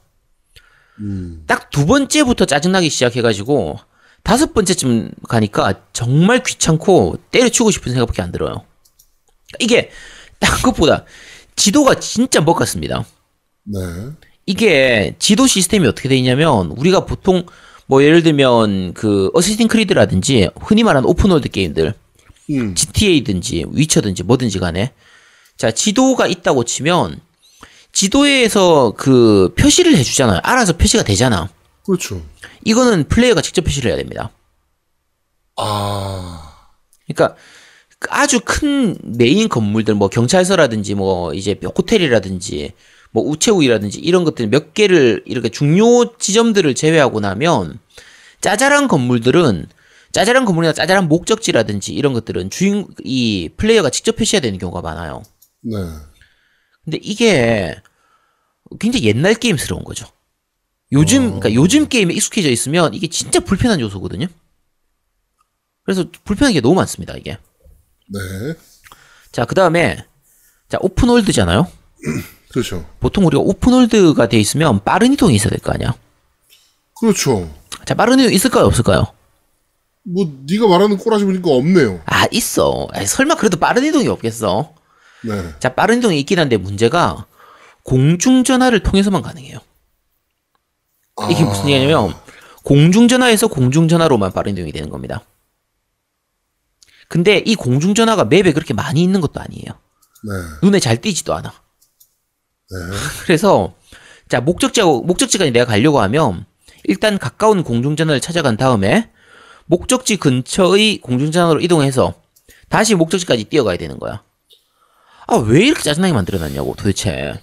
딱 1.47 1.73
두 1.73 1.87
번째부터 1.87 2.45
짜증나기 2.45 2.91
시작해가지고 2.91 3.79
다섯 4.25 4.55
번째쯤 4.55 5.13
가니까 5.29 5.75
정말 5.93 6.43
귀찮고 6.43 7.19
때려치고 7.31 7.71
싶은 7.71 7.93
생각밖에 7.93 8.23
안 8.23 8.33
들어요. 8.33 8.65
이게 9.61 9.91
딴 10.41 10.51
것보다 10.63 11.05
지도가 11.55 12.01
진짜 12.01 12.41
뭣 12.41 12.55
같습니다. 12.55 13.05
네. 13.65 13.79
이게 14.47 15.15
지도 15.19 15.47
시스템이 15.47 15.87
어떻게 15.87 16.09
돼 16.09 16.17
있냐면 16.17 16.69
우리가 16.73 17.05
보통 17.05 17.47
뭐 17.87 18.03
예를 18.03 18.23
들면 18.23 18.95
그 18.95 19.31
Assassin's 19.35 19.69
Creed라든지 19.69 20.49
흔히 20.59 20.83
말하는 20.83 21.07
open 21.09 21.27
world 21.27 21.51
게임들 21.51 21.95
음. 22.51 22.75
GTA든지 22.75 23.67
위쳐든지 23.73 24.23
뭐든지 24.23 24.59
간에 24.59 24.93
자 25.59 25.71
지도가 25.71 26.27
있다고 26.27 26.65
치면 26.65 27.21
지도에서 27.93 28.95
그 28.97 29.55
표시를 29.59 29.97
해주잖아요. 29.97 30.41
알아서 30.43 30.77
표시가 30.79 31.05
되잖아. 31.05 31.51
그렇죠. 31.85 32.23
이거는 32.65 33.09
플레이어가 33.09 33.43
직접 33.43 33.63
표시를 33.63 33.91
해야 33.91 33.99
됩니다. 33.99 34.31
아. 35.57 36.69
그러니까 37.07 37.37
그 37.99 38.09
아주 38.11 38.41
큰 38.45 38.97
메인 39.03 39.49
건물들 39.49 39.95
뭐 39.95 40.09
경찰서라든지 40.09 40.95
뭐 40.95 41.35
이제 41.35 41.59
호텔이라든지 41.63 42.73
뭐 43.13 43.23
우체국이라든지 43.25 44.01
이런 44.01 44.25
것들 44.25 44.49
몇 44.49 44.75
개를 44.75 45.23
이렇게 45.27 45.49
중요 45.49 46.17
지점들을 46.19 46.75
제외하고 46.75 47.21
나면 47.21 47.79
짜잘한 48.41 48.89
건물들은 48.89 49.67
짜잘한 50.13 50.45
건물이나 50.45 50.73
짜잘한 50.73 51.09
목적지라든지 51.09 51.93
이런 51.93 52.13
것들은 52.13 52.51
주인 52.51 52.87
이 53.03 53.51
플레이어가 53.57 53.91
직접 53.91 54.17
표시해야 54.17 54.41
되는 54.41 54.59
경우가 54.59 54.81
많아요. 54.81 55.23
네. 55.63 55.77
근데 56.85 56.99
이게 57.03 57.75
굉장히 58.79 59.07
옛날 59.07 59.35
게임스러운 59.35 59.85
거죠. 59.85 60.07
요즘 60.93 61.27
그러니까 61.41 61.55
요즘 61.55 61.89
게임에 61.89 62.15
익숙해져 62.15 62.51
있으면 62.51 62.95
이게 62.95 63.09
진짜 63.09 63.41
불편한 63.41 63.81
요소거든요. 63.81 64.27
그래서 65.85 66.05
불편한 66.25 66.53
게 66.53 66.61
너무 66.61 66.75
많습니다, 66.77 67.15
이게. 67.17 67.39
네. 68.09 68.21
자, 69.33 69.45
그 69.45 69.55
다음에 69.55 70.05
자, 70.69 70.79
오픈월드잖아요. 70.81 71.71
그렇죠. 72.51 72.89
보통 73.01 73.27
우리가 73.27 73.43
오픈월드가 73.43 74.29
돼 74.29 74.39
있으면 74.39 74.83
빠른 74.85 75.13
이동이 75.13 75.35
있어야 75.35 75.51
될 75.51 75.59
거 75.61 75.73
아니야. 75.73 75.95
그렇죠. 77.01 77.53
자, 77.85 77.95
빠른 77.95 78.19
이동 78.21 78.33
있을까요, 78.33 78.65
없을까요? 78.67 79.13
뭐 80.05 80.31
네가 80.49 80.69
말하는 80.69 80.97
꼬라지 80.99 81.25
보니까 81.25 81.51
없네요. 81.51 82.01
아, 82.07 82.27
있어. 82.31 82.87
아이, 82.93 83.07
설마 83.07 83.35
그래도 83.37 83.57
빠른 83.59 83.85
이동이 83.85 84.07
없겠어? 84.09 84.75
네. 85.25 85.55
자, 85.59 85.75
빠른 85.75 85.99
이동이 85.99 86.21
있긴 86.21 86.39
한데 86.39 86.57
문제가 86.57 87.27
공중전화를 87.85 88.83
통해서만 88.83 89.23
가능해요. 89.23 89.59
이게 91.31 91.43
아. 91.43 91.47
무슨 91.47 91.69
얘기냐면 91.71 92.15
공중전화에서 92.65 93.47
공중전화로만 93.49 94.33
빠른 94.33 94.53
이동이 94.53 94.73
되는 94.73 94.91
겁니다. 94.91 95.23
근데 97.09 97.39
이 97.39 97.55
공중전화가 97.55 98.25
맵에 98.25 98.53
그렇게 98.53 98.75
많이 98.75 99.03
있는 99.03 99.21
것도 99.21 99.41
아니에요. 99.41 99.65
네. 99.67 100.33
눈에 100.63 100.81
잘 100.81 101.01
띄지도 101.01 101.35
않아. 101.35 101.51
네. 101.51 102.77
그래서 103.25 103.75
자 104.29 104.41
목적지하고 104.41 105.03
목적지까지 105.03 105.51
내가 105.53 105.67
가려고 105.67 106.01
하면 106.01 106.47
일단 106.85 107.19
가까운 107.19 107.63
공중전화를 107.63 108.21
찾아간 108.21 108.57
다음에 108.57 109.11
목적지 109.67 110.17
근처의 110.17 110.99
공중전화로 110.99 111.61
이동해서 111.61 112.15
다시 112.69 112.95
목적지까지 112.95 113.45
뛰어가야 113.45 113.77
되는 113.77 113.99
거야. 113.99 114.23
아 115.27 115.37
왜 115.37 115.65
이렇게 115.65 115.83
짜증나게 115.83 116.13
만들어놨냐고 116.13 116.75
도대체. 116.77 117.35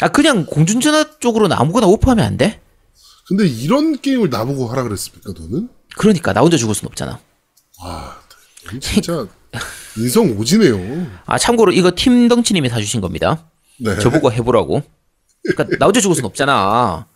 아 0.00 0.08
그냥 0.08 0.46
공중전화 0.46 1.18
쪽으로는 1.18 1.56
아무거나 1.56 1.86
오프하면 1.86 2.24
안 2.24 2.36
돼? 2.36 2.60
근데 3.30 3.46
이런 3.46 4.00
게임을 4.00 4.28
나보고 4.28 4.66
하라 4.66 4.82
그랬습니까, 4.82 5.32
너는? 5.38 5.68
그러니까 5.96 6.32
나 6.32 6.40
혼자 6.40 6.56
죽을 6.56 6.74
순 6.74 6.88
없잖아. 6.88 7.20
진짜 8.80 9.24
인성 9.96 10.36
오지네요. 10.36 11.06
아 11.26 11.38
참고로 11.38 11.70
이거 11.70 11.92
팀 11.94 12.26
덩치님이 12.26 12.68
사주신 12.68 13.00
겁니다. 13.00 13.48
네. 13.78 13.96
저보고 14.00 14.32
해보라고. 14.32 14.82
그러니까 15.44 15.76
나 15.78 15.86
혼자 15.86 16.00
죽을 16.00 16.16
순 16.16 16.24
없잖아. 16.24 17.06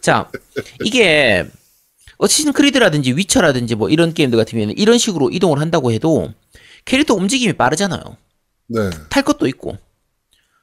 자, 0.00 0.30
이게 0.84 1.44
어시신 2.18 2.52
크리드라든지 2.52 3.16
위쳐라든지 3.16 3.74
뭐 3.74 3.88
이런 3.88 4.14
게임들 4.14 4.38
같으면 4.38 4.70
이런 4.70 4.98
식으로 4.98 5.30
이동을 5.30 5.58
한다고 5.58 5.90
해도 5.90 6.32
캐릭터 6.84 7.14
움직임이 7.14 7.54
빠르잖아요. 7.54 8.02
네. 8.68 8.90
탈 9.08 9.24
것도 9.24 9.48
있고. 9.48 9.78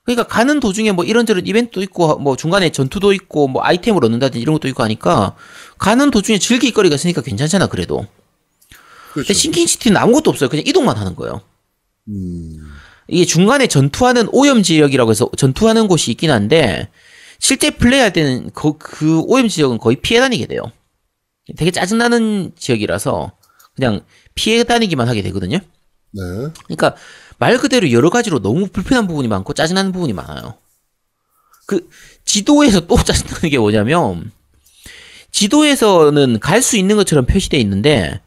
그러니까 0.08 0.24
가는 0.24 0.62
도중에 0.62 0.94
뭐 0.94 1.04
이런저런 1.04 1.46
이벤트도 1.46 1.82
있고 1.82 2.18
뭐 2.20 2.38
중간에 2.38 2.70
전투도 2.70 3.12
있고 3.12 3.50
뭐 3.50 3.62
아이템을 3.62 4.06
얻는다든지 4.06 4.42
이런 4.42 4.54
것도 4.54 4.70
있고 4.70 4.82
하니까 4.82 5.36
가는 5.78 6.10
도중에 6.10 6.40
즐길 6.40 6.74
거리가 6.74 6.96
있으니까 6.96 7.22
괜찮잖아 7.22 7.68
그래도. 7.68 8.08
그렇죠. 9.12 9.28
근데 9.28 9.34
싱킹시티는 9.34 9.98
아무것도 9.98 10.30
없어요. 10.30 10.48
그냥 10.48 10.64
이동만 10.66 10.96
하는 10.96 11.14
거예요. 11.14 11.42
음. 12.08 12.58
이게 13.10 13.26
중간에 13.26 13.68
전투하는 13.68 14.30
오염 14.32 14.64
지역이라고 14.64 15.12
해서 15.12 15.30
전투하는 15.36 15.90
곳이 15.90 16.12
있긴 16.12 16.32
한데 16.32 16.88
실제 17.38 17.72
플레이할 17.72 18.14
때는 18.14 18.52
그, 18.54 18.78
그 18.78 19.20
오염 19.26 19.50
지역은 19.50 19.78
거의 19.78 19.98
피해 19.98 20.22
다니게 20.22 20.46
돼요. 20.46 20.62
되게 21.58 21.70
짜증나는 21.70 22.54
지역이라서 22.58 23.34
그냥 23.76 24.00
피해 24.36 24.64
다니기만 24.64 25.10
하게 25.10 25.22
되거든요. 25.24 25.58
네. 25.58 26.22
그러니까 26.66 26.96
말 27.40 27.58
그대로 27.58 27.92
여러 27.92 28.10
가지로 28.10 28.40
너무 28.40 28.68
불편한 28.68 29.08
부분이 29.08 29.28
많고 29.28 29.54
짜증나는 29.54 29.92
부분이 29.92 30.14
많아요. 30.14 30.56
그 31.66 31.90
지도에서 32.26 32.82
또 32.88 32.96
짜증나는 33.04 33.50
게 33.50 33.58
뭐냐면 33.58 34.32
지도에서는 35.32 36.40
갈 36.40 36.62
수 36.62 36.78
있는 36.78 36.96
것처럼 36.96 37.26
표시되어 37.26 37.60
있는데 37.60 38.22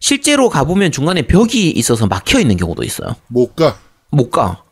실제로 0.00 0.48
가보면 0.48 0.92
중간에 0.92 1.22
벽이 1.22 1.70
있어서 1.70 2.06
막혀 2.06 2.40
있는 2.40 2.56
경우도 2.56 2.82
있어요. 2.84 3.16
못 3.28 3.54
가. 3.56 3.78
못 4.10 4.30
가. 4.30 4.64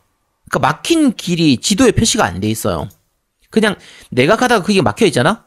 그러니까 0.50 0.58
막힌 0.68 1.14
길이 1.14 1.56
지도에 1.58 1.92
표시가 1.92 2.24
안 2.24 2.40
돼 2.40 2.48
있어요. 2.48 2.88
그냥 3.50 3.76
내가 4.10 4.36
가다가 4.36 4.64
그게 4.64 4.80
막혀 4.82 5.06
있잖아? 5.06 5.44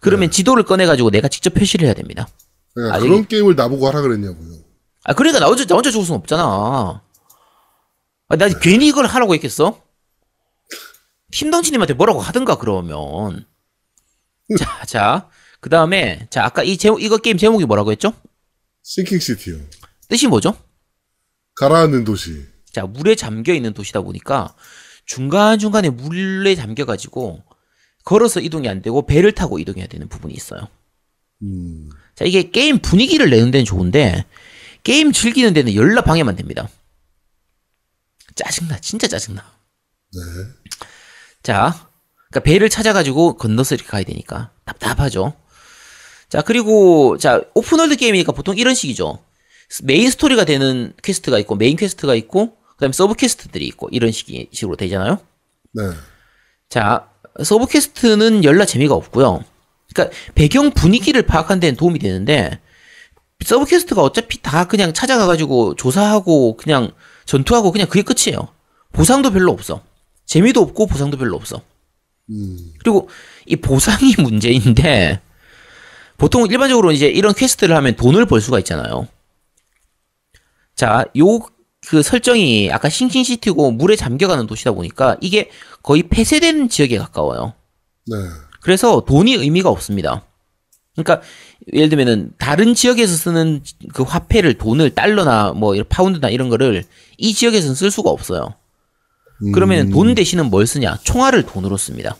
그러면 0.00 0.30
지도를 0.30 0.64
꺼내가지고 0.64 1.10
내가 1.10 1.28
직접 1.28 1.50
표시를 1.54 1.86
해야 1.86 1.94
됩니다. 1.94 2.28
그러니까 2.74 2.96
아, 2.96 3.00
그런 3.00 3.26
게임을 3.26 3.54
나보고 3.54 3.86
하라 3.88 4.02
그랬냐고요. 4.02 4.58
아, 5.04 5.14
그러니까 5.14 5.40
나 5.40 5.46
혼자, 5.46 5.64
나 5.64 5.74
혼자 5.74 5.90
죽을 5.90 6.04
순 6.06 6.16
없잖아. 6.16 7.02
아, 8.28 8.36
나 8.36 8.48
괜히 8.48 8.88
이걸 8.88 9.06
하라고 9.06 9.34
했겠어? 9.34 9.82
팀덩치님한테 11.30 11.94
뭐라고 11.94 12.20
하든가, 12.20 12.56
그러면. 12.56 13.46
자, 14.58 14.84
자. 14.86 15.30
그 15.60 15.70
다음에, 15.70 16.26
자, 16.30 16.44
아까 16.44 16.62
이 16.62 16.76
제목, 16.76 17.02
이거 17.02 17.16
게임 17.18 17.36
제목이 17.38 17.64
뭐라고 17.64 17.90
했죠? 17.90 18.12
Sinking 18.82 19.18
City요. 19.18 19.56
뜻이 20.08 20.28
뭐죠? 20.28 20.56
가라앉는 21.56 22.04
도시. 22.04 22.44
자, 22.72 22.84
물에 22.84 23.14
잠겨 23.14 23.52
있는 23.54 23.72
도시다 23.72 24.02
보니까 24.02 24.54
중간 25.06 25.58
중간에 25.58 25.88
물에 25.88 26.54
잠겨 26.54 26.84
가지고 26.84 27.42
걸어서 28.04 28.40
이동이 28.40 28.68
안 28.68 28.82
되고 28.82 29.06
배를 29.06 29.32
타고 29.32 29.58
이동해야 29.58 29.86
되는 29.86 30.08
부분이 30.08 30.34
있어요. 30.34 30.68
음. 31.42 31.90
자, 32.14 32.24
이게 32.24 32.50
게임 32.50 32.78
분위기를 32.78 33.30
내는 33.30 33.50
데는 33.50 33.64
좋은데 33.64 34.24
게임 34.84 35.10
즐기는 35.12 35.52
데는 35.52 35.74
열나 35.74 36.02
방해만 36.02 36.36
됩니다. 36.36 36.68
짜증나, 38.36 38.78
진짜 38.80 39.08
짜증나. 39.08 39.42
네. 39.42 40.20
자, 41.42 41.88
그러니까 42.30 42.40
배를 42.40 42.68
찾아가지고 42.68 43.36
건너서 43.36 43.74
이렇게 43.74 43.88
가야 43.88 44.04
되니까 44.04 44.50
답답하죠. 44.64 45.34
자, 46.28 46.42
그리고 46.42 47.18
자 47.18 47.42
open 47.54 47.73
world 47.73 47.96
게임이니까 47.96 48.32
보통 48.32 48.56
이런 48.56 48.74
식이죠. 48.74 49.18
메인 49.82 50.10
스토리가 50.10 50.44
되는 50.44 50.92
quest가 51.02 51.38
있고 51.40 51.56
main 51.56 51.76
quest가 51.76 52.14
있고 52.14 52.56
그다음에 52.74 52.92
sub 52.92 53.14
quest들이 53.14 53.66
있고 53.66 53.88
이런 53.90 54.12
식이 54.12 54.50
식으로 54.52 54.76
되잖아요. 54.76 55.18
네. 55.72 55.82
자, 56.68 57.08
sub 57.42 57.66
quest는 57.66 58.44
열나 58.44 58.64
재미가 58.64 58.94
없고요. 58.94 59.44
그러니까 59.92 60.16
배경 60.34 60.70
분위기를 60.72 61.22
파악하는 61.22 61.60
데는 61.60 61.76
도움이 61.76 61.98
되는데 61.98 62.60
sub 63.44 63.64
quest가 63.66 64.02
어차피 64.02 64.42
다 64.42 64.66
그냥 64.66 64.92
찾아가가지고 64.92 65.76
조사하고 65.76 66.56
그냥 66.56 66.92
전투하고 67.26 67.72
그냥 67.72 67.88
그게 67.88 68.02
끝이에요. 68.02 68.48
보상도 68.92 69.30
별로 69.30 69.52
없어. 69.52 69.82
재미도 70.24 70.60
없고 70.62 70.86
보상도 70.86 71.18
별로 71.18 71.36
없어. 71.36 71.60
음. 72.30 72.72
그리고 72.78 73.08
이 73.44 73.56
보상이 73.56 74.14
문제인데 74.18 75.20
보통 76.16 76.46
일반적으로 76.46 76.92
이제 76.92 77.06
이런 77.08 77.34
quest를 77.34 77.76
하면 77.76 77.94
돈을 77.96 78.26
벌 78.26 78.40
수가 78.40 78.58
있잖아요. 78.58 79.06
자, 80.74 81.04
요 81.18 81.56
그 81.86 82.02
설정이 82.02 82.70
아까 82.72 82.88
Sinking 82.88 83.32
City고 83.32 83.70
물에 83.70 83.94
잠겨가는 83.94 84.46
도시다 84.48 84.72
보니까 84.72 85.16
이게 85.20 85.50
거의 85.82 86.02
폐쇄된 86.02 86.68
지역에 86.68 86.98
가까워요. 86.98 87.54
네. 88.06 88.16
그래서 88.60 89.04
돈이 89.06 89.34
의미가 89.34 89.70
없습니다. 89.70 90.24
그러니까 90.96 91.20
예를 91.72 91.88
들면은 91.90 92.32
다른 92.38 92.74
지역에서 92.74 93.14
쓰는 93.14 93.62
그 93.92 94.02
화폐를 94.02 94.54
돈을 94.58 94.94
달러나 94.94 95.52
뭐 95.52 95.74
파운드나 95.88 96.28
이런 96.30 96.48
거를 96.48 96.84
이 97.18 97.34
지역에서는 97.34 97.74
쓸 97.74 97.90
수가 97.90 98.10
없어요. 98.10 98.54
그러면 99.52 99.88
음. 99.88 99.90
돈 99.92 100.14
대신은 100.14 100.46
뭘 100.46 100.66
쓰냐? 100.66 100.98
총알을 101.04 101.44
돈으로 101.44 101.76
씁니다. 101.76 102.16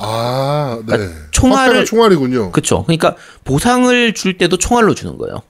아, 0.00 0.80
네. 0.86 0.96
그러니까 0.96 1.30
총알을- 1.30 1.86
총알이군요. 1.86 2.52
그쵸. 2.52 2.84
그러니까 2.84 3.16
보상을 3.44 4.14
줄 4.14 4.38
때도 4.38 4.56
총알로 4.56 4.94
주는 4.94 5.16
거예요. 5.18 5.42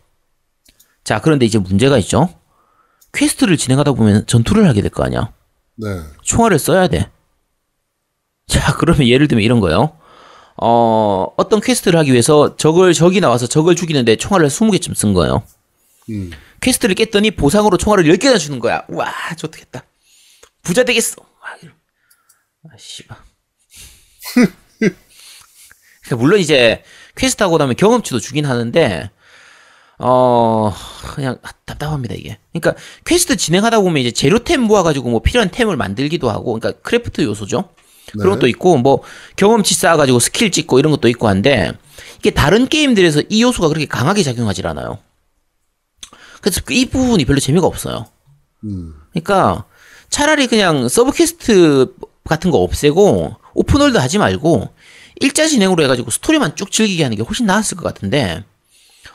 자, 1.05 1.20
그런데 1.20 1.47
이제 1.47 1.59
문제가 1.59 1.99
있죠. 1.99 2.28
quest를 3.12 3.57
진행하다 3.57 3.93
보면 3.93 4.26
전투를 4.26 4.68
하게 4.68 4.82
될 4.82 4.91
거 4.91 5.03
아니야. 5.05 5.32
네. 5.76 5.89
총알을 6.22 6.59
써야 6.59 6.89
돼. 6.89 7.11
자, 8.47 8.74
그러면 8.76 9.07
예를 9.07 9.28
들면 9.28 9.43
이런 9.45 9.61
거예요. 9.61 9.97
어, 10.61 11.26
어떤 11.36 11.61
quest를 11.61 11.99
하기 12.00 12.11
위해서 12.12 12.56
적을, 12.56 12.92
적이 12.92 13.20
나와서 13.20 13.46
적을 13.46 13.76
죽이는데 13.76 14.16
총알을 14.16 14.48
20개쯤 14.48 14.94
쓴 14.94 15.14
거예요. 15.14 15.42
음. 16.11 16.30
quest를 16.61 16.94
깼더니 16.96 17.30
보상으로 17.32 17.76
총알을 17.76 18.04
10개나 18.04 18.38
주는 18.38 18.59
거야. 18.59 18.84
와, 18.88 19.12
좋겠다. 19.36 19.84
부자 20.62 20.82
되겠어. 20.84 21.16
막 21.20 21.62
이러- 21.62 21.72
아, 22.64 22.76
씨발. 22.76 23.16
그러니까 24.78 26.16
물론 26.16 26.40
이제 26.40 26.82
퀘스트 27.16 27.42
하고 27.42 27.59
나면 27.59 27.76
경험치도 27.76 28.18
주긴 28.18 28.46
하는데, 28.46 29.11
어, 29.98 30.72
그냥 31.14 31.38
답답합니다, 31.66 32.14
이게. 32.14 32.38
그러니까 32.52 32.80
퀘스트 33.04 33.36
진행하다 33.36 33.80
보면 33.80 33.98
이제 34.00 34.11
재료템 34.11 34.62
모아가지고 34.62 35.11
뭐 35.11 35.20
필요한 35.22 35.50
템을 35.50 35.76
만들기도 35.76 36.30
하고, 36.30 36.59
그러니까 36.59 36.80
craft 36.82 37.22
요소죠. 37.22 37.68
그런 38.12 38.30
네. 38.30 38.34
것도 38.36 38.46
있고, 38.48 38.78
뭐 38.78 39.02
경험치 39.36 39.74
쌓아가지고 39.74 40.18
스킬 40.18 40.50
찍고 40.50 40.78
이런 40.78 40.90
것도 40.92 41.09
있고 41.09 41.28
한데, 41.28 41.72
이게 42.18 42.30
다른 42.30 42.68
게임들에서 42.68 43.22
이 43.28 43.42
요소가 43.42 43.68
그렇게 43.68 43.86
강하게 43.86 44.22
작용하지 44.22 44.66
않아요. 44.66 44.98
그래서 46.40 46.61
이 46.70 46.86
부분이 46.86 47.24
별로 47.24 47.40
재미가 47.40 47.66
없어요. 47.66 48.06
음. 48.64 48.94
그러니까 49.11 49.64
차라리 50.11 50.46
그냥 50.46 50.88
sub 50.88 51.12
quest 51.12 51.94
같은 52.24 52.50
거 52.50 52.59
없애고 52.59 53.36
open 53.55 53.73
world 53.73 53.96
하지 53.98 54.18
말고 54.18 54.72
일자 55.20 55.46
진행으로 55.46 55.82
해가지고 55.84 56.11
스토리만 56.11 56.56
쭉 56.56 56.70
즐기게 56.70 57.02
하는 57.02 57.16
게 57.16 57.22
훨씬 57.22 57.46
나았을 57.46 57.76
것 57.76 57.82
같은데 57.82 58.44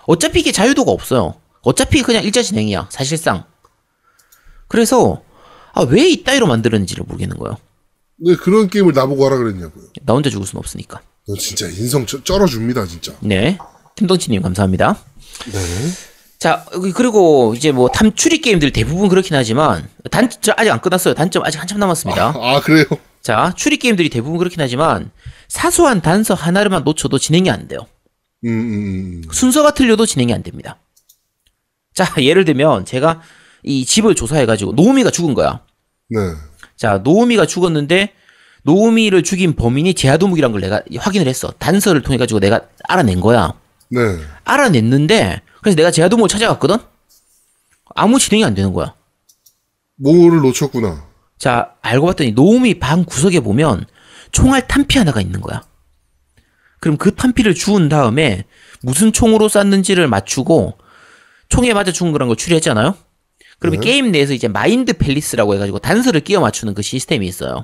어차피 0.05 0.41
이게 0.41 0.51
자유도가 0.51 0.91
없어요. 0.91 1.35
어차피 1.61 2.01
그냥 2.01 2.23
일자 2.23 2.41
진행이야 2.41 2.89
사실상. 2.91 3.45
그래서 4.67 5.23
아, 5.73 5.81
왜 5.81 6.09
이따위로 6.09 6.45
만들었는지를 6.45 7.05
모르겠는 7.07 7.37
거예요. 7.37 7.57
왜 8.19 8.35
그런 8.35 8.69
게임을 8.69 8.93
나보고 8.93 9.25
하라 9.25 9.37
그랬냐고요. 9.37 9.85
나 10.05 10.13
혼자 10.13 10.29
죽을 10.29 10.45
수는 10.47 10.59
없으니까. 10.59 11.01
너 11.27 11.35
진짜 11.35 11.67
인성 11.67 12.05
쩔- 12.05 12.23
쩔어줍니다, 12.23 12.85
진짜. 12.85 13.13
네, 13.21 13.57
팀덩치님 13.95 14.41
감사합니다. 14.41 14.97
네. 15.51 15.59
자 16.39 16.65
그리고 16.95 17.53
이제 17.55 17.71
뭐 17.71 17.87
탐추리 17.89 18.41
게임들 18.41 18.71
대부분 18.73 19.07
그렇긴 19.07 19.35
하지만 19.35 19.87
단저 20.11 20.53
아직 20.57 20.71
안 20.71 20.81
끝났어요. 20.81 21.13
단점 21.13 21.43
아직 21.45 21.59
한참 21.61 21.79
남았습니다. 21.79 22.33
아, 22.35 22.59
그래요? 22.61 22.85
자, 23.21 23.53
추리 23.55 23.77
게임들이 23.77 24.09
대부분 24.09 24.37
그렇긴 24.37 24.59
하지만 24.59 25.09
사소한 25.47 26.01
단서 26.01 26.33
하나를만 26.33 26.83
놓쳐도 26.83 27.17
진행이 27.19 27.49
안 27.49 27.69
돼요. 27.69 27.87
음, 28.43 28.49
음, 28.49 29.21
음. 29.25 29.31
순서가 29.31 29.73
틀려도 29.73 30.05
진행이 30.05 30.33
안 30.33 30.43
됩니다. 30.43 30.77
자, 31.93 32.13
예를 32.21 32.43
들면 32.43 32.83
제가 32.83 33.21
이 33.63 33.85
집을 33.85 34.13
조사해가지고 34.15 34.73
노우미가 34.73 35.11
죽은 35.11 35.33
거야. 35.35 35.61
네. 36.09 36.19
자, 36.75 36.99
노우미가 37.03 37.45
죽었는데 37.45 38.13
노우미를 38.63 39.23
죽인 39.23 39.55
범인이 39.55 39.93
제아도묵이란 39.93 40.51
걸 40.51 40.61
내가 40.61 40.81
확인을 40.97 41.27
했어. 41.27 41.51
단서를 41.59 42.01
통해 42.01 42.17
가지고 42.17 42.39
내가 42.39 42.61
알아낸 42.87 43.19
거야. 43.19 43.53
네. 43.89 43.99
알아냈는데 44.43 45.41
그래서 45.61 45.75
내가 45.75 45.91
제아도묵을 45.91 46.29
찾아갔거든. 46.29 46.77
아무 47.95 48.19
진행이 48.19 48.43
안 48.43 48.55
되는 48.55 48.73
거야. 48.73 48.95
뭐를 49.97 50.39
놓쳤구나. 50.41 51.05
자, 51.37 51.75
알고 51.81 52.07
봤더니 52.07 52.31
노우미 52.31 52.79
방 52.79 53.03
구석에 53.03 53.41
보면 53.41 53.85
총알 54.31 54.67
탄피 54.67 54.97
하나가 54.97 55.21
있는 55.21 55.41
거야. 55.41 55.61
그럼 56.79 56.97
그 56.97 57.15
탄피를 57.15 57.53
주운 57.53 57.87
다음에 57.87 58.45
무슨 58.81 59.13
총으로 59.13 59.47
쐈는지를 59.47 60.07
맞추고 60.07 60.77
총에 61.49 61.73
맞아 61.73 61.91
죽은 61.91 62.11
거란 62.11 62.27
걸 62.27 62.35
추리했잖아요? 62.35 62.95
그러면 63.63 63.79
네. 63.79 63.91
게임 63.91 64.11
내에서 64.11 64.33
이제 64.33 64.49
마인드 64.49 64.91
팰리스라고 64.91 65.53
해가지고 65.53 65.79
단서를 65.79 66.19
끼워 66.19 66.41
맞추는 66.41 66.73
그 66.73 66.81
시스템이 66.81 67.25
있어요. 67.25 67.63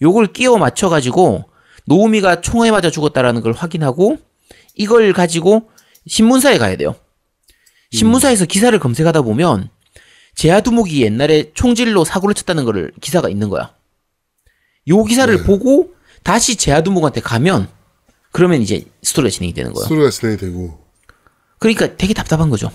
요걸 0.00 0.28
끼워 0.32 0.56
맞춰가지고 0.56 1.46
노우미가 1.86 2.42
총에 2.42 2.70
맞아 2.70 2.90
죽었다라는 2.90 3.40
걸 3.40 3.52
확인하고 3.52 4.18
이걸 4.76 5.12
가지고 5.12 5.68
신문사에 6.06 6.58
가야 6.58 6.76
돼요. 6.76 6.94
신문사에서 7.90 8.44
기사를 8.44 8.78
검색하다 8.78 9.22
보면 9.22 9.68
제아두목이 10.36 11.02
옛날에 11.02 11.50
총질로 11.54 12.04
사고를 12.04 12.32
쳤다는 12.36 12.64
거를 12.64 12.92
기사가 13.00 13.28
있는 13.28 13.48
거야. 13.48 13.74
요 14.86 15.02
기사를 15.02 15.36
네. 15.36 15.42
보고 15.42 15.92
다시 16.22 16.54
제아두목한테 16.54 17.20
가면 17.20 17.66
그러면 18.30 18.62
이제 18.62 18.84
스토리가 19.02 19.30
진행이 19.32 19.54
되는 19.54 19.72
거야. 19.72 19.82
스토리가 19.86 20.10
진행이 20.10 20.38
되고. 20.38 20.86
그러니까 21.58 21.96
되게 21.96 22.14
답답한 22.14 22.48
거죠. 22.48 22.70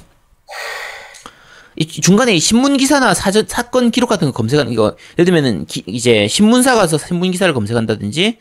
이 1.81 1.87
중간에 1.87 2.37
신문 2.37 2.77
기사나 2.77 3.13
사전 3.15 3.45
사건 3.47 3.89
기록 3.89 4.07
같은 4.07 4.27
거 4.27 4.33
검색하는 4.33 4.71
이거 4.71 4.95
예를 5.17 5.25
들면은 5.25 5.65
기- 5.65 5.83
이제 5.87 6.27
신문사 6.27 6.75
가서 6.75 6.97
신문 6.99 7.31
기사를 7.31 7.51
검색한다든지 7.53 8.37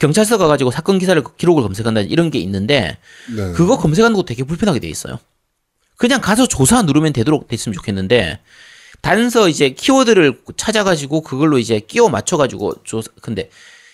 경찰서 0.00 0.38
가가지고 0.38 0.70
사건 0.72 0.98
기사를 0.98 1.22
기록을 1.36 1.62
검색한다든지 1.62 2.12
이런 2.12 2.30
게 2.30 2.38
있는데 2.40 2.98
네. 3.34 3.52
그거 3.52 3.78
검색하는 3.78 4.16
것도 4.16 4.26
되게 4.26 4.42
불편하게 4.42 4.80
돼 4.80 4.88
있어요. 4.88 5.18
그냥 5.96 6.20
가서 6.20 6.48
조사 6.48 6.82
누르면 6.82 7.12
되도록 7.12 7.46
됐으면 7.46 7.74
좋겠는데 7.74 8.40
단서 9.02 9.48
이제 9.48 9.70
키워드를 9.70 10.40
찾아가지고 10.56 11.20
그걸로 11.20 11.58
이제 11.58 11.78
끼워 11.78 12.08
맞춰가지고 12.08 12.82
조사 12.84 13.08
근데 13.22 13.50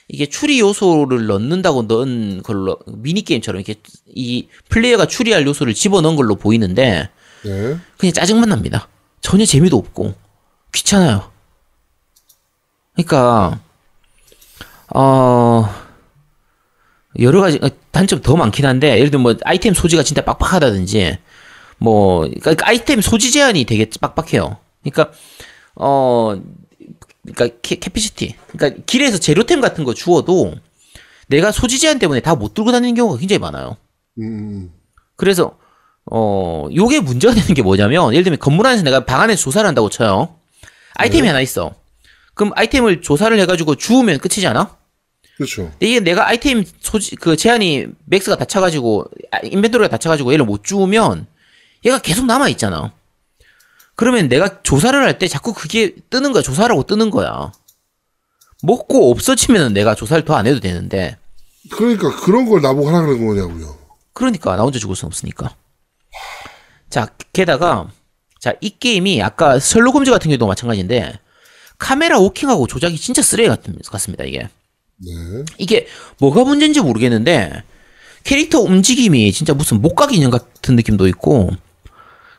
이게 0.09 0.27
추리 0.27 0.61
요소를 0.61 1.27
넣는다고 1.27 1.83
넣은 1.83 2.43
걸로 2.45 2.79
미니 2.87 3.23
게임처럼 3.23 3.61
이렇게 3.61 3.79
이 4.15 4.47
플레이어가 4.71 5.07
추리할 5.07 5.45
요소를 5.47 5.75
집어 5.75 6.01
넣은 6.01 6.17
걸로 6.17 6.37
보이는데 6.37 7.11
네. 7.47 7.79
그냥 7.97 8.13
짜증만 8.13 8.49
납니다. 8.49 8.89
전혀 9.21 9.45
재미도 9.45 9.77
없고 9.77 10.15
귀찮아요. 10.73 11.31
그러니까 12.95 13.61
어 14.95 15.69
여러 17.19 17.41
가지 17.41 17.59
어, 17.63 17.69
단점 17.91 18.21
더 18.21 18.37
많긴 18.37 18.67
한데 18.67 18.99
예를 18.99 19.11
들면 19.11 19.23
뭐 19.23 19.35
아이템 19.45 19.75
소지가 19.75 20.03
진짜 20.03 20.23
빡빡하다든지 20.25 21.19
뭐 21.79 22.21
그러니까 22.41 22.67
아이템 22.69 23.01
소지 23.01 23.31
제한이 23.33 23.65
되게 23.65 23.89
빡빡해요. 24.01 24.59
그러니까 24.83 25.13
어 25.75 26.41
그러니까 27.23 27.59
capa, 27.63 27.77
capacity 27.77 28.35
그러니까 28.53 28.83
길에서 28.87 29.19
재료템 29.19 29.61
같은 29.61 29.85
거 29.85 29.95
주워도 29.95 30.55
내가 31.29 31.51
소지 31.53 31.79
제한 31.79 31.99
때문에 31.99 32.21
다 32.21 32.35
못 32.35 32.55
들고 32.55 32.71
다니는 32.73 32.95
경우가 32.95 33.19
굉장히 33.19 33.39
많아요. 33.41 33.77
음, 34.19 34.23
음. 34.25 34.73
그래서 35.17 35.59
어 36.11 36.69
요게 36.75 37.01
문제가 37.01 37.35
되는 37.35 37.53
게 37.55 37.63
뭐냐면 37.63 38.13
예를 38.13 38.25
들면 38.25 38.39
건물 38.39 38.67
안에서 38.67 38.83
내가 38.85 39.05
방 39.05 39.21
안에서 39.23 39.43
조사를 39.43 39.67
한다고 39.67 39.89
쳐요. 39.91 40.37
아이템이 40.95 41.27
하나 41.27 41.41
있어. 41.41 41.75
그럼 42.35 42.53
아이템을 42.55 43.03
조사를 43.03 43.39
해가지고 43.41 43.75
주우면 43.77 44.19
끝이잖아? 44.19 44.77
그렇죠. 45.37 45.65
근데 45.71 45.87
이게 45.87 46.01
내가 46.01 46.29
아이템 46.29 46.65
소지, 46.81 47.17
그 47.17 47.37
제한이 47.37 47.87
맥스가 48.07 48.37
다 48.37 48.45
차가지고, 48.47 49.05
아, 49.33 49.39
인벤토리가 49.43 49.89
다 49.89 49.99
차가지고 49.99 50.33
얘를 50.33 50.45
못 50.47 50.65
주우면 50.65 51.27
얘가 51.85 51.99
계속 51.99 52.25
남아있잖아. 52.27 52.93
그러면 53.97 54.29
내가 54.29 54.63
조사를 54.63 54.99
할 55.03 55.19
때 55.19 55.29
자꾸 55.29 55.53
그게 55.53 55.95
뜨는 56.11 56.33
거야. 56.33 56.43
조사라고 56.43 56.85
뜨는 56.85 57.11
거야. 57.11 57.53
먹고 58.63 59.11
없어지면은 59.11 59.75
내가 59.75 59.95
조사를 59.95 60.25
더 60.25 60.35
안 60.37 60.47
해도 60.47 60.61
되는데. 60.61 61.17
그러니까 61.71 62.15
그런 62.21 62.49
걸 62.49 62.63
나보고 62.63 62.89
하라 62.89 63.03
그런 63.03 63.27
거냐고요. 63.27 63.77
그러니까 64.15 64.57
나 64.57 64.63
혼자 64.63 64.79
죽을 64.79 64.97
순 64.97 65.07
없으니까. 65.07 65.55
자, 66.91 67.09
게다가 67.33 67.91
자, 68.41 68.55
이 68.61 68.71
게임이 68.79 69.23
아까 69.23 69.59
홈즈 69.93 70.11
같은 70.11 70.29
경우도 70.29 70.47
마찬가지인데 70.47 71.19
카메라 71.79 72.19
워킹하고 72.19 72.67
조작이 72.67 72.97
진짜 72.97 73.23
쓰레기 73.23 73.49
같은 73.49 73.79
같습니다, 73.91 74.25
이게. 74.25 74.49
네. 74.99 75.13
이게 75.59 75.87
뭐가 76.19 76.45
문제인지 76.45 76.81
모르겠는데 76.81 77.63
캐릭터 78.25 78.61
움직임이 78.61 79.31
진짜 79.33 79.53
무슨 79.55 79.83
목각 79.83 80.13
인형 80.15 80.31
같은 80.31 80.75
느낌도 80.77 81.07
있고 81.09 81.51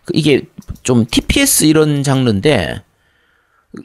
그 0.05 0.13
이게 0.15 0.43
좀 0.83 1.05
TPS 1.05 1.65
이런 1.65 2.03
장르인데 2.03 2.81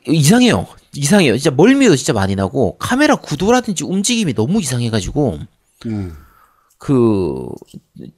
이상해요. 0.07 0.66
이상해요. 0.95 1.36
진짜 1.36 1.55
멀미도 1.55 1.97
진짜 1.97 2.12
많이 2.12 2.34
나고 2.34 2.76
카메라 2.78 3.16
구도라든지 3.16 3.84
움직임이 3.84 4.34
너무 4.34 4.61
이상해가지고 4.61 5.38
음. 5.86 6.16
그 6.82 7.46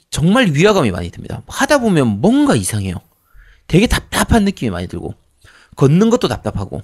정말 0.08 0.46
위화감이 0.46 0.90
많이 0.90 1.10
듭니다. 1.10 1.42
하다 1.48 1.80
보면 1.80 2.22
뭔가 2.22 2.56
이상해요. 2.56 2.94
되게 3.66 3.86
답답한 3.86 4.46
느낌이 4.46 4.70
많이 4.70 4.88
들고 4.88 5.12
걷는 5.76 6.08
것도 6.08 6.28
답답하고 6.28 6.80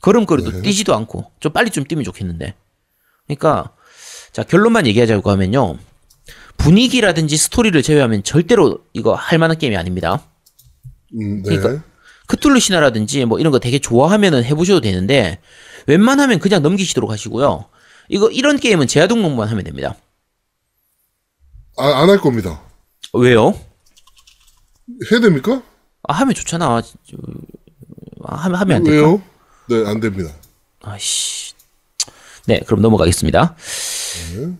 걸음걸이도 0.00 0.50
네. 0.50 0.62
뛰지도 0.62 0.94
않고 0.94 1.30
좀 1.40 1.52
빨리 1.52 1.68
좀 1.68 1.84
뛰면 1.84 2.04
좋겠는데. 2.04 2.54
그러니까 3.26 3.74
자 4.32 4.44
결론만 4.44 4.86
얘기하자고 4.86 5.30
하면요. 5.30 5.76
분위기라든지 6.56 7.36
스토리를 7.36 7.82
제외하면 7.82 8.22
절대로 8.22 8.78
이거 8.94 9.12
할 9.12 9.38
만한 9.38 9.58
게임이 9.58 9.76
아닙니다. 9.76 10.26
음, 11.20 11.42
네. 11.42 11.54
그러니까 11.54 11.84
크툴루 12.28 12.60
신화라든지 12.60 13.26
뭐 13.26 13.38
이런 13.38 13.50
거 13.50 13.58
되게 13.58 13.78
좋아하면은 13.78 14.42
해보셔도 14.42 14.80
되는데 14.80 15.38
웬만하면 15.86 16.38
그냥 16.38 16.62
넘기시도록 16.62 17.10
하시고요. 17.10 17.66
이거 18.08 18.30
이런 18.30 18.58
게임은 18.58 18.86
등록만 18.86 19.48
하면 19.48 19.64
됩니다. 19.64 19.96
아, 21.76 22.02
안 22.02 22.08
할 22.10 22.18
겁니다. 22.18 22.60
왜요? 23.12 23.58
해야 25.10 25.20
됩니까? 25.20 25.62
아, 26.06 26.12
하면 26.14 26.34
좋잖아. 26.34 26.82
저, 26.82 27.16
아, 28.24 28.36
하면 28.36 28.60
하면 28.60 28.76
안? 28.76 28.86
왜요? 28.86 29.22
네, 29.68 29.84
안 29.86 30.00
됩니다. 30.00 30.32
아씨. 30.82 31.54
네, 32.46 32.60
그럼 32.66 32.82
넘어가겠습니다. 32.82 33.56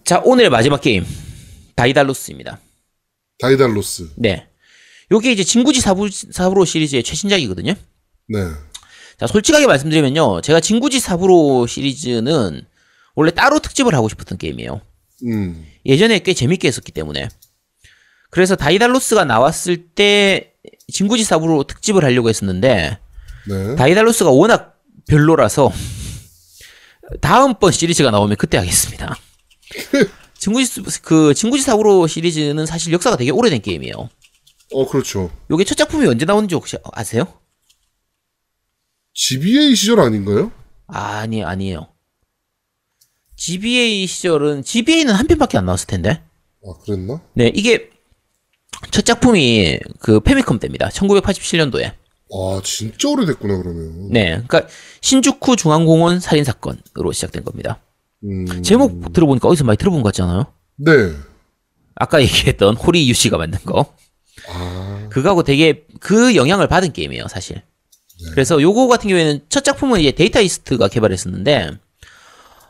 자, 0.05 0.21
오늘의 0.25 0.51
마지막 0.51 0.81
게임 0.81 1.05
다이달로스입니다. 1.77 2.59
다이달로스. 3.39 4.13
네. 4.17 4.49
요게 5.13 5.33
이제 5.33 5.45
진구지 5.45 5.81
사부, 5.81 6.09
사부로 6.11 6.65
시리즈의 6.65 7.03
최신작이거든요. 7.03 7.75
네. 8.29 8.39
자, 9.19 9.27
솔직하게 9.27 9.67
말씀드리면요. 9.67 10.41
제가 10.41 10.61
진구지 10.61 10.99
사부로 10.99 11.67
시리즈는 11.67 12.65
원래 13.15 13.31
따로 13.31 13.61
특집을 13.61 13.95
하고 13.95 14.09
싶었던 14.09 14.39
게임이에요. 14.39 14.81
음. 15.27 15.67
예전에 15.87 16.19
꽤 16.21 16.35
재밌게 16.35 16.69
했었기 16.69 16.93
때문에. 16.93 17.29
그래서 18.31 18.57
다이달로스가 18.57 19.25
나왔을 19.25 19.89
때 19.89 20.55
진구지 20.93 21.25
사부로 21.25 21.65
특집을 21.65 22.05
하려고 22.05 22.29
했었는데 22.29 22.99
네. 23.49 23.77
다이달로스가 23.77 24.31
워낙 24.31 24.81
별로라서 25.09 25.71
다음번 27.21 27.73
시리즈가 27.73 28.11
나오면 28.11 28.37
그때 28.37 28.59
하겠습니다. 28.59 29.17
진구지 30.39 30.83
그 31.03 31.33
진구지 31.33 31.63
사부로 31.63 32.07
시리즈는 32.07 32.67
사실 32.67 32.93
역사가 32.93 33.17
되게 33.17 33.31
오래된 33.31 33.63
게임이에요. 33.63 34.11
어, 34.73 34.89
그렇죠. 34.89 35.31
요게 35.51 35.65
첫 35.65 35.77
작품이 35.77 36.07
언제 36.07 36.25
나오는지 36.25 36.55
혹시 36.55 36.77
아세요? 36.93 37.27
GBA 39.15 39.75
시절 39.77 40.01
아닌가요? 40.01 40.51
아니 40.89 41.45
아니에요. 41.45 41.94
GBA 43.45 44.07
시절은 44.07 44.63
GBA는 44.63 45.13
한 45.13 45.27
편밖에 45.27 45.59
안 45.59 45.67
나왔을 45.67 45.87
텐데. 45.87 46.23
아, 46.67 46.73
그랬나? 46.83 47.21
네, 47.35 47.53
이게 47.55 47.91
첫 48.91 49.05
작품이 49.05 49.81
그 49.99 50.21
페미컴 50.21 50.61
때입니다. 50.61 50.89
1987년도에. 50.89 51.93
아, 52.33 52.61
진짜 52.65 53.11
오래됐구나, 53.11 53.59
그러면. 53.59 54.09
네, 54.11 54.43
그러니까 54.47 54.67
신주쿠 55.03 55.57
중앙공원 55.57 56.21
살인 56.21 56.43
사건으로 56.43 57.13
시작된 57.13 57.45
겁니다. 57.45 57.83
음. 58.25 58.63
제목 58.63 59.13
들어보니까 59.13 59.47
어디서 59.47 59.65
많이 59.65 59.77
들어본 59.77 60.03
것 60.03 60.07
같잖아요. 60.09 60.47
네. 60.77 60.93
아까 61.97 62.23
얘기했던 62.23 62.77
호리 62.77 63.11
유씨가 63.11 63.37
만든 63.37 63.59
거. 63.67 63.95
아, 64.49 65.09
그거하고 65.11 65.43
되게 65.43 65.85
그 66.01 66.35
영향을 66.35 66.67
받은 66.67 66.95
게임이에요, 66.95 67.29
사실. 67.29 67.61
그래서 68.31 68.63
요거 68.63 68.87
같은 68.87 69.09
경우에는 69.11 69.41
첫 69.51 69.65
작품은 69.65 70.01
이제 70.01 70.13
데이터 70.13 70.41
이스트가 70.41 70.89
개발했었는데, 70.89 71.73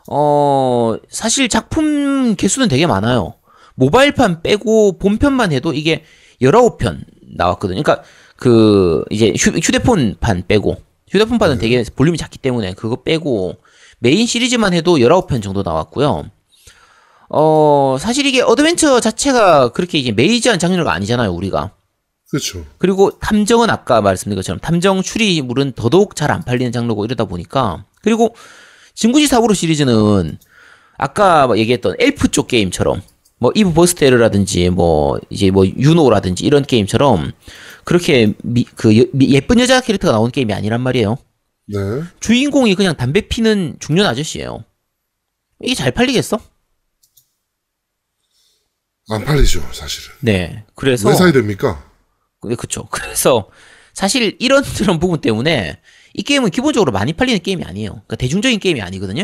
어, 0.09 0.95
사실 1.09 1.49
작품 1.49 2.35
개수는 2.35 2.67
되게 2.67 2.85
많아요. 2.87 3.35
모바일판 3.75 4.41
빼고 4.41 4.97
본편만 4.99 5.51
해도 5.51 5.73
이게 5.73 6.03
19편 6.41 7.03
나왔거든요. 7.35 7.81
그러니까 7.81 8.03
그 8.37 9.03
이제 9.09 9.33
휴, 9.37 9.51
휴대폰판 9.51 10.43
빼고 10.47 10.77
휴대폰판은 11.09 11.57
되게 11.57 11.83
볼륨이 11.95 12.17
작기 12.17 12.37
때문에 12.37 12.73
그거 12.73 13.03
빼고 13.03 13.57
메인 13.99 14.25
시리즈만 14.27 14.73
해도 14.73 14.97
19편 14.97 15.41
정도 15.41 15.63
나왔고요. 15.63 16.25
어, 17.29 17.97
사실 17.99 18.25
이게 18.25 18.41
어드벤처 18.41 18.99
자체가 18.99 19.69
그렇게 19.69 19.97
이제 19.97 20.11
major한 20.11 20.59
장르가 20.59 20.93
아니잖아요, 20.93 21.31
우리가. 21.31 21.71
그렇죠. 22.29 22.63
그리고 22.77 23.17
탐정은 23.19 23.69
아까 23.69 24.01
말씀드린 24.01 24.35
것처럼 24.35 24.59
탐정 24.59 25.01
추리물은 25.01 25.73
더더욱 25.73 26.15
잘 26.15 26.31
안 26.31 26.43
팔리는 26.43 26.71
장르고 26.71 27.05
이러다 27.05 27.25
보니까 27.25 27.85
그리고 28.01 28.35
진구지 28.95 29.27
사부로 29.27 29.53
시리즈는 29.53 30.37
아까 30.97 31.47
뭐 31.47 31.57
얘기했던 31.57 31.95
엘프 31.99 32.29
쪽 32.29 32.47
게임처럼 32.47 33.01
뭐 33.37 33.51
EVE 33.53 33.73
burst 33.73 34.00
error라든지 34.00 34.69
뭐 34.69 35.19
이제 35.29 35.51
뭐 35.51 35.65
유노라든지 35.67 36.45
이런 36.45 36.63
게임처럼 36.63 37.33
그렇게 37.83 38.33
미, 38.43 38.63
그 38.63 38.97
여- 38.97 39.05
미- 39.13 39.29
예쁜 39.33 39.59
여자 39.59 39.81
캐릭터가 39.81 40.13
나오는 40.13 40.31
게임이 40.31 40.53
아니란 40.53 40.81
말이에요. 40.81 41.17
네. 41.67 41.77
주인공이 42.19 42.75
그냥 42.75 42.95
담배 42.95 43.21
피는 43.27 43.77
중년 43.79 44.05
아저씨예요. 44.05 44.63
이게 45.61 45.75
잘 45.75 45.91
팔리겠어? 45.91 46.39
안 49.09 49.23
팔리죠, 49.23 49.61
사실은. 49.71 50.15
네. 50.21 50.63
그래서 50.73 51.09
왜 51.09 51.15
사야 51.15 51.31
됩니까? 51.31 51.83
네, 52.47 52.55
그쵸. 52.55 52.87
그래서 52.89 53.49
사실 53.93 54.35
이런 54.39 54.63
저런 54.75 54.99
부분 54.99 55.21
때문에 55.21 55.79
이 56.17 56.23
게임은 56.23 56.49
기본적으로 56.49 56.91
많이 56.91 57.11
팔리는 57.13 57.39
게임이 57.41 57.63
아니에요. 57.65 57.91
그러니까 57.91 58.15
대중적인 58.15 58.59
게임이 58.59 58.81
아니거든요. 58.81 59.23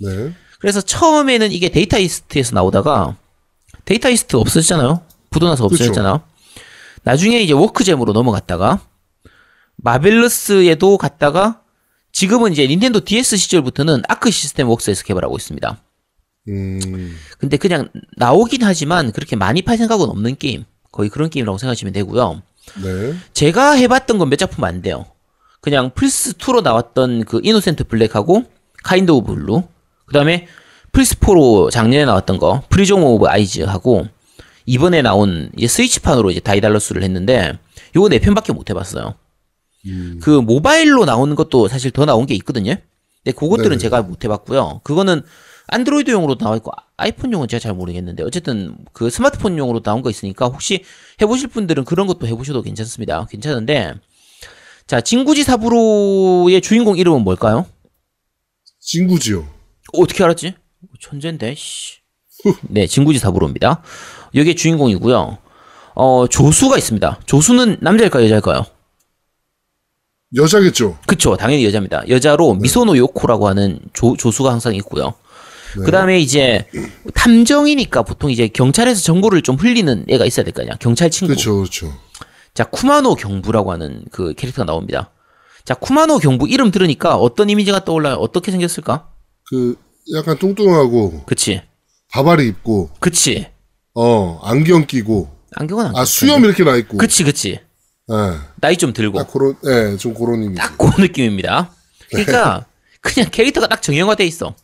네. 0.00 0.32
그래서 0.60 0.80
처음에는 0.82 1.50
이게 1.52 1.70
Data 1.70 1.98
East에서 1.98 2.54
나오다가 2.54 3.16
Data 3.86 4.10
East 4.10 4.36
없어졌잖아요. 4.36 5.02
부도나서 5.30 5.64
그쵸. 5.68 5.74
없어졌잖아. 5.84 6.22
나중에 7.04 7.40
이제 7.40 7.52
WorkJam으로 7.54 8.12
넘어갔다가 8.12 8.80
Marvelous에도 9.76 10.98
갔다가 10.98 11.60
지금은 12.12 12.52
이제 12.52 12.66
닌텐도 12.66 13.04
DS 13.04 13.36
시절부터는 13.36 14.02
Arc 14.08 14.30
System 14.30 14.68
Works에서 14.68 15.04
개발하고 15.04 15.36
있습니다. 15.36 15.82
음, 16.48 17.16
근데 17.38 17.56
그냥 17.56 17.88
나오긴 18.16 18.62
하지만 18.62 19.12
그렇게 19.12 19.36
많이 19.36 19.62
팔 19.62 19.76
생각은 19.76 20.06
없는 20.08 20.36
게임. 20.36 20.64
거의 20.92 21.10
그런 21.10 21.28
게임이라고 21.28 21.58
생각하시면 21.58 21.92
되고요. 21.92 22.42
네. 22.82 23.14
제가 23.32 23.72
해봤던 23.72 24.18
건 24.18 24.28
몇 24.30 24.36
작품 24.36 24.64
안 24.64 24.80
돼요. 24.82 25.06
그냥 25.60 25.90
플스2로 25.90 26.62
나왔던 26.62 27.24
그 27.24 27.40
Innocent 27.42 27.84
Black하고 27.84 28.44
Kind 28.84 29.10
of 29.10 29.34
Blue. 29.34 29.62
그 30.06 30.12
다음에 30.12 30.46
플스4로 30.92 31.70
작년에 31.70 32.04
나왔던 32.04 32.38
거 32.38 32.62
Prism 32.68 33.02
of 33.02 33.26
Eyes하고 33.26 34.06
이번에 34.64 35.02
나온 35.02 35.50
이제 35.56 35.66
스위치판으로 35.66 36.30
이제 36.30 36.40
다이달러스를 36.40 37.02
했는데 37.02 37.58
요거 37.94 38.08
네 38.08 38.18
편밖에 38.18 38.52
못 38.52 38.70
해봤어요. 38.70 39.14
그 40.20 40.30
모바일로 40.30 41.04
나오는 41.04 41.34
것도 41.36 41.68
사실 41.68 41.90
더 41.90 42.04
나온 42.04 42.26
게 42.26 42.34
있거든요. 42.34 42.74
근데 43.22 43.36
그것들은 43.36 43.70
네네. 43.70 43.78
제가 43.78 44.02
못 44.02 44.24
해봤고요. 44.24 44.80
그거는 44.82 45.22
안드로이드용으로 45.68 46.36
나와 46.38 46.56
있고 46.56 46.72
아이폰용은 46.96 47.48
제가 47.48 47.60
잘 47.60 47.74
모르겠는데 47.74 48.22
어쨌든 48.22 48.76
그 48.92 49.10
스마트폰용으로 49.10 49.80
나온 49.80 50.02
거 50.02 50.10
있으니까 50.10 50.46
혹시 50.46 50.84
해보실 51.20 51.48
분들은 51.48 51.84
그런 51.84 52.06
것도 52.06 52.26
해보셔도 52.26 52.62
괜찮습니다. 52.62 53.26
괜찮은데 53.26 53.94
자 54.86 55.00
진구지 55.00 55.42
사부로의 55.42 56.60
주인공 56.60 56.96
이름은 56.96 57.22
뭘까요? 57.22 57.66
진구지요. 58.80 59.46
어떻게 59.94 60.22
알았지? 60.22 60.54
천재인데. 61.00 61.54
씨. 61.56 61.96
네, 62.62 62.86
진구지 62.86 63.18
사부로입니다. 63.18 63.82
여기에 64.34 64.54
주인공이고요. 64.54 65.38
어 65.96 66.26
조수가 66.28 66.76
있습니다. 66.78 67.20
조수는 67.26 67.78
남자일까요, 67.80 68.24
여자일까요? 68.26 68.64
여자겠죠. 70.36 70.98
그쵸, 71.06 71.36
당연히 71.36 71.64
여자입니다. 71.64 72.08
여자로 72.08 72.54
미소노 72.54 72.96
요코라고 72.96 73.48
하는 73.48 73.80
조, 73.92 74.16
조수가 74.16 74.50
항상 74.52 74.74
있고요. 74.76 75.14
그 75.74 75.90
다음에 75.90 76.18
이제 76.20 76.66
탐정이니까 77.14 78.02
보통 78.02 78.30
이제 78.30 78.48
경찰에서 78.48 79.00
정보를 79.02 79.42
좀 79.42 79.56
흘리는 79.56 80.04
애가 80.08 80.24
있어야 80.26 80.44
될 80.44 80.52
거 80.54 80.62
아니야. 80.62 80.74
경찰 80.80 81.10
친구. 81.10 81.32
그렇죠, 81.34 81.56
그렇죠. 81.56 81.92
자, 82.56 82.64
쿠마노 82.64 83.14
경부라고 83.16 83.70
하는 83.70 84.02
그 84.10 84.32
캐릭터가 84.34 84.64
나옵니다. 84.64 85.10
자, 85.64 85.74
쿠마노 85.74 86.18
경부 86.18 86.48
이름 86.48 86.70
들으니까 86.70 87.16
어떤 87.16 87.50
이미지가 87.50 87.84
떠올라요? 87.84 88.14
어떻게 88.14 88.50
생겼을까? 88.50 89.10
그 89.44 89.76
약간 90.14 90.38
뚱뚱하고 90.38 91.24
그치. 91.26 91.62
바바리 92.10 92.48
입고 92.48 92.90
그치. 92.98 93.46
어 93.94 94.40
안경 94.42 94.86
끼고 94.86 95.30
안경은 95.54 95.86
안아 95.86 95.92
꼈을 96.00 96.06
수염. 96.06 96.44
이렇게 96.44 96.64
나 96.64 96.76
있고. 96.76 96.96
그치, 96.96 97.24
그치. 97.24 97.60
예. 98.10 98.38
나이 98.60 98.76
좀 98.78 98.92
들고. 98.92 99.18
딱 99.18 99.30
그런 99.32 99.54
예좀 99.64 100.14
그런 100.14 100.42
이미지. 100.42 100.60
딱그 100.60 101.00
느낌입니다. 101.00 101.72
그러니까 102.10 102.66
그냥 103.02 103.28
캐릭터가 103.30 103.66
딱 103.68 103.82
정형화돼 103.82 104.24
있어. 104.26 104.54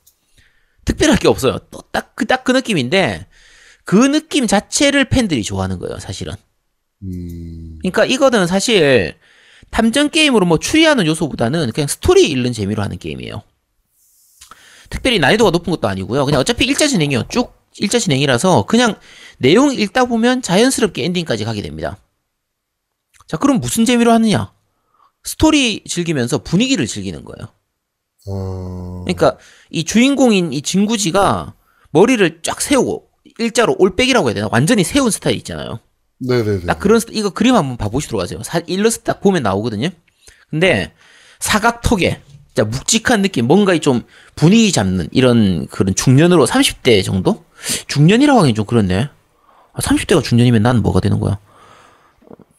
특별할 0.84 1.16
게 1.18 1.28
없어요. 1.28 1.59
또 1.70 1.82
딱 1.93 2.12
그 2.14 2.26
딱그 2.26 2.53
느낌인데 2.53 3.26
그 3.84 3.97
느낌 3.97 4.47
자체를 4.47 5.07
팬들이 5.09 5.43
좋아하는 5.43 5.78
거예요, 5.78 5.99
사실은. 5.99 6.34
음, 7.03 7.78
그러니까 7.80 8.05
이거는 8.05 8.46
사실 8.46 9.16
탐정 9.70 10.11
게임으로 10.11 10.46
뭐 10.46 10.59
추리하는 10.59 11.07
요소보다는 11.07 11.72
그냥 11.72 11.88
스토리 11.88 12.28
읽는 12.30 12.53
재미로 12.53 12.82
하는 12.82 12.98
게임이에요. 12.98 13.42
특별히 14.90 15.18
난이도가 15.18 15.50
높은 15.50 15.70
것도 15.70 15.88
아니고요. 15.88 16.24
그냥 16.26 16.40
어차피 16.40 16.66
일자 16.66 16.86
진행이요. 16.86 17.24
쭉 17.28 17.55
일자 17.78 17.98
진행이라서 17.98 18.66
그냥 18.66 18.96
내용 19.38 19.72
읽다 19.72 20.05
보면 20.05 20.42
자연스럽게 20.42 21.05
엔딩까지 21.05 21.44
가게 21.44 21.62
됩니다. 21.62 21.96
자, 23.26 23.38
그럼 23.38 23.61
무슨 23.61 23.86
재미로 23.86 24.12
하느냐? 24.12 24.53
스토리 25.24 25.82
즐기면서 25.84 26.38
분위기를 26.38 26.86
즐기는 26.86 27.24
거예요. 27.24 27.48
어, 28.28 29.05
그러니까 29.05 29.38
이 29.70 29.84
주인공인 29.84 30.53
이 30.53 30.61
진구지가 30.61 31.55
머리를 31.90 32.40
쫙 32.42 32.61
세우고 32.61 33.09
일자로 33.38 33.76
올백이라고 33.78 34.28
해야 34.28 34.34
되나? 34.34 34.48
완전히 34.53 34.84
세운 34.84 35.11
스타일 35.11 35.36
있잖아요. 35.38 35.80
네네네. 36.26 36.66
딱 36.66 36.78
그런 36.78 37.00
이거 37.10 37.30
그림 37.30 37.54
한번 37.54 37.76
봐보시도록 37.76 38.22
하세요. 38.22 38.42
사, 38.42 38.60
일러스트 38.66 39.04
딱 39.04 39.20
보면 39.20 39.42
나오거든요. 39.42 39.88
근데 40.50 40.92
사각턱에 41.40 42.20
진짜 42.54 42.68
묵직한 42.68 43.22
느낌, 43.22 43.46
뭔가 43.46 43.76
좀 43.78 44.02
분위기 44.34 44.72
잡는 44.72 45.08
이런 45.10 45.66
그런 45.68 45.94
중년으로 45.94 46.46
30대 46.46 47.02
정도? 47.04 47.44
중년이라고 47.88 48.40
하긴 48.40 48.54
좀 48.54 48.66
그렇네. 48.66 49.08
아, 49.72 49.80
30대가 49.80 50.22
중년이면 50.22 50.62
난 50.62 50.82
뭐가 50.82 51.00
되는 51.00 51.18
거야? 51.18 51.38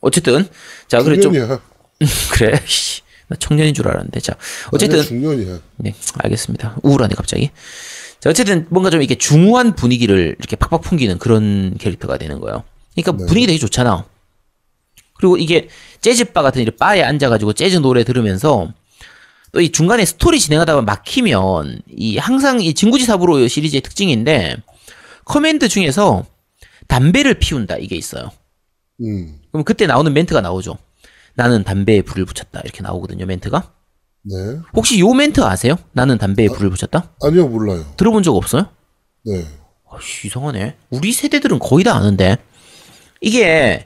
어쨌든 0.02 0.48
자 0.88 1.02
그래 1.04 1.20
좀 1.20 1.34
중년이야. 1.34 1.62
그래 2.34 2.60
씨, 2.66 3.02
나 3.28 3.38
청년인 3.38 3.74
줄 3.74 3.88
알았는데 3.88 4.20
자 4.20 4.36
어쨌든 4.72 5.02
중년이야. 5.04 5.60
네, 5.78 5.96
알겠습니다. 6.18 6.78
우울하네, 6.82 7.16
갑자기. 7.16 7.52
자, 8.20 8.30
어쨌든 8.30 8.66
뭔가 8.70 8.90
좀 8.90 9.02
이렇게 9.02 9.16
중후한 9.16 9.76
분위기를 9.76 10.38
이렇게 10.40 10.56
팍팍 10.56 10.82
풍기는 10.82 11.18
그런 11.20 11.76
캐릭터가 11.78 12.18
되는 12.18 12.40
거예요. 12.40 12.64
그러니까 12.96 13.26
분위기 13.26 13.48
되게 13.48 13.60
좋잖아. 13.60 14.06
그리고 15.16 15.38
이게 15.38 15.70
재즈바 16.02 16.42
같은 16.42 16.62
이런 16.62 16.76
바에 16.78 17.02
앉아가지고 17.04 17.54
재즈 17.54 17.78
노래 17.78 18.04
들으면서 18.04 18.72
또 19.52 19.62
이 19.62 19.72
중간에 19.72 20.04
스토리 20.04 20.40
진행하다가 20.40 20.82
막히면 20.82 21.82
이 21.96 22.18
항상 22.18 22.60
이 22.60 22.74
진구지 22.74 23.06
사부로 23.06 23.48
시리즈의 23.48 23.82
특징인데 23.82 24.58
커맨드 25.26 25.70
중에서 25.70 26.26
담배를 26.88 27.36
피운다 27.36 27.78
이게 27.78 27.96
있어요. 27.96 28.32
음, 29.02 29.40
그럼 29.52 29.64
그때 29.64 29.86
나오는 29.86 30.12
멘트가 30.12 30.42
나오죠. 30.42 30.78
나는 31.36 31.64
담배에 31.64 32.02
불을 32.02 32.26
붙였다 32.26 32.62
이렇게 32.64 32.82
나오거든요 32.82 33.26
멘트가. 33.28 33.72
네. 34.24 34.36
혹시 34.74 35.00
요 35.00 35.14
멘트 35.14 35.42
아세요? 35.42 35.76
나는 35.92 36.18
담배에 36.18 36.48
불을 36.48 36.70
붙였다? 36.72 37.12
아니요, 37.24 37.48
몰라요. 37.48 37.86
들어본 37.98 38.24
적 38.24 38.36
없어요? 38.36 38.68
네. 39.26 39.46
아씨, 39.92 40.28
이상하네. 40.28 40.78
우리 40.90 41.12
세대들은 41.12 41.60
거의 41.60 41.84
다 41.84 41.96
아는데. 41.96 42.38
이게 43.24 43.86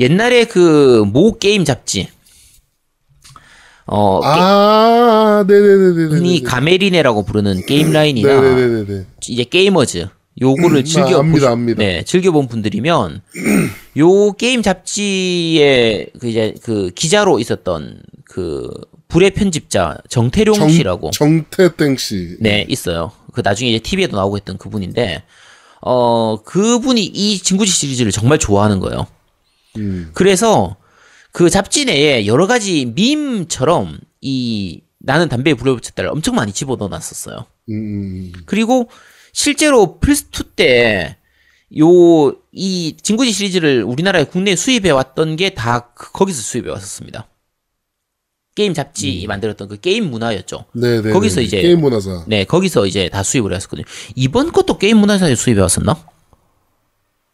옛날에 0.00 0.44
그 0.44 1.04
모 1.04 1.38
게임 1.38 1.64
잡지. 1.64 2.08
어, 3.86 4.20
게- 4.20 4.26
아, 4.26 5.44
네네네네. 5.46 6.14
흔히 6.14 6.42
가메리네라고 6.42 7.24
부르는 7.24 7.66
게임 7.66 7.92
라인이나 7.92 8.40
네네네네. 8.40 9.06
이제 9.28 9.44
게이머즈 9.44 10.06
요거를 10.40 10.78
음, 10.78 10.84
즐겨 10.84 11.16
아, 11.16 11.20
압니다, 11.20 11.46
보시- 11.46 11.46
압니다. 11.52 11.78
네, 11.82 12.02
즐겨 12.04 12.30
본 12.30 12.48
분들이면 12.48 13.20
요 13.98 14.32
게임 14.32 14.62
잡지에 14.62 16.06
그 16.18 16.28
이제 16.28 16.54
그 16.62 16.90
기자로 16.94 17.38
있었던 17.40 18.00
그 18.24 18.70
불의 19.08 19.32
편집자 19.32 19.98
정태룡 20.08 20.54
정, 20.54 20.70
씨라고 20.70 21.10
정태땡 21.10 21.96
씨. 21.98 22.36
네, 22.40 22.64
있어요. 22.68 23.12
그 23.34 23.42
나중에 23.44 23.70
이제 23.70 23.78
TV에도 23.80 24.16
나오고 24.16 24.36
했던 24.36 24.56
그분인데, 24.56 25.22
어, 25.82 26.42
그분이 26.44 27.04
이 27.04 27.38
진구지 27.38 27.70
시리즈를 27.72 28.12
정말 28.12 28.38
좋아하는 28.38 28.78
거예요. 28.80 29.06
음, 29.76 30.10
그래서 30.14 30.76
그 31.32 31.50
잡지 31.50 31.84
내에 31.84 32.26
여러 32.26 32.46
가지 32.46 32.86
밈처럼 32.94 33.98
이 34.20 34.82
나는 34.98 35.28
담배에 35.28 35.54
불을 35.54 35.74
붙였다를 35.76 36.10
엄청 36.10 36.34
많이 36.36 36.52
집어넣어 36.52 36.88
놨었어요. 36.88 37.46
음, 37.70 37.74
음, 37.74 38.32
그리고 38.46 38.88
실제로 39.32 39.98
플스2 40.00 40.54
때, 40.54 41.16
요, 41.78 42.36
이 42.52 42.96
진구지 43.02 43.32
시리즈를 43.32 43.82
우리나라에 43.82 44.24
국내에 44.24 44.54
수입해 44.56 44.90
왔던 44.90 45.36
게 45.36 45.54
다 45.54 45.92
거기서 45.94 46.40
수입해 46.42 46.70
왔었습니다. 46.70 47.26
게임 48.54 48.74
잡지 48.74 49.24
만들었던 49.26 49.68
그 49.68 49.80
게임 49.80 50.10
문화였죠. 50.10 50.64
네 50.74 51.00
네. 51.00 51.10
거기서 51.10 51.40
이제- 51.40 51.62
게임 51.62 51.80
문화사. 51.80 52.24
네, 52.26 52.44
거기서 52.44 52.86
이제 52.86 53.08
다 53.08 53.22
수입을 53.22 53.54
했었거든요. 53.54 53.86
이번 54.14 54.52
것도 54.52 54.76
게임 54.78 54.98
문화사에 54.98 55.34
수입해 55.34 55.60
왔었나? 55.60 55.96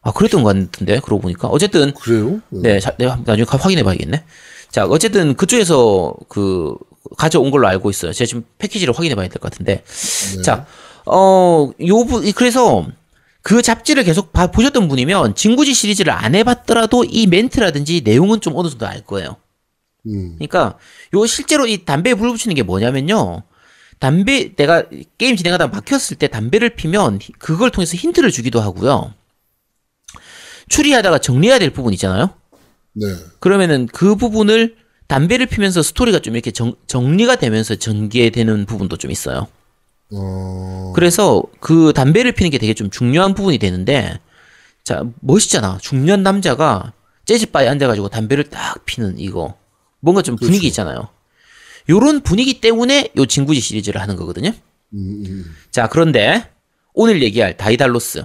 아, 0.02 0.12
그랬던 0.12 0.44
것 0.44 0.54
같은데, 0.54 1.00
그러고 1.00 1.20
보니까. 1.22 1.48
어쨌든, 1.48 1.92
그래요? 1.92 2.40
네, 2.50 2.78
자, 2.78 2.92
내가 2.98 3.18
나중에 3.24 3.44
가- 3.44 3.58
확인해 3.58 3.82
봐야겠네. 3.82 4.24
자, 4.70 4.86
어쨌든 4.86 5.34
그쪽에서 5.34 6.14
그, 6.28 6.76
가져온 7.16 7.50
걸로 7.50 7.66
알고 7.66 7.90
있어요. 7.90 8.12
제가 8.12 8.26
지금 8.26 8.44
패키지를 8.58 8.94
확인해 8.94 9.16
봐야 9.16 9.26
될 9.28 9.40
것 9.40 9.50
같은데. 9.50 9.82
자, 10.44 10.66
어, 11.04 11.70
요, 11.86 12.04
부, 12.04 12.22
그래서 12.34 12.86
그 13.42 13.60
잡지를 13.60 14.04
계속 14.04 14.32
봐, 14.32 14.48
보셨던 14.52 14.86
분이면 14.88 15.34
진구지 15.34 15.74
시리즈를 15.74 16.12
안 16.12 16.34
해봤더라도 16.36 17.04
이 17.04 17.26
멘트라든지 17.26 18.02
내용은 18.04 18.40
좀 18.40 18.54
어느 18.56 18.68
정도 18.68 18.86
알 18.86 19.02
거예요. 19.04 19.36
음, 20.06 20.34
그러니까 20.38 20.78
요 21.14 21.26
실제로 21.26 21.66
이 21.66 21.84
담배에 21.84 22.14
불 22.14 22.30
붙이는 22.30 22.54
게 22.54 22.62
뭐냐면요. 22.62 23.42
담배 23.98 24.54
내가 24.54 24.84
게임 25.18 25.34
진행하다 25.36 25.68
막혔을 25.68 26.16
때 26.18 26.28
담배를 26.28 26.70
피면 26.70 27.18
히- 27.20 27.32
그걸 27.38 27.70
통해서 27.70 27.96
힌트를 27.96 28.30
주기도 28.30 28.60
하고요. 28.60 29.12
추리하다가 30.68 31.18
정리해야 31.18 31.58
될 31.58 31.70
부분 31.70 31.92
있잖아요. 31.94 32.30
네. 32.94 33.06
그러면은 33.40 33.86
그 33.86 34.16
부분을 34.16 34.76
담배를 35.06 35.46
피면서 35.46 35.82
스토리가 35.82 36.18
좀 36.20 36.34
이렇게 36.34 36.50
정, 36.50 36.74
정리가 36.86 37.36
되면서 37.36 37.74
전개되는 37.76 38.66
부분도 38.66 38.96
좀 38.98 39.10
있어요. 39.10 39.46
어, 40.12 40.92
그래서 40.94 41.42
그 41.60 41.92
담배를 41.94 42.32
피는 42.32 42.50
게 42.50 42.58
되게 42.58 42.74
좀 42.74 42.90
중요한 42.90 43.34
부분이 43.34 43.58
되는데 43.58 44.18
자 44.84 45.04
멋있잖아 45.20 45.78
중년 45.82 46.22
남자가 46.22 46.92
재즈바에 47.26 47.68
앉아가지고 47.68 48.08
담배를 48.08 48.44
딱 48.44 48.84
피는 48.86 49.18
이거 49.18 49.57
뭔가 50.00 50.22
좀 50.22 50.36
분위기 50.36 50.66
있잖아요. 50.68 51.08
요런 51.88 52.20
분위기 52.22 52.60
때문에 52.60 53.08
요 53.16 53.26
진구지 53.26 53.60
시리즈를 53.60 54.00
하는 54.00 54.16
거거든요. 54.16 54.50
음, 54.94 55.24
음, 55.26 55.56
자 55.70 55.88
그런데 55.88 56.48
오늘 56.94 57.22
얘기할 57.22 57.56
다이달로스. 57.56 58.24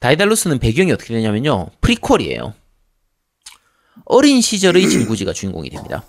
다이달로스는 0.00 0.58
배경이 0.58 0.92
어떻게 0.92 1.14
되냐면요. 1.14 1.68
프리퀄이에요. 1.80 2.54
어린 4.04 4.40
시절의 4.40 4.86
진구지가 4.90 5.32
주인공이 5.32 5.70
됩니다. 5.70 6.04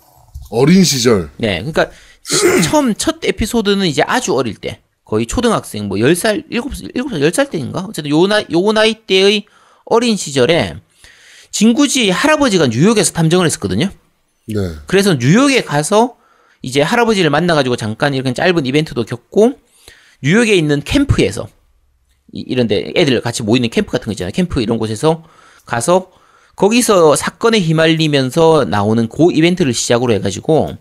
어린 0.50 0.84
시절. 0.84 1.30
네, 1.38 1.56
그러니까 1.58 1.90
시- 2.22 2.62
처음 2.62 2.94
첫 2.94 3.24
에피소드는 3.24 3.86
이제 3.86 4.02
아주 4.02 4.34
어릴 4.34 4.54
때. 4.56 4.80
거의 5.04 5.24
초등학생 5.26 5.86
뭐 5.86 5.98
10살, 5.98 6.50
7살, 6.50 6.92
7살, 6.96 7.20
10살 7.30 7.48
때인가? 7.50 7.86
어쨌든 7.88 8.10
요 8.10 8.26
나이 8.26 8.44
요 8.50 8.72
나이 8.72 8.94
때의 9.06 9.46
어린 9.84 10.16
시절에 10.16 10.76
진구지 11.60 12.10
할아버지가 12.10 12.66
뉴욕에서 12.66 13.12
탐정을 13.14 13.46
했었거든요. 13.46 13.88
네. 14.46 14.54
그래서 14.86 15.14
뉴욕에 15.14 15.62
가서 15.64 16.16
이제 16.60 16.82
할아버지를 16.82 17.30
만나 17.30 17.54
가지고 17.54 17.76
잠깐 17.76 18.12
이렇게 18.12 18.34
짧은 18.34 18.66
이벤트도 18.66 19.04
겪고 19.06 19.58
뉴욕에 20.22 20.54
있는 20.54 20.82
캠프에서 20.84 21.48
이- 22.34 22.44
이런데 22.46 22.92
애들 22.94 23.22
같이 23.22 23.42
모이는 23.42 23.70
캠프 23.70 23.90
같은 23.90 24.04
거 24.04 24.12
있잖아요. 24.12 24.32
캠프 24.32 24.60
이런 24.60 24.76
곳에서 24.76 25.24
가서 25.64 26.10
거기서 26.56 27.16
사건에 27.16 27.58
휘말리면서 27.58 28.66
나오는 28.68 29.08
그 29.08 29.32
이벤트를 29.32 29.72
시작으로 29.72 30.12
해가지고 30.12 30.76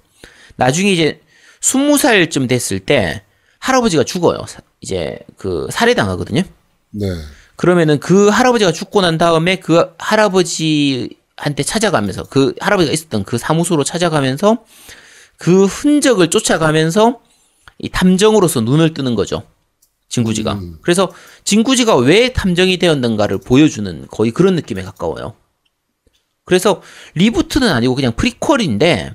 나중에 0.57 0.91
이제 0.91 1.21
스무 1.61 1.97
살쯤 1.97 2.47
됐을 2.47 2.81
때 2.81 3.23
할아버지가 3.59 4.03
죽어요. 4.03 4.43
사- 4.45 4.59
이제 4.81 5.19
그 5.37 5.69
살해당하거든요. 5.71 6.41
네. 6.91 7.07
그러면은 7.55 7.99
그 7.99 8.29
할아버지가 8.29 8.71
죽고 8.71 9.01
난 9.01 9.17
다음에 9.17 9.57
그 9.57 9.93
할아버지 9.97 11.09
한테 11.37 11.63
찾아가면서 11.63 12.23
그 12.23 12.53
할아버지가 12.59 12.93
있었던 12.93 13.23
그 13.23 13.37
사무소로 13.37 13.83
찾아가면서 13.83 14.63
그 15.37 15.65
흔적을 15.65 16.29
쫓아가면서 16.29 17.19
이 17.77 17.89
탐정으로서 17.89 18.61
눈을 18.61 18.93
뜨는 18.93 19.15
거죠. 19.15 19.43
진구지가. 20.07 20.59
그래서 20.81 21.11
진구지가 21.43 21.97
왜 21.97 22.31
탐정이 22.31 22.77
되었는가를 22.77 23.39
보여주는 23.39 24.07
거의 24.09 24.31
그런 24.31 24.55
느낌에 24.55 24.83
가까워요. 24.83 25.35
그래서 26.45 26.81
리부트는 27.15 27.67
아니고 27.69 27.95
그냥 27.95 28.13
프리퀄인데 28.15 29.13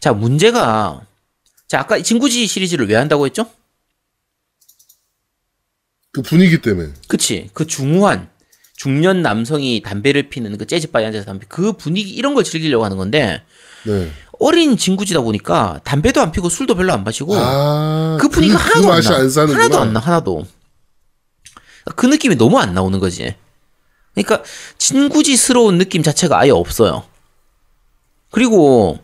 자 0.00 0.12
문제가 0.12 1.02
자 1.66 1.80
아까 1.80 2.00
진구지 2.00 2.46
시리즈를 2.46 2.88
왜 2.88 2.96
한다고 2.96 3.26
했죠? 3.26 3.48
그 6.18 6.22
분위기 6.22 6.60
때문에. 6.60 6.90
그치 7.06 7.48
그 7.54 7.66
중후한 7.66 8.28
중년 8.76 9.22
남성이 9.22 9.82
담배를 9.82 10.28
피는 10.28 10.58
그 10.58 10.66
재즈바에 10.66 11.06
앉아서 11.06 11.26
담배 11.26 11.46
그 11.48 11.72
분위기 11.74 12.10
이런 12.10 12.34
걸 12.34 12.44
즐기려고 12.44 12.84
하는 12.84 12.96
건데 12.96 13.42
네. 13.84 14.10
어린 14.40 14.76
진구지다 14.76 15.20
보니까 15.20 15.80
담배도 15.84 16.20
안 16.20 16.32
피고 16.32 16.48
술도 16.48 16.74
별로 16.76 16.92
안 16.92 17.04
마시고 17.04 17.34
아, 17.36 18.18
그 18.20 18.28
분위기가 18.28 18.58
그, 18.58 18.64
하나도 18.64 18.82
그 18.86 18.92
안 18.92 19.00
나. 19.02 19.16
안. 19.16 19.50
하나도 19.50 19.78
안 19.80 19.92
나. 19.92 20.00
하나도. 20.00 20.46
그 21.96 22.06
느낌이 22.06 22.36
너무 22.36 22.58
안 22.58 22.74
나오는 22.74 22.98
거지. 22.98 23.34
그러니까 24.14 24.42
진구지스러운 24.78 25.78
느낌 25.78 26.02
자체가 26.02 26.38
아예 26.38 26.50
없어요. 26.50 27.04
그리고 28.30 28.98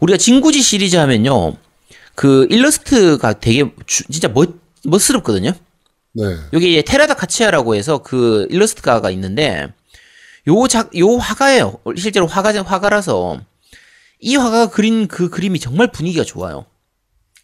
우리가 0.00 0.16
진구지 0.16 0.62
시리즈 0.62 0.96
하면요. 0.96 1.56
그 2.14 2.46
일러스트가 2.50 3.34
되게 3.40 3.72
주- 3.86 4.04
진짜 4.10 4.28
멋 4.28 4.50
멋스럽거든요. 4.84 5.52
네. 6.14 6.36
여기 6.52 6.72
이제 6.72 6.82
테라다 6.82 7.14
카치아라고 7.14 7.74
해서 7.74 7.98
그 7.98 8.46
일러스트가가 8.50 9.10
있는데 9.10 9.72
요 10.48 10.68
작, 10.68 10.96
요 10.98 11.16
화가예요. 11.16 11.78
실제로 11.96 12.26
화가 12.26 12.62
화가라서 12.62 13.40
이 14.20 14.36
화가가 14.36 14.70
그린 14.70 15.08
그 15.08 15.30
그림이 15.30 15.58
정말 15.58 15.90
분위기가 15.90 16.24
좋아요. 16.24 16.66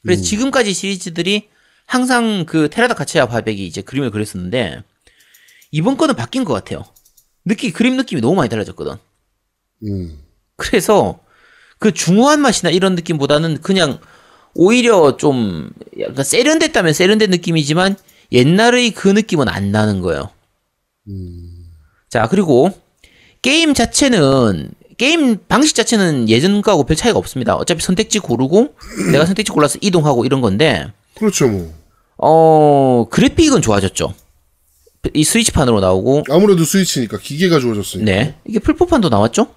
그래서 0.03 0.23
지금까지 0.23 0.73
시리즈들이 0.75 1.49
항상 1.87 2.45
그 2.47 2.69
테라다 2.71 2.95
카치아 2.95 3.27
화백이 3.27 3.67
이제 3.67 3.81
그림을 3.83 4.11
그렸었는데 4.11 4.83
이번 5.71 5.97
거는 5.97 6.15
바뀐 6.15 6.45
것 6.45 6.53
같아요. 6.53 6.85
느낌 7.45 7.73
그림 7.73 7.97
느낌이 7.97 8.21
너무 8.21 8.37
많이 8.37 8.49
달라졌거든. 8.49 8.97
음. 9.85 10.19
그래서 10.57 11.21
그 11.79 11.93
중후한 11.93 12.41
맛이나 12.41 12.71
이런 12.71 12.95
느낌보다는 12.95 13.61
그냥 13.63 14.01
오히려 14.55 15.17
좀 15.17 15.71
약간 16.01 16.25
세련됐다면 16.25 16.93
세련된 16.93 17.31
느낌이지만 17.31 17.97
옛날의 18.33 18.91
그 18.93 19.09
느낌은 19.09 19.49
안 19.49 19.71
나는 19.71 20.01
거예요. 20.01 20.31
자, 22.09 22.27
그리고 22.29 22.71
게임 23.43 23.75
자체는 23.75 24.71
게임 24.99 25.39
방식 25.47 25.75
자체는 25.77 26.29
예전과고 26.29 26.85
별 26.85 26.97
차이가 26.97 27.19
없습니다. 27.19 27.55
어차피 27.55 27.83
선택지 27.83 28.19
고르고 28.19 28.75
내가 29.13 29.25
선택지 29.27 29.53
골라서 29.53 29.79
이동하고 29.81 30.25
이런 30.25 30.41
건데 30.41 30.93
그렇죠, 31.17 31.49
뭐. 31.49 31.73
어, 32.19 33.07
그래픽은 33.11 33.63
좋아졌죠. 33.63 34.13
이 35.15 35.23
스위치판으로 35.25 35.81
나오고 35.81 36.25
아무래도 36.31 36.65
스위치니까 36.65 37.19
기계가 37.19 37.61
좋아졌으니까. 37.61 38.11
네. 38.11 38.35
이게 38.45 38.59
풀포판도 38.59 39.09
나왔죠? 39.09 39.55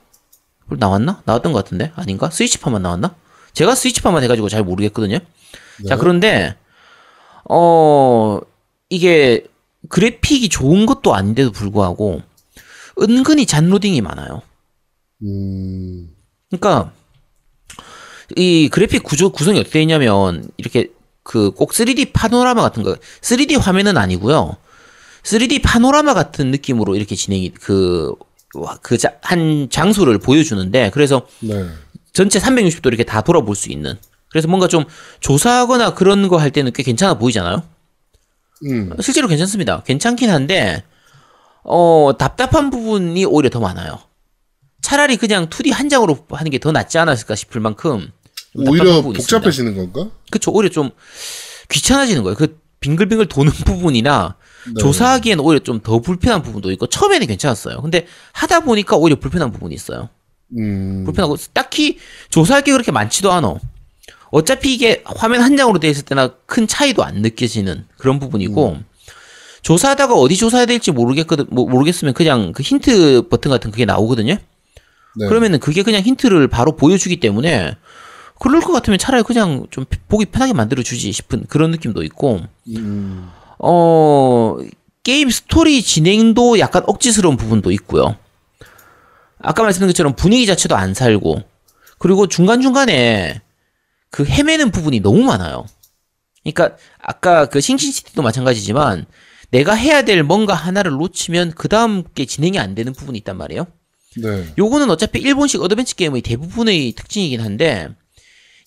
풀 0.68 0.78
나왔나? 0.80 1.22
나왔던 1.26 1.52
것 1.52 1.64
같은데? 1.64 1.92
아닌가? 1.96 2.30
스위치판만 2.30 2.84
나왔나? 2.84 3.16
제가 3.54 3.76
스위치판만 3.76 4.24
해 4.24 4.28
가지고 4.28 4.48
잘 4.48 4.64
모르겠거든요. 4.64 5.18
자, 5.88 5.98
그런데, 5.98 6.56
어, 7.50 8.40
이게 8.96 9.46
그래픽이 9.89 10.50
좋은 10.50 10.86
것도 10.86 11.16
아닌데도 11.16 11.52
불구하고, 11.52 12.22
은근히 13.02 13.46
잔로딩이 13.46 14.02
많아요. 14.02 14.42
음. 15.24 16.10
그러니까, 16.50 16.92
이 18.36 18.70
그래픽 18.70 19.02
구조, 19.04 19.32
구성이 19.32 19.60
어떻게 19.60 19.74
되어 19.74 19.82
있냐면, 19.84 20.48
이렇게 20.58 20.92
그 21.24 21.52
꼭 21.52 21.72
3D 21.72 22.12
파노라마 22.14 22.62
같은 22.62 22.84
거, 22.84 22.96
3D 23.22 23.60
화면은 23.60 23.98
아니고요. 23.98 24.58
3D 25.24 25.62
파노라마 25.64 26.14
같은 26.14 26.52
느낌으로 26.52 26.96
이렇게 26.96 27.16
진행이, 27.16 27.52
그, 27.52 28.14
와, 28.56 28.78
그, 28.82 28.98
자, 28.98 29.14
한 29.22 29.70
장소를 29.70 30.18
보여주는데, 30.20 30.89
그래서 30.94 31.26
네. 31.39 31.66
전체 32.12 32.39
360도 32.39 32.88
이렇게 32.88 33.04
다 33.06 33.22
돌아볼 33.22 33.56
수 33.56 33.72
있는. 33.72 33.96
그래서 34.30 34.48
뭔가 34.50 34.68
좀 34.68 34.84
조사하거나 35.22 35.94
그런 35.94 36.28
거 36.28 36.38
할 36.38 36.52
때는 36.52 36.74
꽤 36.74 36.84
괜찮아 36.84 37.14
보이잖아요? 37.18 37.64
음. 38.66 38.91
실제로 39.01 39.28
괜찮습니다. 39.28 39.84
괜찮긴 39.84 40.30
한데, 40.30 40.84
어, 41.64 42.12
답답한 42.18 42.70
부분이 42.70 43.26
오히려 43.26 43.49
더 43.49 43.59
많아요. 43.59 43.99
차라리 44.82 45.18
그냥 45.18 45.47
2D 45.49 45.72
한 45.74 45.89
장으로 45.89 46.26
하는 46.32 46.51
게 46.51 46.57
더 46.59 46.72
낫지 46.72 46.97
않았을까 46.97 47.36
싶을 47.36 47.62
만큼. 47.62 48.12
오히려 48.55 48.95
부분이 48.95 49.20
있습니다. 49.20 49.38
복잡해지는 49.38 49.76
건가? 49.76 50.12
그쵸. 50.32 50.51
오히려 50.51 50.70
좀 50.70 50.89
귀찮아지는 51.70 52.24
거예요. 52.24 52.36
그 52.36 52.59
빙글빙글 52.82 53.28
도는 53.28 53.51
부분이나 53.66 54.36
네. 54.68 54.74
조사하기엔 54.80 55.39
오히려 55.39 55.59
좀 55.64 55.80
더 55.82 55.99
불편한 55.99 56.41
부분도 56.41 56.72
있고, 56.72 56.88
처음에는 56.88 57.28
괜찮았어요. 57.28 57.82
근데 57.82 58.07
하다 58.34 58.62
보니까 58.62 58.95
오히려 58.97 59.20
불편한 59.20 59.51
부분이 59.51 59.74
있어요. 59.76 60.09
음. 60.57 61.03
불편하고 61.05 61.38
딱히 61.53 61.97
조사할 62.30 62.64
게 62.64 62.72
그렇게 62.72 62.91
많지도 62.91 63.32
않아. 63.32 63.55
어차피 64.32 64.74
이게 64.74 65.04
화면 65.06 65.42
한 65.42 65.56
장으로 65.58 65.80
돼 65.80 65.90
있을 65.90 66.04
때나 66.04 66.34
큰 66.46 66.68
차이도 66.68 67.04
안 67.04 67.16
느껴지는 67.22 67.86
그런 67.98 68.20
부분이고 68.20 68.78
조사하다가 69.62 70.16
어디 70.16 70.36
조사해야 70.36 70.66
될지 70.66 70.92
모르겠거든 70.92 71.46
뭐 71.50 71.70
모르겠으면 71.70 72.14
그냥 72.14 72.52
그 72.54 72.64
힌트 72.64 73.28
버튼 73.30 73.52
같은 73.52 73.72
그게 73.72 73.86
나오거든요. 73.86 74.38
네. 75.18 75.28
그러면은 75.28 75.60
그게 75.60 75.84
그냥 75.84 76.02
힌트를 76.02 76.48
바로 76.48 76.76
보여주기 76.76 77.20
때문에 77.20 77.76
그럴 78.40 78.62
것 78.62 78.72
같으면 78.72 78.98
차라리 78.98 79.24
그냥 79.24 79.68
좀 79.70 79.86
보기 80.08 80.26
편하게 80.26 80.54
만들어 80.54 80.82
주지 80.82 81.12
싶은 81.12 81.46
그런 81.48 81.70
느낌도 81.72 82.02
있고 82.04 82.42
음. 82.70 83.30
어, 83.60 84.58
게임 85.04 85.30
스토리 85.30 85.82
진행도 85.84 86.60
약간 86.60 86.84
억지스러운 86.88 87.38
부분도 87.38 87.72
있고요. 87.72 88.16
아까 89.40 89.64
말씀드린 89.64 89.90
것처럼 89.90 90.16
분위기 90.16 90.46
자체도 90.46 90.76
안 90.76 90.94
살고, 90.94 91.44
그리고 91.98 92.28
중간 92.28 92.62
중간에 92.62 93.42
그 94.12 94.26
헤매는 94.26 94.72
부분이 94.72 94.99
너무 94.99 95.24
많아요. 95.24 95.66
그러니까, 96.43 96.78
아까 96.99 97.45
그 97.47 97.62
싱싱시티도 97.62 98.22
마찬가지지만, 98.22 99.05
내가 99.51 99.74
해야 99.74 100.03
될 100.03 100.24
뭔가 100.24 100.53
하나를 100.53 100.91
놓치면 100.91 101.53
그 101.55 101.68
다음 101.68 102.03
게 102.14 102.26
진행이 102.26 102.59
안 102.59 102.76
되는 102.76 102.93
부분이 102.93 103.18
있단 103.20 103.38
말이에요. 103.38 103.68
네. 104.18 104.53
요거는 104.57 104.89
어차피 104.89 105.20
일본식 105.20 105.62
어드벤처 105.62 105.95
게임의 105.95 106.22
대부분의 106.22 106.93
특징이긴 106.93 107.41
한데, 107.41 107.89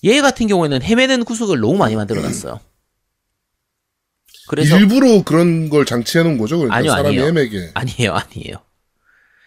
얘 0.04 0.20
같은 0.20 0.46
경우에는 0.46 0.82
헤매는 0.82 1.24
구석을 1.24 1.60
너무 1.60 1.76
많이 1.76 1.94
만들어 1.94 2.20
놨어요. 2.22 2.60
그래서, 4.48 4.78
일부러 4.78 5.22
그런 5.24 5.68
걸 5.68 5.84
장치해 5.84 6.24
놓은 6.24 6.38
거죠? 6.38 6.58
그러니까 6.58 6.76
아니요, 6.76 6.90
사람이 6.90 7.08
아니에요. 7.08 7.24
헤매게. 7.26 7.70
아니에요, 7.74 8.12
아니에요. 8.14 8.56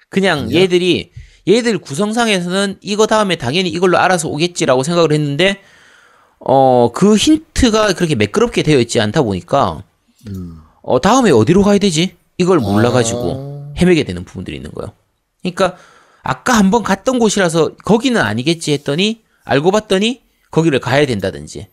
그냥 0.09 0.39
아니야? 0.39 0.61
얘들이 0.61 1.11
얘들 1.47 1.77
구성상에서는 1.79 2.79
이거 2.81 3.07
다음에 3.07 3.35
당연히 3.35 3.69
이걸로 3.69 3.97
알아서 3.97 4.27
오겠지라고 4.27 4.83
생각을 4.83 5.11
했는데 5.11 5.61
어 6.39 6.91
그 6.93 7.15
힌트가 7.15 7.93
그렇게 7.93 8.15
매끄럽게 8.15 8.63
되어 8.63 8.79
있지 8.79 8.99
않다 9.01 9.21
보니까 9.23 9.83
음. 10.29 10.59
어 10.81 10.99
다음에 11.01 11.31
어디로 11.31 11.63
가야 11.63 11.77
되지? 11.79 12.15
이걸 12.37 12.59
몰라 12.59 12.91
가지고 12.91 13.73
헤매게 13.77 14.03
되는 14.03 14.23
부분들이 14.23 14.57
있는 14.57 14.71
거예요. 14.71 14.93
그러니까 15.41 15.77
아까 16.23 16.53
한번 16.57 16.83
갔던 16.83 17.19
곳이라서 17.19 17.75
거기는 17.85 18.19
아니겠지 18.21 18.73
했더니 18.73 19.21
알고 19.43 19.71
봤더니 19.71 20.21
거기를 20.51 20.79
가야 20.79 21.05
된다든지 21.05 21.67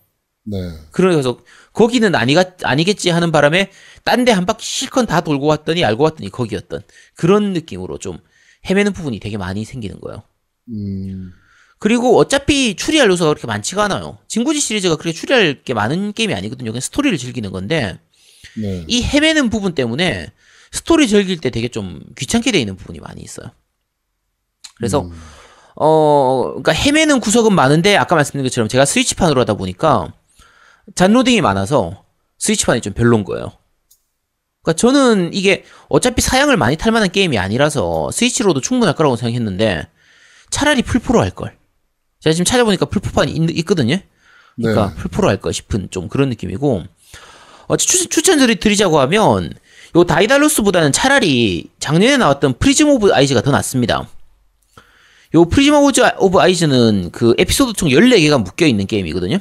네. 0.46 0.56
그래서 0.90 1.38
거기는 1.72 2.14
아니가, 2.14 2.44
아니겠지 2.62 3.10
하는 3.10 3.32
바람에 3.32 3.70
딴 4.04 4.24
데 4.24 4.32
한 4.32 4.46
바퀴 4.46 4.64
실컷 4.64 5.06
다 5.06 5.20
돌고 5.22 5.46
왔더니 5.46 5.84
알고 5.84 6.04
봤더니 6.04 6.30
거기였던 6.30 6.82
그런 7.16 7.52
느낌으로 7.52 7.98
좀 7.98 8.18
헤매는 8.68 8.92
부분이 8.92 9.20
되게 9.20 9.36
많이 9.38 9.64
생기는 9.64 10.00
거예요. 10.00 10.22
음. 10.70 11.32
그리고 11.78 12.16
어차피 12.18 12.76
추리할 12.76 13.08
요소가 13.10 13.30
그렇게 13.30 13.46
많지가 13.46 13.84
않아요. 13.84 14.18
진구지 14.28 14.60
시리즈가 14.60 14.96
그렇게 14.96 15.12
추리할 15.12 15.62
게 15.62 15.74
많은 15.74 16.12
게임이 16.12 16.34
아니거든요. 16.34 16.70
그냥 16.70 16.80
스토리를 16.80 17.16
즐기는 17.18 17.50
건데 17.52 17.98
네. 18.56 18.84
이 18.86 19.02
헤매는 19.02 19.50
부분 19.50 19.74
때문에 19.74 20.32
스토리 20.72 21.08
즐길 21.08 21.40
때 21.40 21.50
되게 21.50 21.68
좀 21.68 22.00
귀찮게 22.16 22.52
돼 22.52 22.58
있는 22.58 22.76
부분이 22.76 23.00
많이 23.00 23.22
있어요. 23.22 23.50
그래서 24.76 25.08
어 25.76 26.44
그러니까 26.48 26.72
헤매는 26.72 27.20
구석은 27.20 27.54
많은데 27.54 27.96
아까 27.96 28.14
말씀드린 28.14 28.44
것처럼 28.44 28.68
제가 28.68 28.84
스위치판으로 28.84 29.40
하다 29.42 29.54
보니까 29.54 30.12
잔로딩이 30.94 31.40
많아서 31.40 32.04
스위치판이 32.38 32.80
좀 32.80 32.92
별론 32.92 33.24
거예요. 33.24 33.52
그러니까 34.62 34.78
저는 34.78 35.34
이게 35.34 35.64
어차피 35.88 36.22
사양을 36.22 36.56
많이 36.56 36.76
탈 36.76 36.92
만한 36.92 37.10
게임이 37.10 37.38
아니라서 37.38 38.10
스위치로도 38.10 38.60
충분할 38.60 38.94
거라고 38.94 39.16
생각했는데 39.16 39.86
차라리 40.50 40.82
플포로 40.82 41.20
할 41.20 41.30
걸. 41.30 41.56
제가 42.24 42.32
지금 42.32 42.46
찾아보니까 42.46 42.86
플포판이 42.86 43.32
있, 43.32 43.66
거든요 43.66 43.98
그러니까 44.56 44.88
네. 44.88 44.94
플포로 44.94 45.28
할걸 45.28 45.52
싶은 45.52 45.88
좀 45.90 46.08
그런 46.08 46.30
느낌이고 46.30 46.84
어, 47.66 47.76
추, 47.76 48.08
추천드리 48.08 48.56
드리자고 48.56 48.98
하면 49.00 49.52
요 49.94 50.04
다이달로스보다는 50.04 50.92
차라리 50.92 51.68
작년에 51.80 52.16
나왔던 52.16 52.54
Prism 52.58 52.88
of 52.88 53.12
Eyes가 53.12 53.42
더 53.42 53.50
낫습니다. 53.50 54.08
요 55.34 55.40
오즈 55.42 56.00
오브 56.18 56.38
아이즈는 56.38 57.10
그 57.12 57.34
에피소드 57.36 57.74
총 57.74 57.90
14개가 57.90 58.42
묶여 58.42 58.66
있는 58.66 58.86
게임이거든요. 58.86 59.38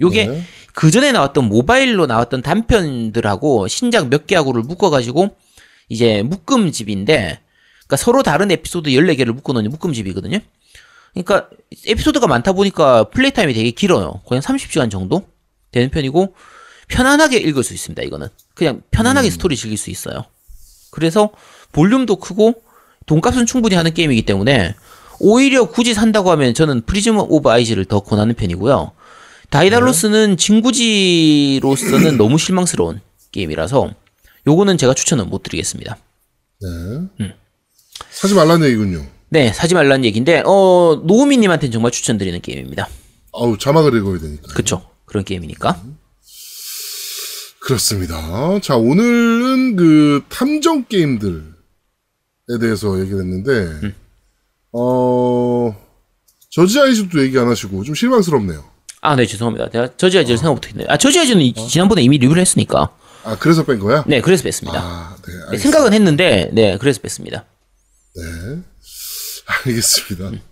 요게 0.00 0.26
네. 0.26 0.44
그 0.72 0.92
전에 0.92 1.10
나왔던 1.10 1.44
모바일로 1.48 2.06
나왔던 2.06 2.42
단편들하고 2.42 3.66
신작 3.66 4.08
몇 4.08 4.28
개하고를 4.28 4.62
묶어가지고 4.62 5.36
이제 5.88 6.22
묶음집인데, 6.22 7.40
그러니까 7.80 7.96
서로 7.96 8.22
다른 8.22 8.50
에피소드 8.50 8.90
14개를 8.90 9.32
묶어놓은 9.32 9.68
묶음집이거든요. 9.68 10.40
그러니까 11.12 11.48
에피소드가 11.86 12.26
많다 12.26 12.52
보니까 12.52 13.04
플레이 13.10 13.32
타임이 13.32 13.52
되게 13.52 13.70
길어요. 13.70 14.22
거의 14.26 14.40
한 14.40 14.56
30시간 14.56 14.90
정도 14.90 15.26
되는 15.72 15.90
편이고 15.90 16.34
편안하게 16.88 17.38
읽을 17.38 17.62
수 17.62 17.74
있습니다. 17.74 18.02
이거는 18.02 18.28
그냥 18.54 18.82
편안하게 18.90 19.30
스토리 19.30 19.56
즐길 19.56 19.78
수 19.78 19.90
있어요. 19.90 20.24
그래서 20.90 21.30
볼륨도 21.72 22.16
크고 22.16 22.62
돈값은 23.06 23.46
충분히 23.46 23.76
하는 23.76 23.94
게임이기 23.94 24.22
때문에 24.22 24.74
오히려 25.20 25.68
굳이 25.68 25.94
산다고 25.94 26.30
하면 26.32 26.54
저는 26.54 26.82
Prism 26.82 27.18
of 27.18 27.48
Eyes를 27.48 27.84
더 27.84 28.00
권하는 28.00 28.34
편이고요. 28.34 28.92
다이달로스는 29.50 30.36
진구지로서는 30.36 32.16
너무 32.16 32.38
실망스러운 32.38 33.00
게임이라서 33.32 33.90
요거는 34.46 34.78
제가 34.78 34.94
추천은 34.94 35.28
못 35.28 35.42
드리겠습니다. 35.42 35.98
네. 37.18 37.34
사지 38.10 38.34
말라는 38.34 38.66
얘기군요. 38.66 39.06
네, 39.30 39.52
사지 39.52 39.74
말라는 39.74 40.04
얘기인데 40.04 40.42
어 40.44 41.00
노우미 41.04 41.36
님한테는 41.38 41.72
정말 41.72 41.92
추천드리는 41.92 42.40
게임입니다. 42.40 42.88
아우 43.32 43.56
자막을 43.56 43.96
읽어야 43.96 44.18
되니까. 44.18 44.52
그쵸? 44.54 44.84
그런 45.04 45.24
게임이니까. 45.24 45.80
그렇습니다. 47.60 48.58
자, 48.60 48.76
오늘은 48.76 49.76
그 49.76 50.22
탐정 50.28 50.84
게임들에 50.86 51.42
대해서 52.60 52.98
얘기를 53.00 53.20
했는데, 53.20 53.50
음. 53.50 53.94
어, 54.72 55.76
저지 56.50 56.80
아이즈도 56.80 57.22
얘기 57.22 57.38
안 57.38 57.48
하시고 57.48 57.84
좀 57.84 57.94
실망스럽네요. 57.94 58.64
아, 59.02 59.14
네, 59.14 59.26
죄송합니다. 59.26 59.70
제가 59.70 59.96
저지 59.96 60.18
아이즈를 60.18 60.38
생각 60.38 60.54
못 60.54 60.66
했네요. 60.68 60.86
아, 60.88 60.96
저지 60.96 61.18
아이즈는 61.20 61.42
이- 61.42 61.52
지난번에 61.54 62.02
이미 62.02 62.18
리뷰를 62.18 62.40
했으니까. 62.40 62.96
아, 63.24 63.36
그래서 63.38 63.64
뺀 63.64 63.78
거야? 63.78 64.04
네, 64.06 64.20
그래서 64.20 64.42
뺐습니다. 64.42 64.80
아, 64.82 65.16
네. 65.26 65.32
네. 65.52 65.58
생각은 65.58 65.92
했는데, 65.92 66.50
네, 66.52 66.78
그래서 66.78 67.00
뺐습니다. 67.02 67.44
네. 68.16 68.62
알겠습니다. 69.50 70.42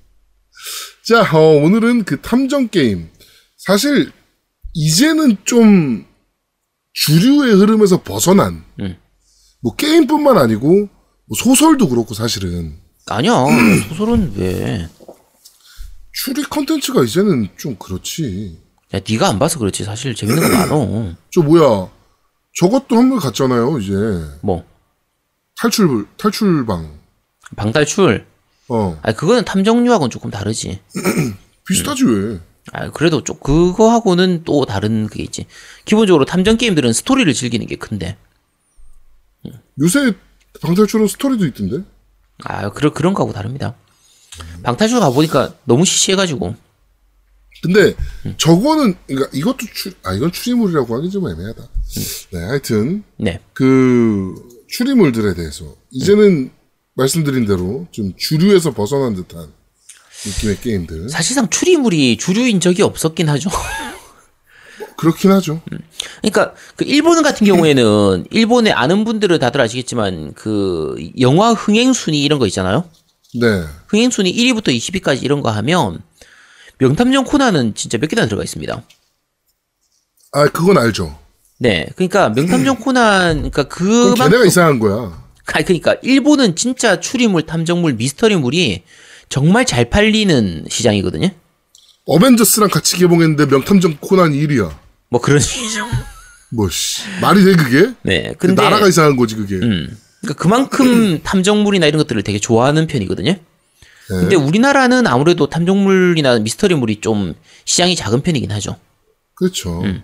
자, 1.07 1.23
어, 1.37 1.63
오늘은 1.63 2.05
그 2.05 2.21
탐정 2.21 2.69
게임. 2.69 3.09
사실, 3.57 4.13
이제는 4.75 5.37
좀 5.45 6.07
주류의 6.93 7.55
흐름에서 7.55 8.03
벗어난, 8.03 8.65
음. 8.81 8.97
뭐 9.63 9.75
게임뿐만 9.75 10.37
아니고, 10.37 10.89
뭐 11.27 11.37
소설도 11.37 11.89
그렇고 11.89 12.15
사실은. 12.15 12.77
아니야, 13.07 13.33
소설은 13.89 14.35
왜? 14.37 14.89
추리 16.13 16.43
컨텐츠가 16.43 17.05
이제는 17.05 17.49
좀 17.57 17.77
그렇지. 17.77 18.59
야, 18.95 19.01
네가 19.09 19.29
안 19.29 19.39
봐서 19.39 19.59
그렇지. 19.59 19.85
사실 19.85 20.15
재밌는 20.15 20.43
거 20.43 20.49
많어. 20.49 21.15
저 21.33 21.43
뭐야. 21.43 21.91
저것도 22.61 22.97
한물 22.97 23.21
갔잖아요, 23.21 23.79
이제. 23.79 23.93
뭐, 24.43 24.65
탈출, 25.57 26.07
탈출방. 26.17 26.99
방탈출. 27.57 28.27
어. 28.69 28.99
아, 29.03 29.13
그거는 29.13 29.45
탐정류하고는 29.45 30.11
조금 30.11 30.31
다르지. 30.31 30.81
비슷하지, 31.67 32.05
왜. 32.05 32.41
아, 32.73 32.91
그래도 32.91 33.25
좀 33.25 33.39
그거하고는 33.41 34.43
또 34.45 34.67
다른 34.67 35.07
그게 35.07 35.23
있지. 35.23 35.47
기본적으로 35.85 36.25
탐정 36.25 36.57
게임들은 36.57 36.93
스토리를 36.93 37.33
즐기는 37.33 37.67
게 37.67 37.77
큰데. 37.77 38.17
요새 39.81 40.13
방탈출은 40.61 41.07
스토리도 41.07 41.47
있던데? 41.47 41.85
아, 42.45 42.71
그런 42.71 42.93
그런 42.93 43.15
거하고 43.15 43.33
다릅니다. 43.33 43.75
방탈출 44.63 45.01
가 45.01 45.11
보니까 45.11 45.55
너무 45.65 45.85
시시해가지고. 45.85 46.55
근데 47.63 47.95
저거는 48.37 48.95
그러니까 49.07 49.31
이것도 49.33 49.67
추, 49.75 49.93
아 50.05 50.13
이건 50.13 50.31
추리물이라고 50.31 50.97
하기 50.97 51.11
좀 51.11 51.29
애매하다. 51.29 51.69
네, 52.33 52.39
하여튼 52.39 53.03
네. 53.17 53.41
그 53.53 54.35
추리물들에 54.69 55.35
대해서 55.35 55.75
이제는 55.91 56.51
말씀드린 56.99 57.47
대로 57.47 57.87
좀 57.93 58.13
주류에서 58.17 58.75
벗어난 58.75 59.15
듯한 59.15 59.47
느낌의 60.27 60.61
게임들 60.61 61.09
사실상 61.09 61.49
추리물이 61.49 62.17
주류인 62.17 62.59
적이 62.61 62.83
없었긴 62.83 63.29
하죠. 63.29 63.51
그렇긴 64.97 65.31
하죠. 65.31 65.63
그러니까 66.21 66.55
그 66.75 66.85
일본 66.85 67.23
같은 67.23 67.47
경우에는 67.47 68.27
일본에 68.31 68.73
아는 68.73 69.05
분들은 69.05 69.39
다들 69.39 69.61
아시겠지만 69.61 70.35
그 70.35 70.97
영화 71.21 71.53
흥행 71.53 71.93
순위 71.93 72.25
이런 72.25 72.41
거 72.41 72.47
있잖아요. 72.49 72.85
네, 73.35 73.65
흥행 73.87 74.11
순위 74.11 74.35
1위부터 74.35 74.69
20위까지 74.69 75.23
이런 75.23 75.41
거 75.41 75.51
하면 75.51 76.03
명탐정 76.79 77.25
코난은 77.25 77.77
진짜 77.77 77.97
몇 77.99 78.09
개나 78.09 78.27
들어가 78.27 78.43
있습니다. 78.43 78.83
아 80.33 80.49
그건 80.49 80.79
알죠. 80.79 81.17
네, 81.59 81.87
그러니까 81.95 82.31
명탐정 82.31 82.79
코난 82.83 83.37
그러니까 83.37 83.69
그럼 83.69 84.15
그만 84.15 84.31
걔네가 84.31 84.47
이상한 84.47 84.81
거야. 84.81 85.18
아니, 85.57 85.65
그러니까 85.65 85.97
일본은 86.03 86.57
진짜 86.57 87.01
추리물, 87.01 87.43
탐정물, 87.47 87.95
미스터리물이 87.95 88.83
정말 89.29 89.65
잘 89.67 89.89
팔리는 89.91 90.65
시장이거든요. 90.69 91.31
어벤져스랑 92.07 92.71
같이 92.71 92.97
개봉했는데 92.97 93.47
명탐정 93.47 93.99
코난 94.01 94.33
1위야. 94.33 94.75
뭐 95.11 95.21
그런 95.21 95.39
식이죠. 95.41 95.87
뭐 96.51 96.69
씨 96.71 97.03
말이 97.21 97.45
돼 97.45 97.55
그게? 97.55 97.93
네, 98.03 98.33
그 98.39 98.47
근데 98.49 98.63
나라가 98.63 98.89
이상한 98.89 99.17
거지 99.17 99.35
그게. 99.35 99.57
음, 99.57 99.97
그러니까 100.23 100.43
그만큼 100.43 101.21
탐정물이나 101.25 101.87
이런 101.87 101.99
것들을 101.99 102.23
되게 102.23 102.39
좋아하는 102.39 102.87
편이거든요. 102.87 103.33
네. 103.33 103.41
근데 104.09 104.37
우리나라는 104.37 105.07
아무래도 105.07 105.51
탐정물이나 105.51 106.39
미스터리물이 106.39 107.01
좀 107.03 107.35
시장이 107.67 107.95
작은 107.97 108.23
편이긴 108.23 108.51
하죠. 108.53 108.77
그렇죠. 109.35 109.83
음. 109.83 110.03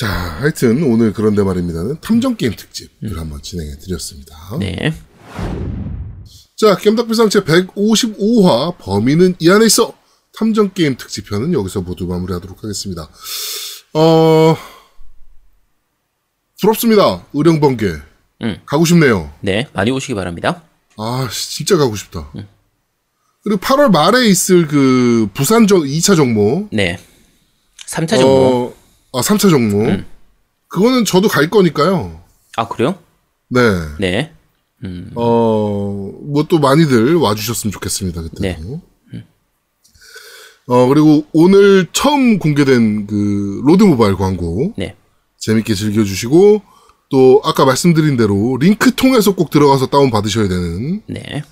자, 0.00 0.08
하여튼 0.08 0.82
오늘 0.84 1.12
그런데 1.12 1.42
말입니다는 1.42 2.00
탐정 2.00 2.34
게임 2.36 2.56
특집을 2.56 3.18
한번 3.18 3.42
진행해 3.42 3.76
드렸습니다. 3.80 4.34
음. 4.54 4.60
네. 4.60 4.94
자, 6.56 6.74
겜덕비상 6.74 7.28
제 7.28 7.40
155화 7.40 8.78
범인은 8.78 9.34
이 9.38 9.50
안에 9.50 9.66
있어 9.66 9.92
탐정 10.38 10.72
게임 10.72 10.96
특집편은 10.96 11.52
여기서 11.52 11.82
모두 11.82 12.06
마무리하도록 12.06 12.64
하겠습니다. 12.64 13.10
어 13.92 14.56
부럽습니다. 16.62 17.26
의령번개 17.34 17.92
음. 18.40 18.58
가고 18.64 18.86
싶네요. 18.86 19.30
네, 19.42 19.68
많이 19.74 19.90
오시기 19.90 20.14
바랍니다. 20.14 20.62
아, 20.96 21.28
씨, 21.30 21.56
진짜 21.56 21.76
가고 21.76 21.94
싶다. 21.94 22.30
음. 22.36 22.48
그리고 23.42 23.60
8월 23.60 23.90
말에 23.90 24.26
있을 24.28 24.66
그 24.66 25.28
부산 25.34 25.66
정 25.66 25.80
2차 25.80 26.16
정모 26.16 26.68
네. 26.72 26.98
3차 27.86 28.08
정모. 28.18 28.74
어, 28.74 28.79
아, 29.12 29.20
3차 29.20 29.50
정모. 29.50 29.84
음. 29.84 30.06
그거는 30.68 31.04
저도 31.04 31.28
갈 31.28 31.50
거니까요. 31.50 32.20
아, 32.56 32.68
그래요? 32.68 32.96
네. 33.48 33.60
네. 33.98 34.32
어, 35.14 36.12
뭐 36.22 36.44
또 36.48 36.58
많이들 36.58 37.16
와주셨으면 37.16 37.72
좋겠습니다, 37.72 38.22
그때도. 38.22 38.40
네. 38.42 38.58
어, 40.68 40.86
그리고 40.86 41.24
오늘 41.32 41.88
처음 41.92 42.38
공개된 42.38 43.08
그 43.08 43.60
로드 43.64 43.82
모바일 43.82 44.14
광고 44.14 44.72
네. 44.78 44.94
재밌게 45.38 45.74
즐겨주시고 45.74 46.62
또 47.10 47.40
아까 47.44 47.64
말씀드린 47.64 48.16
대로 48.16 48.56
링크 48.58 48.94
통해서 48.94 49.34
꼭 49.34 49.50
들어가서 49.50 49.86
다운 49.86 50.10
받으셔야 50.12 50.46
되는 50.46 51.02
네. 51.08 51.42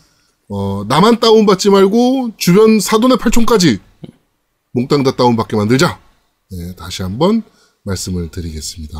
어, 0.49 0.85
나만 0.87 1.19
다운 1.19 1.47
받지 1.47 1.69
말고 1.69 2.31
주변 2.37 2.79
사돈의 2.79 3.19
팔촌까지 3.19 3.81
몽땅 4.73 5.03
다 5.03 5.17
다운 5.17 5.35
받게 5.35 5.57
만들자. 5.57 5.99
네, 6.51 6.75
다시 6.77 7.03
한번 7.03 7.43
말씀을 7.85 8.31
드리겠습니다. 8.31 8.99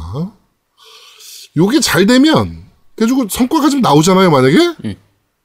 요게 1.57 1.81
잘 1.81 2.07
되면 2.07 2.65
그래가지고 2.95 3.29
성과가 3.29 3.71
좀 3.71 3.81
나오잖아요, 3.81 4.31
만약에? 4.31 4.97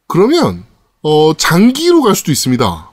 그러면 0.08 0.66
어, 1.02 1.34
장기로 1.36 2.02
갈 2.02 2.16
수도 2.16 2.32
있습니다. 2.32 2.90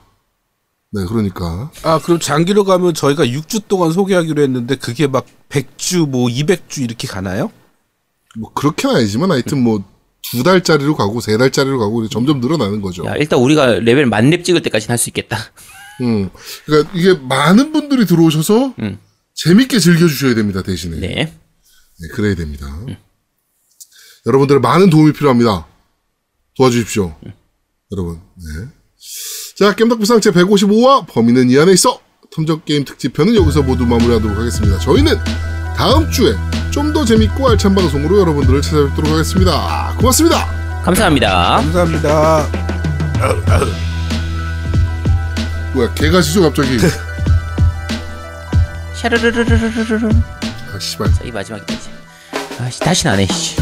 네, 0.93 1.05
그러니까 1.05 1.71
아 1.83 1.99
그럼 1.99 2.19
장기로 2.19 2.63
가면 2.65 2.93
저희가 2.93 3.25
6주 3.25 3.67
동안 3.67 3.91
소개하기로 3.91 4.41
했는데 4.41 4.75
그게 4.75 5.07
막 5.07 5.25
100주 5.49 6.07
뭐 6.07 6.27
200주 6.27 6.81
이렇게 6.81 7.07
가나요? 7.07 7.51
뭐 8.37 8.51
그렇게는 8.53 8.95
아니지만 8.97 9.31
하여튼 9.31 9.63
뭐 9.63 9.83
두 10.31 10.43
달짜리로 10.43 10.95
가고 10.95 11.19
세 11.19 11.35
달짜리로 11.37 11.79
가고 11.79 12.07
점점 12.07 12.39
늘어나는 12.39 12.79
거죠. 12.81 13.03
야, 13.05 13.15
일단 13.15 13.39
우리가 13.39 13.65
레벨 13.79 14.05
만렙 14.05 14.45
찍을 14.45 14.61
때까지는 14.61 14.91
할 14.93 14.97
수 14.97 15.09
있겠다. 15.09 15.37
음, 16.01 16.29
그러니까 16.65 16.91
이게 16.93 17.13
많은 17.13 17.71
분들이 17.71 18.05
들어오셔서 18.05 18.73
음. 18.79 18.99
재밌게 19.35 19.79
즐겨주셔야 19.79 20.35
됩니다 20.35 20.61
대신에. 20.61 20.97
네. 20.97 21.33
네, 21.99 22.07
그래야 22.13 22.35
됩니다. 22.35 22.67
여러분들의 24.25 24.61
많은 24.61 24.89
도움이 24.89 25.13
필요합니다. 25.13 25.65
도와주십시오. 26.57 27.15
여러분. 27.91 28.19
네. 28.35 28.67
자, 29.57 29.75
겜덕비상 29.75 30.21
제 30.21 30.31
155화 30.31 31.07
범인은 31.07 31.49
이 31.49 31.57
안에 31.57 31.73
있어 31.73 31.99
탐정 32.35 32.61
게임 32.65 32.85
특집편은 32.85 33.35
여기서 33.35 33.61
모두 33.63 33.85
마무리하도록 33.85 34.37
하겠습니다. 34.37 34.79
저희는 34.79 35.15
다음 35.75 36.09
주에 36.11 36.33
좀 36.71 36.93
더 36.93 37.03
재밌고 37.05 37.49
알찬 37.49 37.75
방송으로 37.75 38.19
여러분들을 38.21 38.61
찾아뵙도록 38.61 39.11
하겠습니다. 39.11 39.93
고맙습니다. 39.97 40.81
감사합니다. 40.83 41.57
감사합니다. 41.57 42.47
뭐야 45.73 45.93
개가 45.93 46.21
시죠 46.21 46.41
갑자기 46.41 46.77
샤르르르르르르르. 48.95 50.09
아 50.73 50.79
씨발 50.79 51.11
자, 51.11 51.23
이. 51.23 51.61
아씨 52.59 52.79
다시는 52.79 53.13
안 53.13 53.19
해. 53.19 53.25
씨. 53.27 53.60